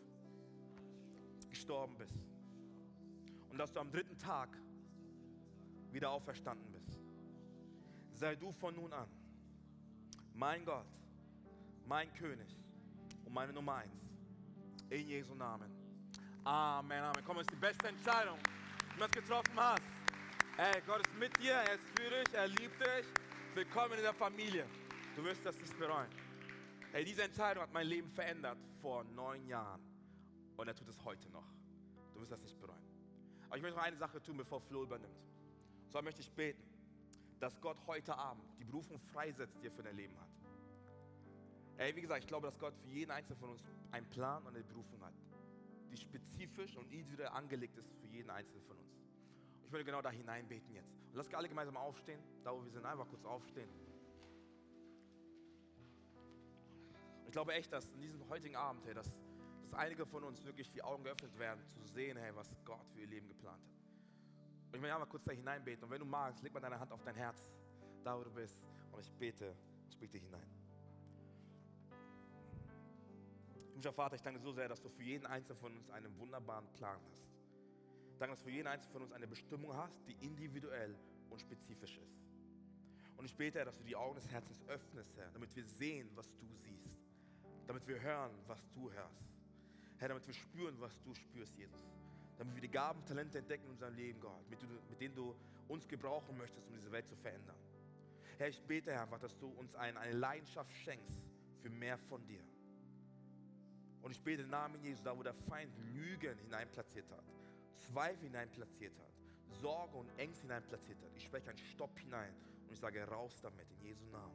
gestorben 1.49 1.97
bist 1.97 2.19
und 3.51 3.59
dass 3.59 3.73
du 3.73 3.79
am 3.79 3.93
dritten 3.93 4.19
Tag 4.19 4.49
wieder 5.93 6.11
auferstanden 6.11 6.73
bist. 6.73 6.99
Sei 8.15 8.35
du 8.35 8.51
von 8.51 8.75
nun 8.75 8.93
an 8.93 9.09
mein 10.35 10.65
Gott, 10.65 10.87
mein 11.87 12.13
König 12.15 12.49
und 13.25 13.33
meine 13.33 13.53
Nummer 13.53 13.77
eins. 13.77 14.03
In 14.91 15.07
Jesu 15.07 15.35
Namen. 15.35 15.71
Amen, 16.43 17.01
Amen. 17.01 17.25
Komm, 17.25 17.37
es 17.39 17.43
ist 17.43 17.53
die 17.53 17.57
beste 17.69 17.87
Entscheidung, 17.89 18.39
die 18.97 19.01
du 19.01 19.09
getroffen 19.21 19.57
hast. 19.57 19.83
Ey, 20.57 20.83
Gott 20.85 21.07
ist 21.07 21.19
mit 21.19 21.41
dir, 21.41 21.53
er 21.53 21.75
ist 21.75 21.85
für 21.97 22.11
dich, 22.11 22.35
er 22.35 22.49
liebt 22.49 22.81
dich. 22.81 23.24
Willkommen 23.55 23.93
in 23.93 24.03
der 24.03 24.15
Familie. 24.15 24.67
Du 25.15 25.23
wirst 25.23 25.47
das 25.47 25.57
nicht 25.61 25.79
bereuen. 25.79 26.11
Hey, 26.91 27.05
diese 27.05 27.23
Entscheidung 27.23 27.63
hat 27.63 27.73
mein 27.73 27.87
Leben 27.87 28.11
verändert 28.11 28.59
vor 28.81 29.05
neun 29.05 29.47
Jahren. 29.47 29.81
Und 30.57 30.67
er 30.67 30.75
tut 30.75 30.89
es 30.89 31.05
heute 31.05 31.31
noch. 31.31 31.47
Du 32.13 32.21
wirst 32.21 32.33
das 32.33 32.43
nicht 32.43 32.59
bereuen. 32.61 32.83
Aber 33.47 33.57
ich 33.57 33.63
möchte 33.63 33.77
noch 33.77 33.85
eine 33.85 33.97
Sache 33.97 34.21
tun, 34.21 34.39
bevor 34.39 34.61
Flo 34.61 34.83
übernimmt. 34.83 35.15
Und 35.85 35.93
zwar 35.93 36.03
möchte 36.03 36.21
ich 36.21 36.33
beten, 36.33 36.65
dass 37.39 37.61
Gott 37.61 37.77
heute 37.87 38.19
Abend 38.19 38.43
die 38.59 38.65
Berufung 38.65 38.99
freisetzt, 38.99 39.57
die 39.63 39.69
er 39.69 39.73
für 39.73 39.85
dein 39.85 39.95
Leben 39.95 40.19
hat. 40.19 40.31
Ey, 41.77 41.95
wie 41.95 42.01
gesagt, 42.01 42.25
ich 42.25 42.29
glaube, 42.29 42.49
dass 42.49 42.59
Gott 42.59 42.75
für 42.83 42.89
jeden 42.89 43.13
Einzelnen 43.13 43.39
von 43.39 43.51
uns 43.51 43.63
einen 43.93 44.11
Plan 44.11 44.43
und 44.43 44.49
eine 44.49 44.65
Berufung 44.65 45.01
hat, 45.01 45.15
die 45.93 45.97
spezifisch 45.97 46.77
und 46.77 46.91
individuell 46.91 47.29
angelegt 47.29 47.79
ist 47.79 47.89
für 48.01 48.07
jeden 48.09 48.31
Einzelnen 48.31 48.65
von 48.65 48.77
uns. 48.79 49.04
Ich 49.75 49.77
würde 49.77 49.87
genau 49.87 50.03
da 50.03 50.11
hineinbeten 50.11 50.73
jetzt. 50.73 50.95
Und 51.11 51.17
lass 51.17 51.35
alle 51.35 51.49
gemeinsam 51.49 51.77
aufstehen, 51.77 52.23
da 52.45 52.55
wo 52.55 52.63
wir 52.63 52.71
sind, 52.71 52.87
einfach 52.87 53.09
kurz 53.09 53.25
aufstehen. 53.25 53.69
Ich 57.27 57.33
glaube 57.33 57.55
echt, 57.55 57.73
dass 57.73 57.87
in 57.87 58.01
diesem 58.01 58.29
heutigen 58.29 58.55
Abend, 58.55 58.87
hey, 58.87 58.95
dass, 58.95 59.13
dass 59.63 59.75
einige 59.75 60.07
von 60.07 60.23
uns 60.23 60.45
wirklich 60.45 60.71
die 60.71 60.81
Augen 60.81 61.03
geöffnet 61.03 61.37
werden, 61.41 61.67
zu 61.67 61.83
sehen, 61.83 62.17
hey, 62.17 62.33
was 62.37 62.55
Gott 62.65 62.87
für 62.93 63.01
ihr 63.01 63.09
Leben 63.09 63.27
geplant 63.27 63.61
hat. 63.61 64.69
Und 64.69 64.75
ich 64.77 64.81
möchte 64.81 64.95
einfach 64.95 65.09
kurz 65.09 65.25
da 65.25 65.33
hineinbeten. 65.33 65.83
Und 65.83 65.91
wenn 65.91 65.99
du 65.99 66.07
magst, 66.07 66.41
leg 66.45 66.55
mal 66.55 66.61
deine 66.61 66.79
Hand 66.79 66.93
auf 66.93 67.03
dein 67.03 67.17
Herz, 67.17 67.51
da 68.05 68.17
wo 68.17 68.23
du 68.23 68.31
bist. 68.31 68.57
Und 68.93 69.01
ich 69.01 69.11
bete, 69.11 69.57
ich 69.89 69.99
bete 69.99 70.19
hinein. 70.19 70.49
Himmlischer 73.71 73.93
Vater, 73.93 74.15
ich 74.15 74.23
danke 74.23 74.39
so 74.39 74.53
sehr, 74.53 74.69
dass 74.69 74.81
du 74.81 74.89
für 74.89 75.03
jeden 75.03 75.27
Einzelnen 75.27 75.59
von 75.59 75.77
uns 75.77 75.91
einen 75.91 76.17
wunderbaren 76.17 76.73
Plan 76.75 77.01
hast. 77.11 77.34
Danke, 78.19 78.35
dass 78.35 78.41
du 78.41 78.51
für 78.51 78.55
jeden 78.55 78.69
Einzelnen 78.69 78.93
von 78.93 79.03
uns 79.03 79.13
eine 79.13 79.27
Bestimmung 79.27 79.75
hast, 79.77 80.07
die 80.07 80.17
individuell 80.25 80.95
und 81.31 81.41
spezifisch 81.41 81.99
ist. 81.99 82.25
Und 83.17 83.25
ich 83.25 83.37
bete, 83.37 83.59
Herr, 83.59 83.65
dass 83.65 83.79
du 83.79 83.85
die 83.85 83.97
Augen 83.97 84.15
des 84.15 84.31
Herzens 84.31 84.63
öffnest, 84.69 85.17
Herr, 85.17 85.31
damit 85.33 85.55
wir 85.55 85.65
sehen, 85.65 86.11
was 86.15 86.27
du 86.37 86.47
siehst. 86.63 86.99
Damit 87.67 87.87
wir 87.87 88.01
hören, 88.01 88.33
was 88.47 88.63
du 88.73 88.91
hörst. 88.91 89.25
Herr, 89.99 90.09
damit 90.09 90.27
wir 90.27 90.35
spüren, 90.35 90.79
was 90.81 91.01
du 91.03 91.15
spürst, 91.15 91.57
Jesus. 91.57 91.81
Damit 92.37 92.55
wir 92.55 92.61
die 92.61 92.71
Gaben, 92.71 93.05
Talente 93.07 93.39
entdecken 93.39 93.65
in 93.67 93.71
unserem 93.71 93.95
Leben, 93.95 94.21
Gott, 94.21 94.49
mit, 94.51 94.59
mit 94.91 95.01
denen 95.01 95.15
du 95.15 95.35
uns 95.69 95.89
gebrauchen 95.89 96.37
möchtest, 96.37 96.67
um 96.67 96.75
diese 96.75 96.91
Welt 96.93 97.09
zu 97.09 97.17
verändern. 97.17 97.57
Herr, 98.39 98.49
ich 98.49 98.61
bete, 98.63 98.93
Herr, 98.93 99.07
dass 99.19 99.39
du 99.39 99.47
uns 99.47 99.75
ein, 99.77 99.97
eine 99.97 100.13
Leidenschaft 100.13 100.73
schenkst 100.73 101.23
für 101.63 101.71
mehr 101.71 101.97
von 101.97 102.27
dir. 102.27 102.43
Und 104.03 104.11
ich 104.11 104.21
bete 104.23 104.43
im 104.43 104.51
Namen 104.51 104.83
Jesu, 104.83 105.03
da 105.03 105.17
wo 105.17 105.23
der 105.23 105.33
Feind 105.33 105.73
Lügen 105.95 106.37
hineinplatziert 106.39 107.11
hat, 107.11 107.25
Zweifel 107.77 108.25
hineinplatziert 108.25 108.99
hat, 108.99 109.13
Sorge 109.61 109.97
und 109.97 110.09
Ängste 110.19 110.43
hineinplatziert 110.43 111.01
hat. 111.03 111.11
Ich 111.15 111.25
spreche 111.25 111.51
einen 111.51 111.59
Stopp 111.59 111.99
hinein 111.99 112.35
und 112.67 112.73
ich 112.73 112.81
sage 112.81 113.03
raus 113.05 113.41
damit 113.43 113.71
in 113.73 113.81
Jesu 113.81 114.05
Namen. 114.07 114.35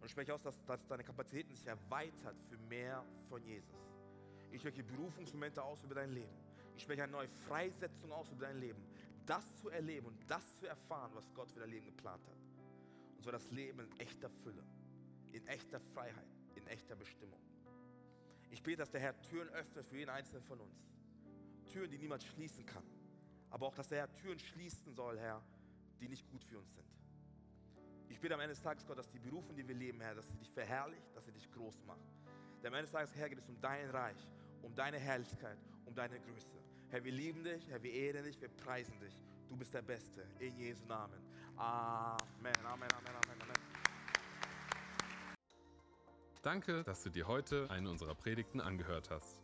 Und 0.00 0.06
ich 0.06 0.12
spreche 0.12 0.34
aus, 0.34 0.42
dass, 0.42 0.62
dass 0.66 0.86
deine 0.86 1.04
Kapazitäten 1.04 1.54
sich 1.54 1.66
erweitert 1.66 2.36
für 2.48 2.58
mehr 2.58 3.04
von 3.28 3.42
Jesus. 3.42 3.74
Ich 4.50 4.60
spreche 4.60 4.84
Berufungsmomente 4.84 5.62
aus 5.62 5.82
über 5.82 5.94
dein 5.94 6.12
Leben. 6.12 6.36
Ich 6.76 6.82
spreche 6.82 7.04
eine 7.04 7.12
neue 7.12 7.28
Freisetzung 7.28 8.12
aus 8.12 8.30
über 8.30 8.46
dein 8.46 8.58
Leben. 8.58 8.84
Das 9.26 9.56
zu 9.56 9.70
erleben 9.70 10.06
und 10.06 10.30
das 10.30 10.56
zu 10.56 10.66
erfahren, 10.66 11.10
was 11.14 11.32
Gott 11.34 11.50
für 11.50 11.60
dein 11.60 11.70
Leben 11.70 11.86
geplant 11.86 12.26
hat. 12.26 12.36
Und 13.16 13.22
so 13.22 13.30
das 13.30 13.50
Leben 13.50 13.80
in 13.80 14.00
echter 14.00 14.28
Fülle, 14.28 14.62
in 15.32 15.46
echter 15.46 15.80
Freiheit, 15.80 16.28
in 16.54 16.66
echter 16.66 16.94
Bestimmung. 16.96 17.40
Ich 18.50 18.62
bete, 18.62 18.78
dass 18.78 18.90
der 18.90 19.00
Herr 19.00 19.20
Türen 19.22 19.48
öffnet 19.48 19.86
für 19.86 19.96
jeden 19.96 20.10
Einzelnen 20.10 20.42
von 20.44 20.60
uns. 20.60 20.93
Türen, 21.66 21.90
die 21.90 21.98
niemand 21.98 22.22
schließen 22.22 22.64
kann. 22.66 22.84
Aber 23.50 23.66
auch, 23.66 23.74
dass 23.74 23.88
der 23.88 23.98
Herr 23.98 24.12
Türen 24.12 24.38
schließen 24.38 24.92
soll, 24.94 25.18
Herr, 25.18 25.42
die 26.00 26.08
nicht 26.08 26.28
gut 26.28 26.42
für 26.44 26.58
uns 26.58 26.74
sind. 26.74 26.86
Ich 28.08 28.20
bete 28.20 28.34
am 28.34 28.40
Ende 28.40 28.54
des 28.54 28.62
Tages, 28.62 28.86
Gott, 28.86 28.98
dass 28.98 29.10
die 29.10 29.18
Berufe, 29.18 29.52
die 29.54 29.66
wir 29.66 29.74
leben, 29.74 30.00
Herr, 30.00 30.14
dass 30.14 30.28
sie 30.28 30.36
dich 30.36 30.50
verherrlicht, 30.50 31.14
dass 31.14 31.24
sie 31.24 31.32
dich 31.32 31.50
groß 31.52 31.82
macht. 31.84 32.00
Denn 32.62 32.68
am 32.68 32.74
Ende 32.74 32.82
des 32.82 32.92
Tages, 32.92 33.14
Herr, 33.14 33.28
geht 33.28 33.38
es 33.38 33.48
um 33.48 33.60
dein 33.60 33.90
Reich, 33.90 34.28
um 34.62 34.74
deine 34.74 34.98
Herrlichkeit, 34.98 35.58
um 35.84 35.94
deine 35.94 36.18
Größe. 36.20 36.56
Herr, 36.90 37.02
wir 37.04 37.12
lieben 37.12 37.44
dich, 37.44 37.68
Herr, 37.68 37.82
wir 37.82 37.92
ehren 37.92 38.24
dich, 38.24 38.40
wir 38.40 38.48
preisen 38.48 38.98
dich. 39.00 39.14
Du 39.48 39.56
bist 39.56 39.74
der 39.74 39.82
Beste. 39.82 40.26
In 40.38 40.56
Jesu 40.56 40.84
Namen. 40.86 41.20
Amen, 41.56 42.18
Amen, 42.64 42.88
Amen, 42.90 42.90
Amen, 42.92 43.42
Amen. 43.42 43.74
Danke, 46.42 46.84
dass 46.84 47.02
du 47.02 47.10
dir 47.10 47.26
heute 47.26 47.70
eine 47.70 47.90
unserer 47.90 48.14
Predigten 48.14 48.60
angehört 48.60 49.10
hast. 49.10 49.43